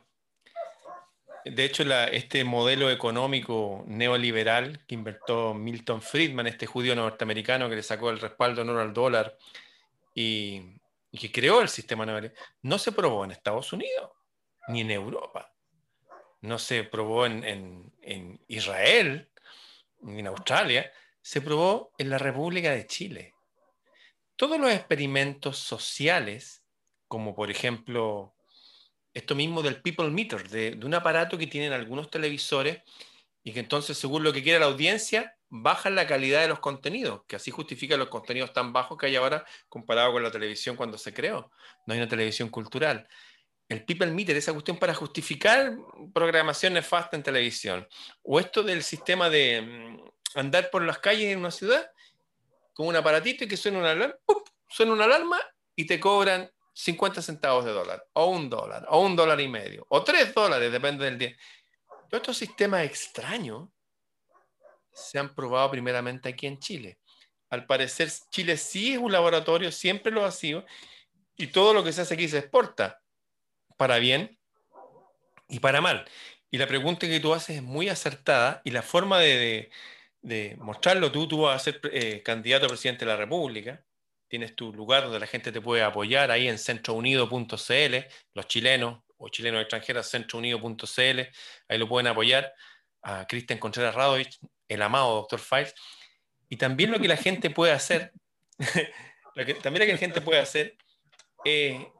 De 1.44 1.64
hecho, 1.64 1.82
este 1.82 2.44
modelo 2.44 2.88
económico 2.88 3.84
neoliberal 3.88 4.84
que 4.86 4.94
inventó 4.94 5.54
Milton 5.54 6.00
Friedman, 6.00 6.46
este 6.46 6.66
judío 6.66 6.94
norteamericano 6.94 7.68
que 7.68 7.76
le 7.76 7.82
sacó 7.82 8.10
el 8.10 8.20
respaldo 8.20 8.62
en 8.62 8.68
oro 8.68 8.80
al 8.80 8.92
dólar 8.92 9.36
y, 10.14 10.78
que 11.10 11.32
creó 11.32 11.60
el 11.60 11.68
sistema 11.68 12.06
neoliberal, 12.06 12.36
no 12.62 12.78
se 12.78 12.92
probó 12.92 13.24
en 13.24 13.32
Estados 13.32 13.72
Unidos 13.72 14.10
ni 14.68 14.82
en 14.82 14.92
Europa. 14.92 15.52
No 16.42 16.58
se 16.58 16.84
probó 16.84 17.26
en, 17.26 17.92
en 18.02 18.40
Israel 18.46 19.28
ni 20.00 20.20
en 20.20 20.28
Australia. 20.28 20.92
Se 21.20 21.40
probó 21.40 21.92
en 21.98 22.10
la 22.10 22.18
República 22.18 22.70
de 22.70 22.86
Chile. 22.86 23.34
Todos 24.36 24.58
los 24.58 24.72
experimentos 24.72 25.58
sociales 25.58 26.61
como 27.12 27.34
por 27.34 27.50
ejemplo 27.50 28.34
esto 29.12 29.34
mismo 29.34 29.60
del 29.60 29.82
People 29.82 30.08
Meter, 30.08 30.48
de, 30.48 30.80
un 30.82 30.94
aparato 30.94 31.36
que 31.36 31.46
tienen 31.46 31.74
algunos 31.74 32.10
televisores 32.10 32.80
y 33.44 33.52
que 33.52 33.60
entonces, 33.60 33.98
según 33.98 34.22
lo 34.22 34.32
que 34.32 34.42
quiera 34.42 34.58
la 34.58 34.64
audiencia, 34.64 35.36
bajan 35.50 35.94
la 35.94 36.06
calidad 36.06 36.40
de 36.40 36.48
los 36.48 36.60
contenidos, 36.60 37.20
que 37.28 37.36
así 37.36 37.50
justifica 37.50 37.98
los 37.98 38.08
contenidos 38.08 38.54
tan 38.54 38.72
bajos 38.72 38.96
que 38.96 39.04
hay 39.04 39.16
ahora 39.16 39.44
comparado 39.68 40.10
con 40.10 40.22
la 40.22 40.30
televisión 40.30 40.74
cuando 40.74 40.96
se 40.96 41.12
creó. 41.12 41.50
No 41.86 41.92
hay 41.92 42.00
una 42.00 42.08
televisión 42.08 42.48
cultural. 42.48 43.06
El 43.68 43.84
People 43.84 44.10
Meter, 44.10 44.34
esa 44.34 44.54
cuestión 44.54 44.78
para 44.78 44.94
justificar 44.94 45.76
programación 46.14 46.72
nefasta 46.72 47.14
en 47.14 47.22
televisión. 47.22 47.86
O 48.22 48.40
esto 48.40 48.62
del 48.62 48.82
sistema 48.82 49.28
de 49.28 49.60
mm, 49.60 50.38
andar 50.38 50.70
por 50.70 50.82
las 50.82 50.98
calles 50.98 51.30
en 51.30 51.40
una 51.40 51.50
ciudad 51.50 51.90
con 52.72 52.86
un 52.86 52.96
aparatito 52.96 53.44
y 53.44 53.48
que 53.48 53.58
suena 53.58 53.80
una 53.80 53.90
alarma, 53.90 54.16
suena 54.66 54.92
una 54.94 55.04
alarma 55.04 55.38
y 55.76 55.86
te 55.86 56.00
cobran 56.00 56.50
50 56.74 57.20
centavos 57.20 57.64
de 57.64 57.72
dólar, 57.72 58.06
o 58.14 58.26
un 58.26 58.48
dólar, 58.48 58.86
o 58.88 59.00
un 59.00 59.14
dólar 59.14 59.40
y 59.40 59.48
medio, 59.48 59.86
o 59.88 60.02
tres 60.02 60.32
dólares, 60.34 60.72
depende 60.72 61.04
del 61.04 61.18
día. 61.18 61.36
Todos 62.08 62.22
estos 62.22 62.36
sistemas 62.38 62.84
extraños 62.84 63.68
se 64.92 65.18
han 65.18 65.34
probado 65.34 65.70
primeramente 65.70 66.28
aquí 66.28 66.46
en 66.46 66.58
Chile. 66.58 66.98
Al 67.50 67.66
parecer, 67.66 68.10
Chile 68.30 68.56
sí 68.56 68.94
es 68.94 68.98
un 68.98 69.12
laboratorio, 69.12 69.70
siempre 69.70 70.12
lo 70.12 70.24
ha 70.24 70.30
sido, 70.30 70.64
y 71.36 71.48
todo 71.48 71.74
lo 71.74 71.84
que 71.84 71.92
se 71.92 72.02
hace 72.02 72.14
aquí 72.14 72.28
se 72.28 72.38
exporta, 72.38 73.02
para 73.76 73.98
bien 73.98 74.38
y 75.48 75.60
para 75.60 75.80
mal. 75.80 76.08
Y 76.50 76.58
la 76.58 76.66
pregunta 76.66 77.06
que 77.06 77.20
tú 77.20 77.34
haces 77.34 77.56
es 77.56 77.62
muy 77.62 77.88
acertada, 77.88 78.62
y 78.64 78.70
la 78.70 78.82
forma 78.82 79.18
de, 79.18 79.70
mostrarlo, 80.58 81.12
tú, 81.12 81.28
tú 81.28 81.42
vas 81.42 81.56
a 81.60 81.64
ser 81.64 81.80
eh, 81.92 82.22
candidato 82.22 82.66
a 82.66 82.68
presidente 82.68 83.04
de 83.04 83.10
la 83.10 83.16
República, 83.16 83.84
tienes 84.32 84.56
tu 84.56 84.72
lugar 84.72 85.02
donde 85.02 85.20
la 85.20 85.26
gente 85.26 85.52
te 85.52 85.60
puede 85.60 85.82
apoyar 85.82 86.30
ahí 86.30 86.48
en 86.48 86.58
centrounido.cl, 86.58 87.96
los 88.32 88.48
chilenos 88.48 89.02
o 89.18 89.28
chilenos 89.28 89.60
extranjeros, 89.60 90.08
centrounido.cl, 90.08 91.20
ahí 91.68 91.78
lo 91.78 91.86
pueden 91.86 92.06
apoyar 92.06 92.50
a 93.02 93.26
Cristian 93.26 93.58
Contreras 93.58 93.94
Radovich, 93.94 94.40
el 94.68 94.80
amado 94.80 95.16
Dr. 95.16 95.38
Files. 95.38 95.74
Y 96.48 96.56
también 96.56 96.90
lo 96.90 96.98
que 96.98 97.08
la 97.08 97.18
gente 97.18 97.50
puede 97.50 97.72
hacer, 97.72 98.14
también 99.62 99.80
lo 99.80 99.86
que 99.86 99.92
la 99.92 99.98
gente 99.98 100.22
puede 100.22 100.40
hacer 100.40 100.78
eh, 101.44 101.92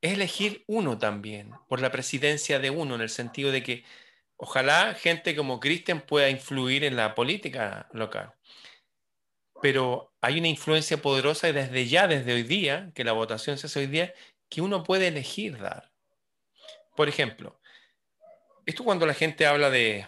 es 0.00 0.12
elegir 0.14 0.64
uno 0.66 0.96
también, 0.96 1.50
por 1.68 1.82
la 1.82 1.92
presidencia 1.92 2.58
de 2.58 2.70
uno, 2.70 2.94
en 2.94 3.02
el 3.02 3.10
sentido 3.10 3.52
de 3.52 3.62
que 3.62 3.84
ojalá 4.38 4.94
gente 4.94 5.36
como 5.36 5.60
Cristian 5.60 6.00
pueda 6.00 6.30
influir 6.30 6.84
en 6.84 6.96
la 6.96 7.14
política 7.14 7.86
local 7.92 8.32
pero 9.64 10.13
hay 10.24 10.38
una 10.38 10.48
influencia 10.48 10.96
poderosa 11.02 11.52
desde 11.52 11.86
ya, 11.86 12.08
desde 12.08 12.32
hoy 12.32 12.44
día, 12.44 12.90
que 12.94 13.04
la 13.04 13.12
votación 13.12 13.58
se 13.58 13.66
hace 13.66 13.80
hoy 13.80 13.88
día, 13.88 14.14
que 14.48 14.62
uno 14.62 14.82
puede 14.82 15.08
elegir 15.08 15.58
dar. 15.58 15.92
Por 16.96 17.10
ejemplo, 17.10 17.60
esto 18.64 18.84
cuando 18.84 19.04
la 19.04 19.12
gente 19.12 19.44
habla 19.44 19.68
de 19.68 20.06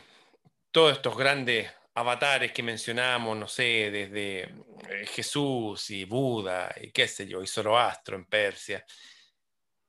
todos 0.71 0.93
estos 0.93 1.19
grandes 1.19 1.71
avatares 1.93 2.53
que 2.53 2.63
mencionamos, 2.63 3.37
no 3.37 3.47
sé, 3.47 3.91
desde 3.91 4.45
eh, 4.45 5.07
Jesús 5.07 5.91
y 5.91 6.07
Buda 6.07 6.75
y 6.81 6.93
qué 6.93 7.09
sé 7.09 7.27
yo, 7.27 7.43
y 7.43 7.47
Zoroastro 7.47 8.17
en 8.17 8.25
Persia. 8.25 8.87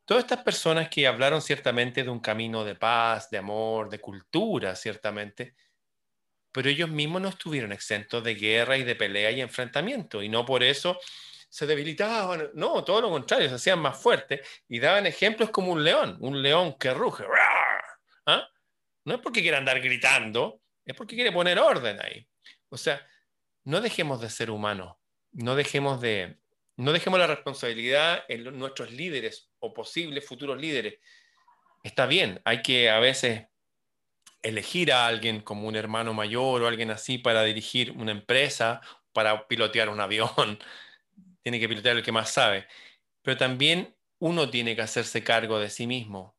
Todas 0.04 0.26
estas 0.26 0.44
personas 0.44 0.90
que 0.90 1.08
hablaron 1.08 1.42
ciertamente 1.42 2.04
de 2.04 2.10
un 2.10 2.20
camino 2.20 2.66
de 2.66 2.76
paz, 2.76 3.30
de 3.30 3.38
amor, 3.38 3.90
de 3.90 4.00
cultura, 4.00 4.76
ciertamente, 4.76 5.56
pero 6.58 6.72
ellos 6.72 6.90
mismos 6.90 7.22
no 7.22 7.30
estuvieron 7.30 7.72
exentos 7.72 8.24
de 8.24 8.34
guerra 8.34 8.78
y 8.78 8.84
de 8.84 8.96
pelea 8.96 9.30
y 9.30 9.42
enfrentamiento, 9.42 10.24
y 10.24 10.28
no 10.28 10.44
por 10.44 10.64
eso 10.64 11.00
se 11.48 11.68
debilitaban, 11.68 12.50
no, 12.56 12.84
todo 12.84 13.00
lo 13.00 13.12
contrario, 13.12 13.48
se 13.48 13.54
hacían 13.54 13.78
más 13.78 14.02
fuertes 14.02 14.42
y 14.68 14.80
daban 14.80 15.06
ejemplos 15.06 15.52
como 15.52 15.72
un 15.72 15.84
león, 15.84 16.18
un 16.20 16.42
león 16.42 16.76
que 16.80 16.96
ruge. 16.96 17.26
¿Ah? 18.26 18.50
No 19.06 19.14
es 19.14 19.22
porque 19.22 19.44
quiera 19.44 19.60
andar 19.60 19.80
gritando, 19.80 20.60
es 20.84 20.96
porque 20.96 21.14
quiere 21.14 21.32
poner 21.32 21.60
orden 21.60 22.02
ahí. 22.02 22.28
O 22.70 22.78
sea, 22.78 23.08
no 23.64 23.80
dejemos 23.80 24.20
de 24.20 24.32
ser 24.32 24.50
humanos, 24.50 24.96
no 25.34 25.54
dejemos 25.54 26.02
de, 26.02 26.40
no 26.76 26.92
dejemos 26.92 27.20
la 27.20 27.28
responsabilidad 27.28 28.24
en 28.30 28.58
nuestros 28.58 28.90
líderes 28.90 29.52
o 29.60 29.76
posibles 29.76 30.26
futuros 30.26 30.60
líderes. 30.60 30.96
Está 31.84 32.08
bien, 32.08 32.42
hay 32.46 32.64
que 32.64 32.90
a 32.90 32.98
veces 32.98 33.46
elegir 34.48 34.92
a 34.94 35.08
alguien 35.08 35.42
como 35.42 35.68
un 35.68 35.76
hermano 35.76 36.14
mayor 36.14 36.62
o 36.62 36.68
alguien 36.68 36.92
así 36.92 37.18
para 37.18 37.44
dirigir 37.44 37.92
una 37.92 38.12
empresa, 38.12 38.82
para 39.12 39.48
pilotear 39.48 39.90
un 39.90 40.00
avión, 40.00 40.60
tiene 41.44 41.60
que 41.60 41.68
pilotear 41.68 41.98
el 41.98 42.04
que 42.04 42.12
más 42.12 42.32
sabe. 42.32 42.68
Pero 43.22 43.38
también 43.38 43.96
uno 44.20 44.50
tiene 44.50 44.76
que 44.76 44.82
hacerse 44.82 45.24
cargo 45.24 45.60
de 45.60 45.70
sí 45.70 45.86
mismo. 45.86 46.36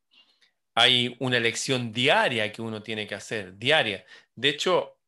Hay 0.74 1.16
una 1.18 1.36
elección 1.36 1.92
diaria 1.92 2.50
que 2.52 2.62
uno 2.62 2.82
tiene 2.82 3.06
que 3.06 3.14
hacer, 3.14 3.58
diaria. 3.58 4.04
De 4.34 4.48
hecho, 4.48 4.98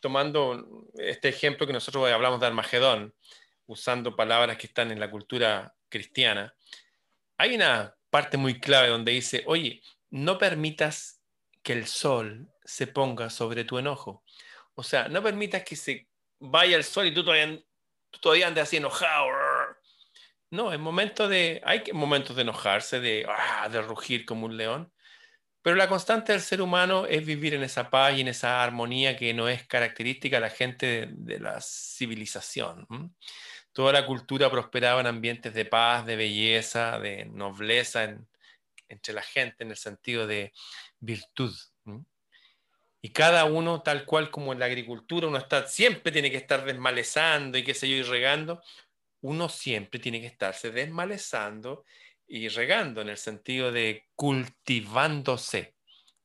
tomando 0.00 0.88
este 0.94 1.28
ejemplo 1.28 1.66
que 1.66 1.72
nosotros 1.72 2.10
hablamos 2.10 2.40
de 2.40 2.46
Armagedón, 2.46 3.14
usando 3.66 4.14
palabras 4.14 4.56
que 4.58 4.66
están 4.66 4.90
en 4.90 5.00
la 5.00 5.10
cultura 5.10 5.74
cristiana, 5.88 6.54
hay 7.38 7.54
una 7.54 7.96
parte 8.10 8.36
muy 8.36 8.60
clave 8.60 8.88
donde 8.88 9.12
dice, 9.12 9.42
oye, 9.46 9.82
no 10.10 10.38
permitas 10.38 11.15
que 11.66 11.72
el 11.72 11.88
sol 11.88 12.48
se 12.64 12.86
ponga 12.86 13.28
sobre 13.28 13.64
tu 13.64 13.76
enojo. 13.76 14.22
O 14.76 14.84
sea, 14.84 15.08
no 15.08 15.20
permitas 15.20 15.64
que 15.64 15.74
se 15.74 16.06
vaya 16.38 16.76
el 16.76 16.84
sol 16.84 17.06
y 17.06 17.12
tú 17.12 17.24
todavía 17.24 17.60
todavía 18.20 18.46
andas 18.46 18.68
así 18.68 18.76
enojado. 18.76 19.26
No, 20.48 20.72
es 20.72 20.78
momento 20.78 21.26
de, 21.26 21.60
hay 21.64 21.82
momentos 21.92 22.36
de 22.36 22.42
enojarse, 22.42 23.26
ah, 23.28 23.68
de 23.68 23.82
rugir 23.82 24.24
como 24.24 24.46
un 24.46 24.56
león, 24.56 24.92
pero 25.60 25.74
la 25.74 25.88
constante 25.88 26.30
del 26.30 26.40
ser 26.40 26.62
humano 26.62 27.04
es 27.04 27.26
vivir 27.26 27.54
en 27.54 27.64
esa 27.64 27.90
paz 27.90 28.16
y 28.16 28.20
en 28.20 28.28
esa 28.28 28.62
armonía 28.62 29.16
que 29.16 29.34
no 29.34 29.48
es 29.48 29.66
característica 29.66 30.36
de 30.36 30.42
la 30.42 30.50
gente 30.50 31.08
de, 31.10 31.40
la 31.40 31.60
civilización. 31.60 32.86
Toda 33.72 33.92
la 33.92 34.06
cultura 34.06 34.48
prosperaba 34.52 35.00
en 35.00 35.08
ambientes 35.08 35.52
de 35.52 35.64
paz, 35.64 36.06
de 36.06 36.14
belleza, 36.14 37.00
de 37.00 37.24
nobleza 37.24 38.04
entre 38.88 39.14
la 39.14 39.22
gente, 39.22 39.64
en 39.64 39.70
el 39.70 39.76
sentido 39.76 40.28
de 40.28 40.52
virtud. 41.00 41.54
Y 43.02 43.10
cada 43.10 43.44
uno, 43.44 43.82
tal 43.82 44.04
cual 44.04 44.30
como 44.30 44.52
en 44.52 44.58
la 44.58 44.64
agricultura, 44.64 45.28
uno 45.28 45.38
está, 45.38 45.68
siempre 45.68 46.10
tiene 46.10 46.30
que 46.30 46.38
estar 46.38 46.64
desmalezando 46.64 47.56
y 47.56 47.62
qué 47.62 47.72
sé 47.72 47.88
yo, 47.88 47.94
y 47.96 48.02
regando, 48.02 48.62
uno 49.20 49.48
siempre 49.48 50.00
tiene 50.00 50.20
que 50.20 50.26
estarse 50.26 50.70
desmalezando 50.72 51.84
y 52.26 52.48
regando 52.48 53.00
en 53.00 53.08
el 53.08 53.16
sentido 53.16 53.70
de 53.70 54.08
cultivándose, 54.16 55.76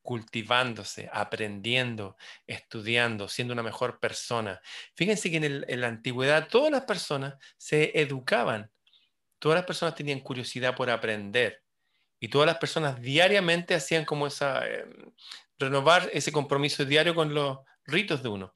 cultivándose, 0.02 1.10
aprendiendo, 1.14 2.18
estudiando, 2.48 3.28
siendo 3.28 3.54
una 3.54 3.64
mejor 3.64 4.00
persona. 4.00 4.60
Fíjense 4.96 5.30
que 5.30 5.38
en, 5.38 5.82
la 5.82 5.88
antigüedad 5.88 6.48
todas 6.48 6.72
las 6.72 6.86
personas 6.86 7.36
se 7.58 8.00
educaban, 8.00 8.72
todas 9.38 9.58
las 9.58 9.66
personas 9.66 9.94
tenían 9.94 10.22
curiosidad 10.22 10.76
por 10.76 10.90
aprender 10.90 11.62
y 12.24 12.30
todas 12.30 12.46
las 12.46 12.60
personas 12.60 13.02
diariamente 13.02 13.74
hacían 13.74 14.06
como 14.06 14.28
esa, 14.28 14.66
em, 14.68 15.12
renovar 15.58 16.10
ese 16.14 16.32
compromiso 16.32 16.86
diario 16.86 17.16
con 17.16 17.34
los 17.34 17.58
ritos 17.86 18.22
de 18.22 18.30
uno. 18.30 18.54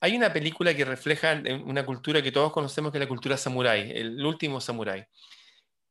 Hay 0.00 0.14
una 0.14 0.32
película 0.32 0.74
que 0.76 0.84
refleja 0.84 1.42
una 1.64 1.86
cultura 1.86 2.20
que 2.22 2.30
todos 2.30 2.52
conocemos, 2.52 2.92
que 2.92 2.98
es 2.98 3.04
la 3.04 3.08
cultura 3.08 3.38
samurái, 3.38 3.90
el 3.92 4.24
último 4.24 4.60
samurái, 4.60 5.06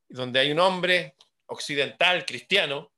donde 0.07 0.39
hay 0.39 0.51
un 0.51 0.59
hombre 0.59 1.15
occidental, 1.47 2.25
cristiano, 2.25 2.93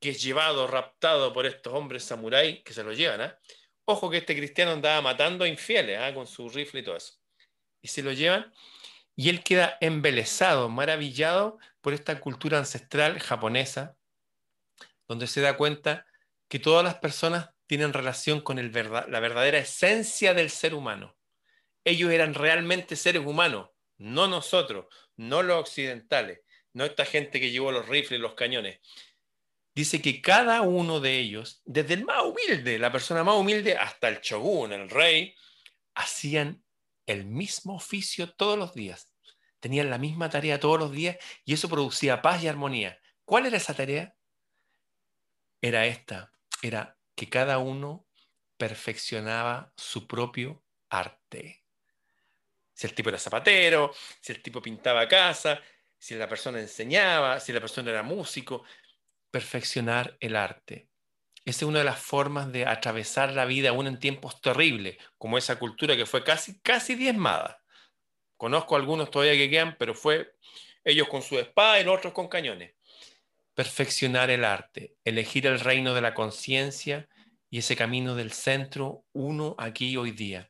que 0.00 0.10
es 0.10 0.22
llevado, 0.22 0.66
raptado 0.66 1.32
por 1.32 1.46
estos 1.46 1.72
hombres 1.72 2.02
samurái 2.02 2.64
que 2.64 2.72
se 2.72 2.82
lo 2.82 2.92
llevan. 2.92 3.20
¿ah? 3.20 3.38
Ojo 3.84 4.10
que 4.10 4.18
este 4.18 4.36
cristiano 4.36 4.72
andaba 4.72 5.00
matando 5.00 5.44
a 5.44 5.48
infieles 5.48 5.98
¿ah? 6.00 6.12
con 6.12 6.26
su 6.26 6.48
rifle 6.48 6.80
y 6.80 6.82
todo 6.82 6.96
eso. 6.96 7.14
Y 7.80 7.86
se 7.86 8.02
lo 8.02 8.12
llevan 8.12 8.52
y 9.18 9.30
él 9.30 9.42
queda 9.42 9.76
embelesado, 9.80 10.68
maravillado 10.68 11.58
por 11.80 11.92
esta 11.92 12.20
cultura 12.20 12.56
ancestral 12.56 13.18
japonesa, 13.18 13.96
donde 15.08 15.26
se 15.26 15.40
da 15.40 15.56
cuenta 15.56 16.06
que 16.46 16.60
todas 16.60 16.84
las 16.84 16.94
personas 16.94 17.50
tienen 17.66 17.92
relación 17.92 18.40
con 18.40 18.60
el 18.60 18.70
la 18.72 19.18
verdadera 19.18 19.58
esencia 19.58 20.34
del 20.34 20.50
ser 20.50 20.72
humano. 20.72 21.16
Ellos 21.82 22.12
eran 22.12 22.32
realmente 22.32 22.94
seres 22.94 23.26
humanos, 23.26 23.70
no 23.96 24.28
nosotros, 24.28 24.86
no 25.16 25.42
los 25.42 25.62
occidentales, 25.62 26.42
no 26.72 26.84
esta 26.84 27.04
gente 27.04 27.40
que 27.40 27.50
llevó 27.50 27.72
los 27.72 27.88
rifles 27.88 28.20
y 28.20 28.22
los 28.22 28.34
cañones. 28.34 28.78
Dice 29.74 30.00
que 30.00 30.22
cada 30.22 30.62
uno 30.62 31.00
de 31.00 31.18
ellos, 31.18 31.60
desde 31.64 31.94
el 31.94 32.04
más 32.04 32.22
humilde, 32.22 32.78
la 32.78 32.92
persona 32.92 33.24
más 33.24 33.34
humilde, 33.34 33.76
hasta 33.76 34.10
el 34.10 34.20
shogun, 34.20 34.72
el 34.72 34.88
rey, 34.88 35.34
hacían 35.94 36.62
el 37.08 37.24
mismo 37.24 37.74
oficio 37.74 38.32
todos 38.34 38.56
los 38.56 38.74
días. 38.74 39.12
Tenían 39.58 39.90
la 39.90 39.98
misma 39.98 40.30
tarea 40.30 40.60
todos 40.60 40.78
los 40.78 40.92
días 40.92 41.16
y 41.44 41.54
eso 41.54 41.68
producía 41.68 42.22
paz 42.22 42.42
y 42.44 42.48
armonía. 42.48 43.00
¿Cuál 43.24 43.46
era 43.46 43.56
esa 43.56 43.74
tarea? 43.74 44.14
Era 45.60 45.86
esta, 45.86 46.32
era 46.62 46.96
que 47.16 47.28
cada 47.28 47.58
uno 47.58 48.06
perfeccionaba 48.56 49.72
su 49.76 50.06
propio 50.06 50.62
arte. 50.90 51.64
Si 52.74 52.86
el 52.86 52.94
tipo 52.94 53.08
era 53.08 53.18
zapatero, 53.18 53.92
si 54.20 54.32
el 54.32 54.42
tipo 54.42 54.62
pintaba 54.62 55.08
casa, 55.08 55.60
si 55.98 56.14
la 56.14 56.28
persona 56.28 56.60
enseñaba, 56.60 57.40
si 57.40 57.52
la 57.52 57.60
persona 57.60 57.90
era 57.90 58.02
músico, 58.02 58.64
perfeccionar 59.30 60.16
el 60.20 60.36
arte. 60.36 60.88
Esa 61.48 61.64
es 61.64 61.68
una 61.68 61.80
de 61.80 61.84
las 61.84 61.98
formas 61.98 62.52
de 62.52 62.66
atravesar 62.66 63.32
la 63.32 63.44
vida 63.44 63.70
aún 63.70 63.86
en 63.86 63.98
tiempos 63.98 64.40
terribles, 64.40 64.96
como 65.16 65.38
esa 65.38 65.58
cultura 65.58 65.96
que 65.96 66.06
fue 66.06 66.24
casi, 66.24 66.60
casi 66.60 66.94
diezmada. 66.94 67.62
Conozco 68.36 68.76
algunos 68.76 69.10
todavía 69.10 69.34
que 69.34 69.50
quedan, 69.50 69.76
pero 69.78 69.94
fue 69.94 70.34
ellos 70.84 71.08
con 71.08 71.22
su 71.22 71.38
espada 71.38 71.80
y 71.80 71.86
otros 71.86 72.12
con 72.12 72.28
cañones 72.28 72.74
perfeccionar 73.58 74.30
el 74.30 74.44
arte, 74.44 74.94
elegir 75.04 75.44
el 75.48 75.58
reino 75.58 75.92
de 75.92 76.00
la 76.00 76.14
conciencia 76.14 77.08
y 77.50 77.58
ese 77.58 77.74
camino 77.74 78.14
del 78.14 78.30
centro, 78.30 79.04
uno 79.12 79.56
aquí 79.58 79.96
hoy 79.96 80.12
día. 80.12 80.48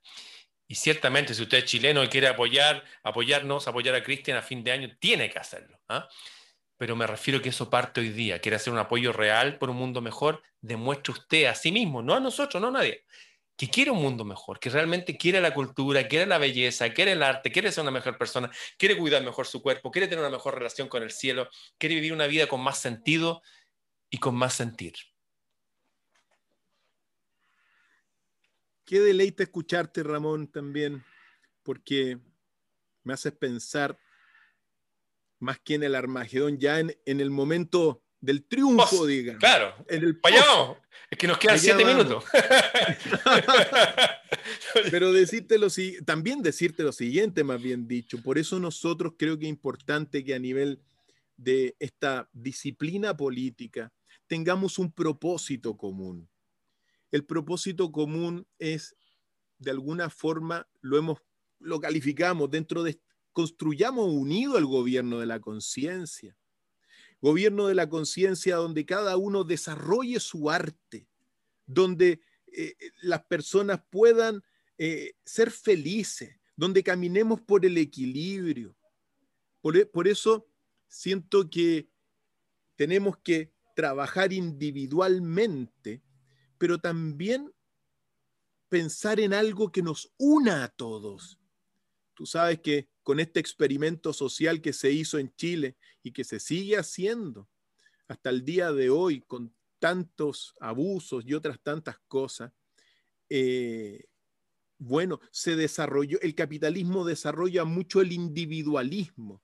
Y 0.66 0.74
ciertamente, 0.74 1.32
si 1.32 1.40
usted 1.40 1.56
es 1.56 1.64
chileno 1.64 2.04
y 2.04 2.08
quiere 2.08 2.26
apoyar, 2.26 2.84
apoyarnos, 3.02 3.66
apoyar 3.66 3.94
a 3.94 4.02
Cristian 4.02 4.36
a 4.36 4.42
fin 4.42 4.62
de 4.62 4.72
año, 4.72 4.94
tiene 5.00 5.30
que 5.30 5.38
hacerlo. 5.38 5.80
¿ah? 5.88 6.06
Pero 6.78 6.96
me 6.96 7.06
refiero 7.06 7.42
que 7.42 7.50
eso 7.50 7.68
parte 7.68 8.00
hoy 8.00 8.10
día. 8.10 8.40
Quiere 8.40 8.56
hacer 8.56 8.72
un 8.72 8.78
apoyo 8.78 9.12
real 9.12 9.58
por 9.58 9.68
un 9.68 9.76
mundo 9.76 10.00
mejor, 10.00 10.42
demuestre 10.60 11.12
usted 11.12 11.44
a 11.46 11.54
sí 11.54 11.72
mismo, 11.72 12.02
no 12.02 12.14
a 12.14 12.20
nosotros, 12.20 12.60
no 12.60 12.68
a 12.68 12.70
nadie, 12.70 13.04
que 13.56 13.68
quiere 13.68 13.90
un 13.90 14.00
mundo 14.00 14.24
mejor, 14.24 14.60
que 14.60 14.70
realmente 14.70 15.16
quiere 15.16 15.40
la 15.40 15.52
cultura, 15.52 16.06
quiere 16.06 16.26
la 16.26 16.38
belleza, 16.38 16.94
quiere 16.94 17.12
el 17.12 17.22
arte, 17.24 17.50
quiere 17.50 17.72
ser 17.72 17.82
una 17.82 17.90
mejor 17.90 18.16
persona, 18.16 18.48
quiere 18.78 18.96
cuidar 18.96 19.24
mejor 19.24 19.48
su 19.48 19.60
cuerpo, 19.60 19.90
quiere 19.90 20.06
tener 20.06 20.24
una 20.24 20.30
mejor 20.30 20.54
relación 20.54 20.88
con 20.88 21.02
el 21.02 21.10
cielo, 21.10 21.50
quiere 21.76 21.96
vivir 21.96 22.12
una 22.12 22.28
vida 22.28 22.46
con 22.46 22.60
más 22.60 22.78
sentido 22.78 23.42
y 24.08 24.18
con 24.18 24.36
más 24.36 24.54
sentir. 24.54 24.94
Qué 28.84 29.00
deleite 29.00 29.42
escucharte, 29.42 30.04
Ramón, 30.04 30.46
también, 30.46 31.04
porque 31.64 32.18
me 33.02 33.14
haces 33.14 33.32
pensar 33.32 33.98
más 35.38 35.58
que 35.60 35.74
en 35.74 35.82
el 35.82 35.94
Armagedón, 35.94 36.58
ya 36.58 36.80
en, 36.80 36.96
en 37.06 37.20
el 37.20 37.30
momento 37.30 38.02
del 38.20 38.44
triunfo, 38.44 39.06
diga. 39.06 39.36
Claro, 39.38 39.74
en 39.88 40.02
el 40.02 40.20
Es 41.10 41.18
que 41.18 41.26
nos 41.26 41.38
quedan 41.38 41.58
siete 41.58 41.84
minutos. 41.84 42.24
Pero 44.90 45.12
decirte 45.12 45.58
lo, 45.58 45.68
también 46.04 46.42
decirte 46.42 46.82
lo 46.82 46.92
siguiente, 46.92 47.44
más 47.44 47.62
bien 47.62 47.86
dicho. 47.86 48.20
Por 48.22 48.38
eso 48.38 48.58
nosotros 48.58 49.14
creo 49.16 49.38
que 49.38 49.46
es 49.46 49.50
importante 49.50 50.24
que 50.24 50.34
a 50.34 50.38
nivel 50.38 50.82
de 51.36 51.76
esta 51.78 52.28
disciplina 52.32 53.16
política 53.16 53.92
tengamos 54.26 54.78
un 54.78 54.92
propósito 54.92 55.76
común. 55.76 56.28
El 57.10 57.24
propósito 57.24 57.90
común 57.92 58.46
es, 58.58 58.96
de 59.58 59.70
alguna 59.70 60.10
forma, 60.10 60.68
lo 60.80 60.98
hemos, 60.98 61.18
lo 61.60 61.80
calificamos 61.80 62.50
dentro 62.50 62.82
de, 62.82 63.00
construyamos 63.38 64.12
unido 64.12 64.58
el 64.58 64.66
gobierno 64.66 65.20
de 65.20 65.26
la 65.26 65.38
conciencia 65.38 66.36
gobierno 67.20 67.68
de 67.68 67.76
la 67.76 67.88
conciencia 67.88 68.56
donde 68.56 68.84
cada 68.84 69.16
uno 69.16 69.44
desarrolle 69.44 70.18
su 70.18 70.50
arte, 70.50 71.08
donde 71.66 72.20
eh, 72.46 72.76
las 73.02 73.24
personas 73.26 73.80
puedan 73.90 74.42
eh, 74.76 75.12
ser 75.24 75.52
felices, 75.52 76.36
donde 76.56 76.82
caminemos 76.82 77.40
por 77.40 77.64
el 77.64 77.78
equilibrio. 77.78 78.76
Por, 79.60 79.76
e, 79.76 79.86
por 79.86 80.08
eso 80.08 80.48
siento 80.88 81.48
que 81.48 81.88
tenemos 82.76 83.18
que 83.18 83.52
trabajar 83.76 84.32
individualmente, 84.32 86.02
pero 86.58 86.78
también 86.78 87.52
pensar 88.68 89.20
en 89.20 89.32
algo 89.32 89.70
que 89.70 89.82
nos 89.82 90.12
una 90.18 90.64
a 90.64 90.68
todos. 90.68 91.38
Tú 92.14 92.26
sabes 92.26 92.60
que 92.60 92.88
con 93.08 93.20
este 93.20 93.40
experimento 93.40 94.12
social 94.12 94.60
que 94.60 94.74
se 94.74 94.92
hizo 94.92 95.18
en 95.18 95.34
Chile 95.34 95.78
y 96.02 96.12
que 96.12 96.24
se 96.24 96.38
sigue 96.38 96.76
haciendo 96.76 97.48
hasta 98.06 98.28
el 98.28 98.44
día 98.44 98.70
de 98.70 98.90
hoy 98.90 99.22
con 99.22 99.56
tantos 99.78 100.54
abusos 100.60 101.24
y 101.26 101.32
otras 101.32 101.58
tantas 101.62 101.98
cosas, 102.06 102.52
eh, 103.30 104.04
bueno, 104.76 105.20
se 105.30 105.56
desarrolló, 105.56 106.20
el 106.20 106.34
capitalismo 106.34 107.02
desarrolla 107.06 107.64
mucho 107.64 108.02
el 108.02 108.12
individualismo. 108.12 109.42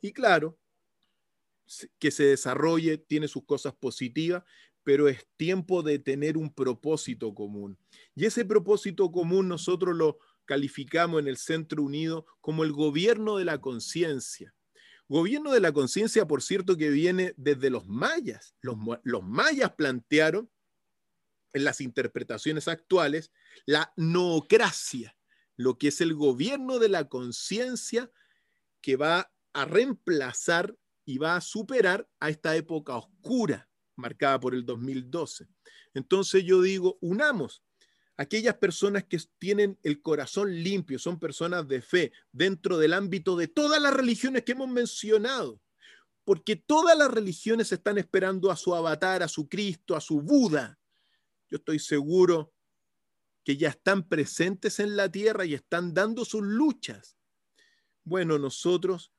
Y 0.00 0.12
claro, 0.12 0.56
que 1.98 2.12
se 2.12 2.26
desarrolle 2.26 2.96
tiene 2.96 3.26
sus 3.26 3.44
cosas 3.44 3.74
positivas, 3.74 4.44
pero 4.84 5.08
es 5.08 5.26
tiempo 5.36 5.82
de 5.82 5.98
tener 5.98 6.36
un 6.36 6.54
propósito 6.54 7.34
común. 7.34 7.76
Y 8.14 8.24
ese 8.24 8.44
propósito 8.44 9.10
común 9.10 9.48
nosotros 9.48 9.96
lo 9.96 10.20
calificamos 10.48 11.20
en 11.20 11.28
el 11.28 11.36
Centro 11.36 11.82
Unido 11.82 12.24
como 12.40 12.64
el 12.64 12.72
gobierno 12.72 13.36
de 13.36 13.44
la 13.44 13.60
conciencia. 13.60 14.54
Gobierno 15.06 15.52
de 15.52 15.60
la 15.60 15.72
conciencia, 15.72 16.26
por 16.26 16.42
cierto, 16.42 16.78
que 16.78 16.88
viene 16.88 17.34
desde 17.36 17.68
los 17.68 17.86
mayas. 17.86 18.54
Los, 18.62 18.78
mayas 19.22 19.74
plantearon 19.74 20.50
en 21.52 21.64
las 21.64 21.82
interpretaciones 21.82 22.66
actuales 22.66 23.30
la 23.66 23.92
noocracia, 23.96 25.14
lo 25.56 25.76
que 25.76 25.88
es 25.88 26.00
el 26.00 26.14
gobierno 26.14 26.78
de 26.78 26.88
la 26.88 27.08
conciencia 27.08 28.10
que 28.80 28.96
va 28.96 29.30
a 29.52 29.66
reemplazar 29.66 30.74
y 31.04 31.18
va 31.18 31.36
a 31.36 31.42
superar 31.42 32.08
a 32.20 32.30
esta 32.30 32.56
época 32.56 32.96
oscura 32.96 33.68
marcada 33.96 34.40
por 34.40 34.54
el 34.54 34.64
2012. 34.64 35.46
Entonces 35.92 36.42
yo 36.44 36.62
digo, 36.62 36.96
unamos 37.02 37.62
aquellas 38.18 38.56
personas 38.56 39.04
que 39.04 39.18
tienen 39.38 39.78
el 39.82 40.02
corazón 40.02 40.62
limpio, 40.62 40.98
son 40.98 41.18
personas 41.18 41.66
de 41.66 41.80
fe 41.80 42.12
dentro 42.32 42.76
del 42.76 42.92
ámbito 42.92 43.36
de 43.36 43.48
todas 43.48 43.80
las 43.80 43.94
religiones 43.94 44.42
que 44.44 44.52
hemos 44.52 44.68
mencionado, 44.68 45.58
porque 46.24 46.56
todas 46.56 46.98
las 46.98 47.10
religiones 47.10 47.72
están 47.72 47.96
esperando 47.96 48.50
a 48.50 48.56
su 48.56 48.74
avatar, 48.74 49.22
a 49.22 49.28
su 49.28 49.48
Cristo, 49.48 49.96
a 49.96 50.00
su 50.02 50.20
Buda, 50.20 50.78
yo 51.50 51.56
estoy 51.56 51.78
seguro 51.78 52.52
que 53.44 53.56
ya 53.56 53.70
están 53.70 54.06
presentes 54.06 54.78
en 54.78 54.96
la 54.96 55.10
tierra 55.10 55.44
y 55.46 55.54
están 55.54 55.94
dando 55.94 56.24
sus 56.24 56.42
luchas. 56.42 57.16
Bueno, 58.04 58.38
nosotros 58.38 59.12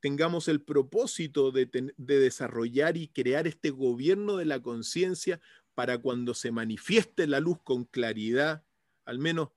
tengamos 0.00 0.48
el 0.48 0.62
propósito 0.62 1.52
de, 1.52 1.70
desarrollar 1.96 2.96
y 2.96 3.08
crear 3.08 3.46
este 3.46 3.70
gobierno 3.70 4.36
de 4.36 4.44
la 4.44 4.60
conciencia 4.60 5.40
para 5.74 5.98
cuando 5.98 6.34
se 6.34 6.50
manifieste 6.50 7.26
la 7.26 7.40
luz 7.40 7.58
con 7.62 7.84
claridad, 7.84 8.64
al 9.04 9.18
menos 9.18 9.50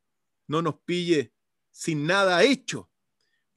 no 0.47 0.61
nos 0.61 0.75
pille 0.81 1.33
sin 1.71 2.05
nada 2.05 2.43
hecho. 2.43 2.89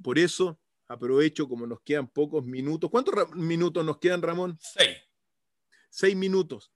Por 0.03 0.19
eso 0.19 0.61
aprovecho, 0.87 1.49
como 1.49 1.67
nos 1.67 1.81
quedan 1.83 2.09
pocos 2.09 2.45
minutos. 2.45 2.91
¿Cuántos 2.91 3.35
minutos 3.35 3.85
nos 3.85 3.99
quedan, 3.99 4.23
Ramón? 4.23 4.59
Seis. 4.61 4.97
Seis 5.91 6.17
minutos 6.17 6.73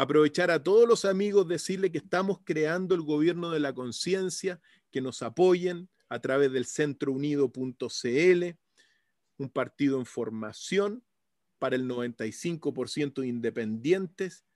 aprovechar 0.00 0.50
a 0.50 0.62
todos 0.62 0.88
los 0.88 1.04
amigos, 1.04 1.46
decirle 1.46 1.92
que 1.92 1.98
estamos 1.98 2.38
creando 2.42 2.94
el 2.94 3.02
gobierno 3.02 3.50
de 3.50 3.60
la 3.60 3.74
conciencia, 3.74 4.58
que 4.90 5.02
nos 5.02 5.20
apoyen 5.20 5.90
a 6.08 6.20
través 6.20 6.50
del 6.52 6.64
centrounido.cl, 6.64 8.44
un 9.36 9.50
partido 9.50 9.98
en 9.98 10.06
formación 10.06 11.04
para 11.58 11.76
el 11.76 11.86
95% 11.86 13.28
independientes, 13.28 14.46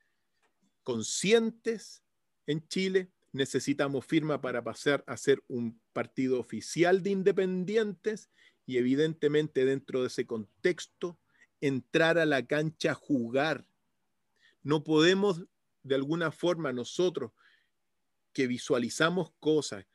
conscientes 0.85 2.05
en 2.47 2.67
Chile. 2.69 3.11
Necesitamos 3.33 4.07
firma 4.07 4.41
para 4.41 4.63
pasar 4.63 5.03
a 5.09 5.17
ser 5.17 5.43
un 5.49 5.81
partido 5.93 6.39
oficial 6.39 7.03
de 7.03 7.11
independientes 7.11 8.31
y 8.65 8.77
evidentemente 8.77 9.65
dentro 9.65 10.03
de 10.03 10.07
ese 10.07 10.27
contexto 10.27 11.19
entrar 11.61 12.19
a 12.19 12.27
la 12.27 12.47
cancha 12.47 12.93
a 12.93 12.95
jugar 12.95 13.67
no 14.65 14.83
podemos, 14.83 15.45
de 15.83 15.95
alguna 15.95 16.33
forma, 16.33 16.73
nosotros 16.73 17.31
que 18.33 18.49
visualizamos 18.49 19.31
cosas, 19.39 19.87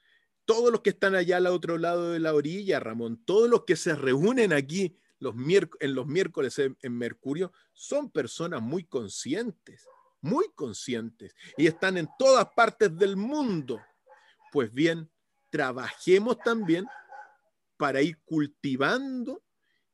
todos 0.45 0.71
los 0.71 0.81
que 0.81 0.91
están 0.91 1.15
allá 1.15 1.37
al 1.37 1.47
otro 1.47 1.77
lado 1.77 2.11
de 2.11 2.19
la 2.19 2.33
orilla, 2.33 2.79
Ramón, 2.79 3.21
todos 3.25 3.49
los 3.49 3.65
que 3.65 3.75
se 3.75 3.95
reúnen 3.95 4.53
aquí 4.53 4.95
los 5.19 5.35
en 5.81 5.95
los 5.95 6.07
miércoles 6.07 6.59
en, 6.59 6.77
en 6.81 6.97
Mercurio, 6.97 7.51
son 7.73 8.09
personas 8.09 8.61
muy 8.61 8.85
conscientes, 8.85 9.85
muy 10.21 10.49
conscientes, 10.55 11.35
y 11.57 11.67
están 11.67 11.97
en 11.97 12.07
todas 12.17 12.47
partes 12.55 12.95
del 12.97 13.15
mundo. 13.15 13.81
Pues 14.51 14.73
bien, 14.73 15.09
trabajemos 15.49 16.37
también 16.39 16.85
para 17.77 18.01
ir 18.01 18.17
cultivando 18.25 19.43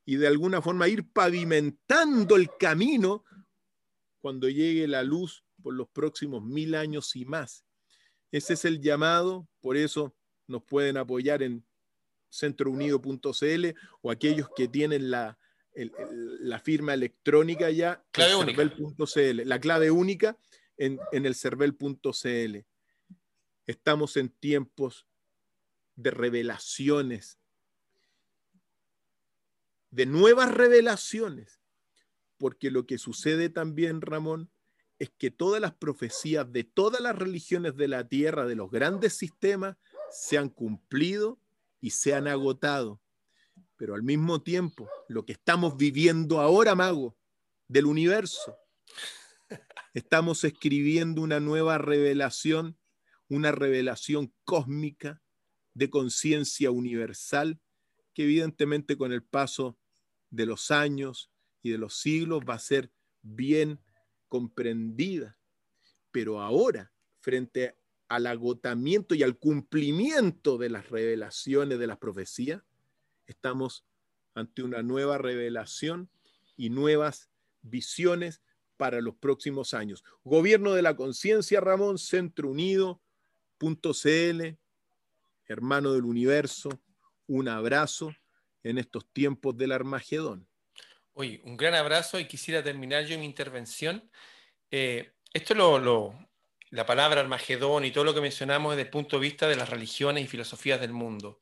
y 0.05 0.15
de 0.15 0.27
alguna 0.27 0.61
forma 0.61 0.87
ir 0.87 1.07
pavimentando 1.11 2.35
el 2.35 2.49
camino 2.57 3.23
cuando 4.19 4.49
llegue 4.49 4.87
la 4.87 5.03
luz 5.03 5.43
por 5.61 5.73
los 5.73 5.87
próximos 5.89 6.43
mil 6.43 6.75
años 6.75 7.15
y 7.15 7.25
más. 7.25 7.65
Ese 8.31 8.53
es 8.53 8.65
el 8.65 8.81
llamado, 8.81 9.47
por 9.61 9.77
eso 9.77 10.15
nos 10.47 10.63
pueden 10.63 10.97
apoyar 10.97 11.43
en 11.43 11.65
centrounido.cl 12.29 13.65
o 14.01 14.11
aquellos 14.11 14.49
que 14.55 14.67
tienen 14.67 15.09
la, 15.11 15.37
la 15.75 16.59
firma 16.59 16.93
electrónica 16.93 17.69
ya, 17.69 18.03
clave 18.11 18.35
única. 18.35 18.63
la 19.45 19.59
clave 19.59 19.91
única 19.91 20.37
en, 20.77 20.99
en 21.11 21.25
el 21.25 21.35
cervel.cl. 21.35 22.57
Estamos 23.67 24.17
en 24.17 24.29
tiempos 24.29 25.07
de 25.95 26.11
revelaciones, 26.11 27.39
de 29.91 30.05
nuevas 30.05 30.53
revelaciones 30.53 31.59
porque 32.37 32.71
lo 32.71 32.85
que 32.85 32.97
sucede 32.97 33.49
también, 33.49 34.01
Ramón, 34.01 34.49
es 34.99 35.09
que 35.17 35.31
todas 35.31 35.61
las 35.61 35.73
profecías 35.73 36.51
de 36.51 36.63
todas 36.63 37.01
las 37.01 37.17
religiones 37.17 37.75
de 37.75 37.87
la 37.87 38.07
tierra, 38.07 38.45
de 38.45 38.55
los 38.55 38.71
grandes 38.71 39.13
sistemas, 39.13 39.77
se 40.11 40.37
han 40.37 40.49
cumplido 40.49 41.39
y 41.81 41.91
se 41.91 42.13
han 42.13 42.27
agotado. 42.27 43.01
Pero 43.77 43.95
al 43.95 44.03
mismo 44.03 44.41
tiempo, 44.41 44.89
lo 45.07 45.25
que 45.25 45.33
estamos 45.33 45.77
viviendo 45.77 46.39
ahora, 46.39 46.75
mago, 46.75 47.17
del 47.67 47.85
universo, 47.85 48.57
estamos 49.93 50.43
escribiendo 50.43 51.21
una 51.21 51.39
nueva 51.39 51.77
revelación, 51.77 52.77
una 53.29 53.51
revelación 53.51 54.33
cósmica 54.43 55.21
de 55.73 55.89
conciencia 55.89 56.71
universal, 56.71 57.59
que 58.13 58.23
evidentemente 58.23 58.97
con 58.97 59.11
el 59.11 59.23
paso 59.23 59.77
de 60.29 60.45
los 60.45 60.71
años, 60.71 61.31
y 61.65 61.71
de 61.71 61.79
los 61.79 61.95
siglos 61.97 62.43
va 62.47 62.53
a 62.53 62.59
ser 62.59 62.91
bien 63.23 63.81
comprendida. 64.27 65.35
Pero 66.11 66.39
ahora, 66.39 66.93
frente 67.21 67.75
al 68.07 68.27
agotamiento 68.27 69.15
y 69.15 69.23
al 69.23 69.39
cumplimiento 69.39 70.59
de 70.59 70.69
las 70.69 70.91
revelaciones 70.91 71.79
de 71.79 71.87
las 71.87 71.97
profecías, 71.97 72.61
estamos 73.27 73.85
ante 74.33 74.63
una 74.63 74.83
nueva 74.83 75.17
revelación 75.17 76.09
y 76.57 76.69
nuevas 76.69 77.29
visiones 77.61 78.41
para 78.77 79.01
los 79.01 79.15
próximos 79.15 79.73
años. 79.73 80.03
Gobierno 80.23 80.73
de 80.73 80.81
la 80.81 80.95
Conciencia, 80.95 81.61
Ramón, 81.61 81.97
Centro 81.97 82.49
Unido, 82.49 83.01
CL, 83.57 84.57
hermano 85.47 85.93
del 85.93 86.03
universo, 86.03 86.69
un 87.27 87.47
abrazo 87.47 88.13
en 88.63 88.77
estos 88.77 89.05
tiempos 89.11 89.57
del 89.57 89.71
Armagedón. 89.71 90.47
Oye, 91.13 91.41
un 91.45 91.55
gran 91.55 91.73
abrazo 91.75 92.19
y 92.19 92.27
quisiera 92.27 92.61
terminar 92.61 93.05
yo 93.05 93.17
mi 93.17 93.25
intervención. 93.25 94.09
Eh, 94.69 95.13
esto 95.33 95.53
lo, 95.53 96.13
la 96.71 96.85
palabra 96.85 97.21
Armagedón 97.21 97.85
y 97.85 97.91
todo 97.91 98.03
lo 98.03 98.13
que 98.13 98.21
mencionamos 98.21 98.73
desde 98.73 98.83
el 98.83 98.89
punto 98.89 99.17
de 99.17 99.21
vista 99.21 99.47
de 99.47 99.55
las 99.55 99.69
religiones 99.69 100.23
y 100.23 100.27
filosofías 100.27 100.79
del 100.81 100.93
mundo. 100.93 101.39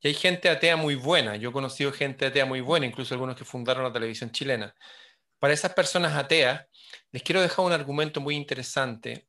Y 0.00 0.08
hay 0.08 0.14
gente 0.14 0.48
atea 0.48 0.76
muy 0.76 0.94
buena, 0.94 1.36
yo 1.36 1.50
he 1.50 1.52
conocido 1.52 1.92
gente 1.92 2.26
atea 2.26 2.44
muy 2.44 2.60
buena, 2.60 2.86
incluso 2.86 3.14
algunos 3.14 3.36
que 3.36 3.44
fundaron 3.44 3.84
la 3.84 3.92
televisión 3.92 4.30
chilena. 4.30 4.74
Para 5.38 5.54
esas 5.54 5.74
personas 5.74 6.14
ateas, 6.14 6.66
les 7.12 7.22
quiero 7.22 7.40
dejar 7.40 7.64
un 7.64 7.72
argumento 7.72 8.20
muy 8.20 8.34
interesante 8.34 9.26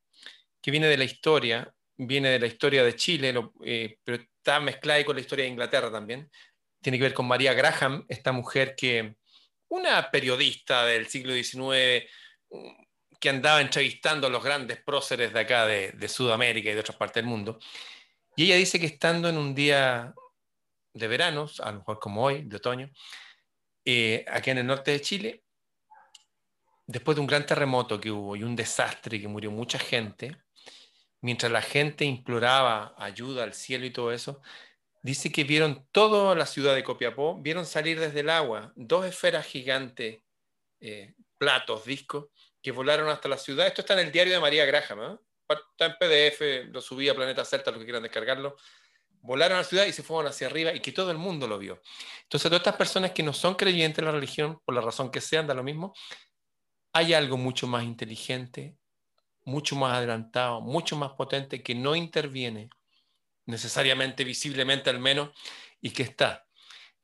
que 0.61 0.71
viene 0.71 0.87
de 0.87 0.97
la 0.97 1.03
historia, 1.03 1.73
viene 1.97 2.29
de 2.29 2.39
la 2.39 2.47
historia 2.47 2.83
de 2.83 2.95
Chile, 2.95 3.33
eh, 3.63 3.97
pero 4.03 4.23
está 4.23 4.59
mezclada 4.59 5.03
con 5.05 5.15
la 5.15 5.21
historia 5.21 5.45
de 5.45 5.51
Inglaterra 5.51 5.91
también. 5.91 6.29
Tiene 6.81 6.97
que 6.97 7.03
ver 7.03 7.13
con 7.13 7.27
María 7.27 7.53
Graham, 7.53 8.05
esta 8.07 8.31
mujer 8.31 8.75
que 8.75 9.15
una 9.67 10.09
periodista 10.11 10.85
del 10.85 11.07
siglo 11.07 11.33
XIX, 11.33 12.09
que 13.19 13.29
andaba 13.29 13.61
entrevistando 13.61 14.27
a 14.27 14.29
los 14.29 14.43
grandes 14.43 14.81
próceres 14.81 15.33
de 15.33 15.39
acá, 15.39 15.65
de, 15.65 16.07
Sudamérica 16.07 16.69
y 16.69 16.73
de 16.73 16.79
otras 16.79 16.97
partes 16.97 17.15
del 17.15 17.25
mundo. 17.25 17.59
Y 18.35 18.45
ella 18.45 18.55
dice 18.55 18.79
que 18.79 18.85
estando 18.85 19.29
en 19.29 19.37
un 19.37 19.55
día 19.55 20.13
de 20.93 21.07
verano, 21.07 21.47
a 21.59 21.71
lo 21.71 21.79
mejor 21.79 21.99
como 21.99 22.23
hoy, 22.23 22.43
de 22.43 22.57
otoño, 22.57 22.89
eh, 23.85 24.25
aquí 24.27 24.49
en 24.49 24.59
el 24.59 24.67
norte 24.67 24.91
de 24.91 25.01
Chile, 25.01 25.43
después 26.87 27.15
de 27.15 27.21
un 27.21 27.27
gran 27.27 27.45
terremoto 27.45 27.99
que 27.99 28.11
hubo 28.11 28.35
y 28.35 28.43
un 28.43 28.55
desastre 28.55 29.19
que 29.19 29.27
murió 29.27 29.51
mucha 29.51 29.79
gente, 29.79 30.37
mientras 31.21 31.51
la 31.51 31.61
gente 31.61 32.05
imploraba 32.05 32.93
ayuda 32.97 33.43
al 33.43 33.53
cielo 33.53 33.85
y 33.85 33.91
todo 33.91 34.11
eso, 34.11 34.41
dice 35.01 35.31
que 35.31 35.43
vieron 35.43 35.87
toda 35.91 36.35
la 36.35 36.45
ciudad 36.45 36.75
de 36.75 36.83
Copiapó, 36.83 37.39
vieron 37.41 37.65
salir 37.65 37.99
desde 37.99 38.21
el 38.21 38.29
agua 38.29 38.73
dos 38.75 39.05
esferas 39.05 39.45
gigantes, 39.45 40.21
eh, 40.79 41.13
platos, 41.37 41.85
discos, 41.85 42.27
que 42.65 42.71
volaron 42.71 43.07
hasta 43.09 43.29
la 43.29 43.37
ciudad. 43.37 43.67
Esto 43.67 43.81
está 43.81 43.93
en 43.93 44.07
el 44.07 44.11
diario 44.11 44.33
de 44.33 44.39
María 44.39 44.65
Graham, 44.65 44.99
¿eh? 45.03 45.17
está 45.47 45.85
en 45.85 45.93
PDF, 45.99 46.73
lo 46.73 46.81
subí 46.81 47.07
a 47.07 47.13
Planeta 47.13 47.45
Celta, 47.45 47.69
los 47.69 47.77
que 47.77 47.85
quieran 47.85 48.01
descargarlo. 48.01 48.57
Volaron 49.21 49.57
a 49.57 49.61
la 49.61 49.63
ciudad 49.63 49.85
y 49.85 49.93
se 49.93 50.01
fueron 50.01 50.31
hacia 50.31 50.47
arriba 50.47 50.73
y 50.73 50.79
que 50.79 50.91
todo 50.91 51.11
el 51.11 51.19
mundo 51.19 51.47
lo 51.47 51.59
vio. 51.59 51.79
Entonces, 52.23 52.49
todas 52.49 52.61
estas 52.61 52.75
personas 52.75 53.11
que 53.11 53.21
no 53.21 53.33
son 53.33 53.53
creyentes 53.53 53.99
en 53.99 54.05
la 54.05 54.11
religión, 54.11 54.59
por 54.65 54.73
la 54.73 54.81
razón 54.81 55.11
que 55.11 55.21
sean, 55.21 55.45
da 55.45 55.53
lo 55.53 55.61
mismo, 55.61 55.93
hay 56.91 57.13
algo 57.13 57.37
mucho 57.37 57.67
más 57.67 57.83
inteligente, 57.83 58.75
mucho 59.43 59.75
más 59.75 59.95
adelantado, 59.95 60.59
mucho 60.59 60.95
más 60.95 61.11
potente, 61.11 61.61
que 61.61 61.75
no 61.75 61.95
interviene 61.95 62.71
necesariamente, 63.45 64.23
visiblemente 64.23 64.89
al 64.89 64.99
menos, 64.99 65.29
y 65.81 65.91
que 65.91 66.01
está. 66.01 66.44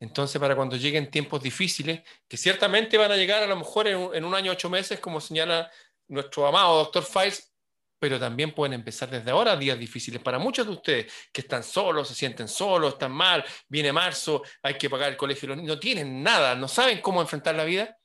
Entonces, 0.02 0.40
para 0.40 0.56
cuando 0.56 0.74
lleguen 0.74 1.12
tiempos 1.12 1.40
difíciles, 1.40 2.02
que 2.26 2.36
ciertamente 2.36 2.98
van 2.98 3.12
a 3.12 3.16
llegar 3.16 3.40
a 3.40 3.46
lo 3.46 3.54
mejor 3.54 3.86
en 3.86 4.24
un, 4.24 4.34
año, 4.34 4.50
ocho 4.50 4.68
meses, 4.68 4.98
como 4.98 5.20
señala 5.20 5.70
nuestro 6.08 6.44
amado 6.44 6.78
doctor 6.78 7.04
Files, 7.04 7.54
pero 8.00 8.18
también 8.18 8.52
pueden 8.52 8.72
empezar 8.72 9.08
desde 9.08 9.30
ahora 9.30 9.54
días 9.54 9.78
difíciles 9.78 10.20
para 10.20 10.40
muchos 10.40 10.66
de 10.66 10.72
ustedes 10.72 11.12
que 11.32 11.42
están 11.42 11.62
solos, 11.62 12.08
se 12.08 12.16
sienten 12.16 12.48
solos, 12.48 12.94
están 12.94 13.12
mal, 13.12 13.44
viene 13.68 13.92
marzo, 13.92 14.42
hay 14.60 14.74
que 14.74 14.90
pagar 14.90 15.12
el 15.12 15.16
colegio, 15.16 15.54
no 15.54 15.78
tienen 15.78 16.20
nada, 16.20 16.56
no 16.56 16.66
saben 16.66 17.00
cómo 17.00 17.20
enfrentar 17.20 17.54
la 17.54 17.62
vida, 17.62 17.96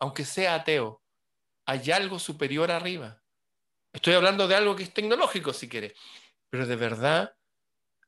aunque 0.00 0.26
sea 0.26 0.56
ateo, 0.56 1.02
hay 1.64 1.90
algo 1.90 2.18
superior 2.18 2.70
arriba. 2.70 3.22
Estoy 3.94 4.12
hablando 4.12 4.46
de 4.46 4.56
algo 4.56 4.76
que 4.76 4.82
es 4.82 4.92
tecnológico, 4.92 5.54
si 5.54 5.70
quiere, 5.70 5.94
pero 6.50 6.66
de 6.66 6.76
verdad, 6.76 7.34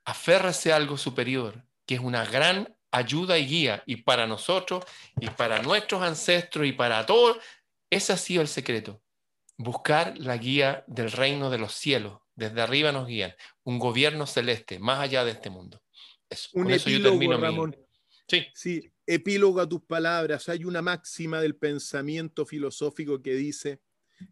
aférrese 0.05 0.75
a 0.75 0.77
algo 0.77 0.99
superior, 0.99 1.65
que 1.87 1.95
es 1.95 2.01
una 2.01 2.27
gran 2.27 2.76
ayuda 2.97 3.39
y 3.39 3.47
guía, 3.47 3.83
y 3.87 3.97
para 3.97 4.27
nosotros, 4.27 4.85
y 5.21 5.29
para 5.31 5.63
nuestros 5.63 6.03
ancestros, 6.03 6.67
y 6.67 6.73
para 6.73 7.05
todos, 7.07 7.39
ese 7.91 8.13
ha 8.13 8.17
sido 8.17 8.43
el 8.43 8.49
secreto. 8.49 9.03
Buscar 9.57 10.19
la 10.19 10.37
guía 10.37 10.85
del 10.87 11.11
reino 11.13 11.51
de 11.51 11.59
los 11.59 11.73
cielos. 11.73 12.21
Desde 12.35 12.61
arriba 12.61 12.93
nos 12.93 13.07
guían. 13.07 13.35
Un 13.65 13.79
gobierno 13.79 14.27
celeste, 14.27 14.79
más 14.79 15.01
allá 15.01 15.25
de 15.25 15.33
este 15.33 15.49
mundo. 15.51 15.83
Un 16.53 16.71
epílogo, 16.71 17.37
Ramón. 17.39 17.77
Sí. 18.29 18.45
sí, 18.55 18.93
epílogo 19.07 19.61
a 19.61 19.69
tus 19.69 19.83
palabras. 19.83 20.49
Hay 20.49 20.65
una 20.65 20.83
máxima 20.83 21.41
del 21.41 21.57
pensamiento 21.57 22.45
filosófico 22.45 23.23
que 23.23 23.35
dice, 23.35 23.81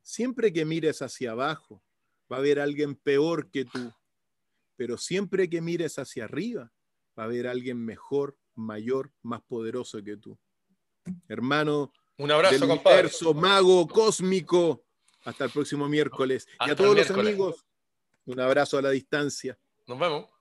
siempre 0.03 0.53
que 0.53 0.65
mires 0.65 1.01
hacia 1.01 1.31
abajo, 1.31 1.83
va 2.31 2.37
a 2.37 2.41
haber 2.41 2.59
alguien 2.59 2.97
peor 2.97 3.51
que 3.51 3.65
tú, 3.65 3.93
pero 4.77 4.99
siempre 4.99 5.49
que 5.49 5.61
mires 5.61 5.99
hacia 5.99 6.25
arriba, 6.25 6.73
va 7.19 7.23
a 7.23 7.27
haber 7.27 7.47
alguien 7.47 7.79
mejor, 7.79 8.37
mayor, 8.55 9.11
más 9.23 9.43
poderoso 9.43 10.03
que 10.03 10.17
tú. 10.17 10.39
Hermano, 11.29 11.93
un 12.19 12.31
abrazo, 12.31 12.55
del 12.55 12.71
universo, 12.71 13.35
mago 13.35 13.87
cósmico. 13.89 14.83
Hasta 15.25 15.47
el 15.47 15.51
próximo 15.51 15.89
miércoles. 15.89 16.47
y 16.67 16.71
a 16.71 16.77
todos 16.77 16.95
los 16.95 17.11
amigos, 17.11 17.65
un 18.27 18.41
abrazo 18.41 18.77
a 18.79 18.83
la 18.83 18.91
distancia. 18.91 19.59
Nos 19.87 19.99
vemos. 19.99 20.34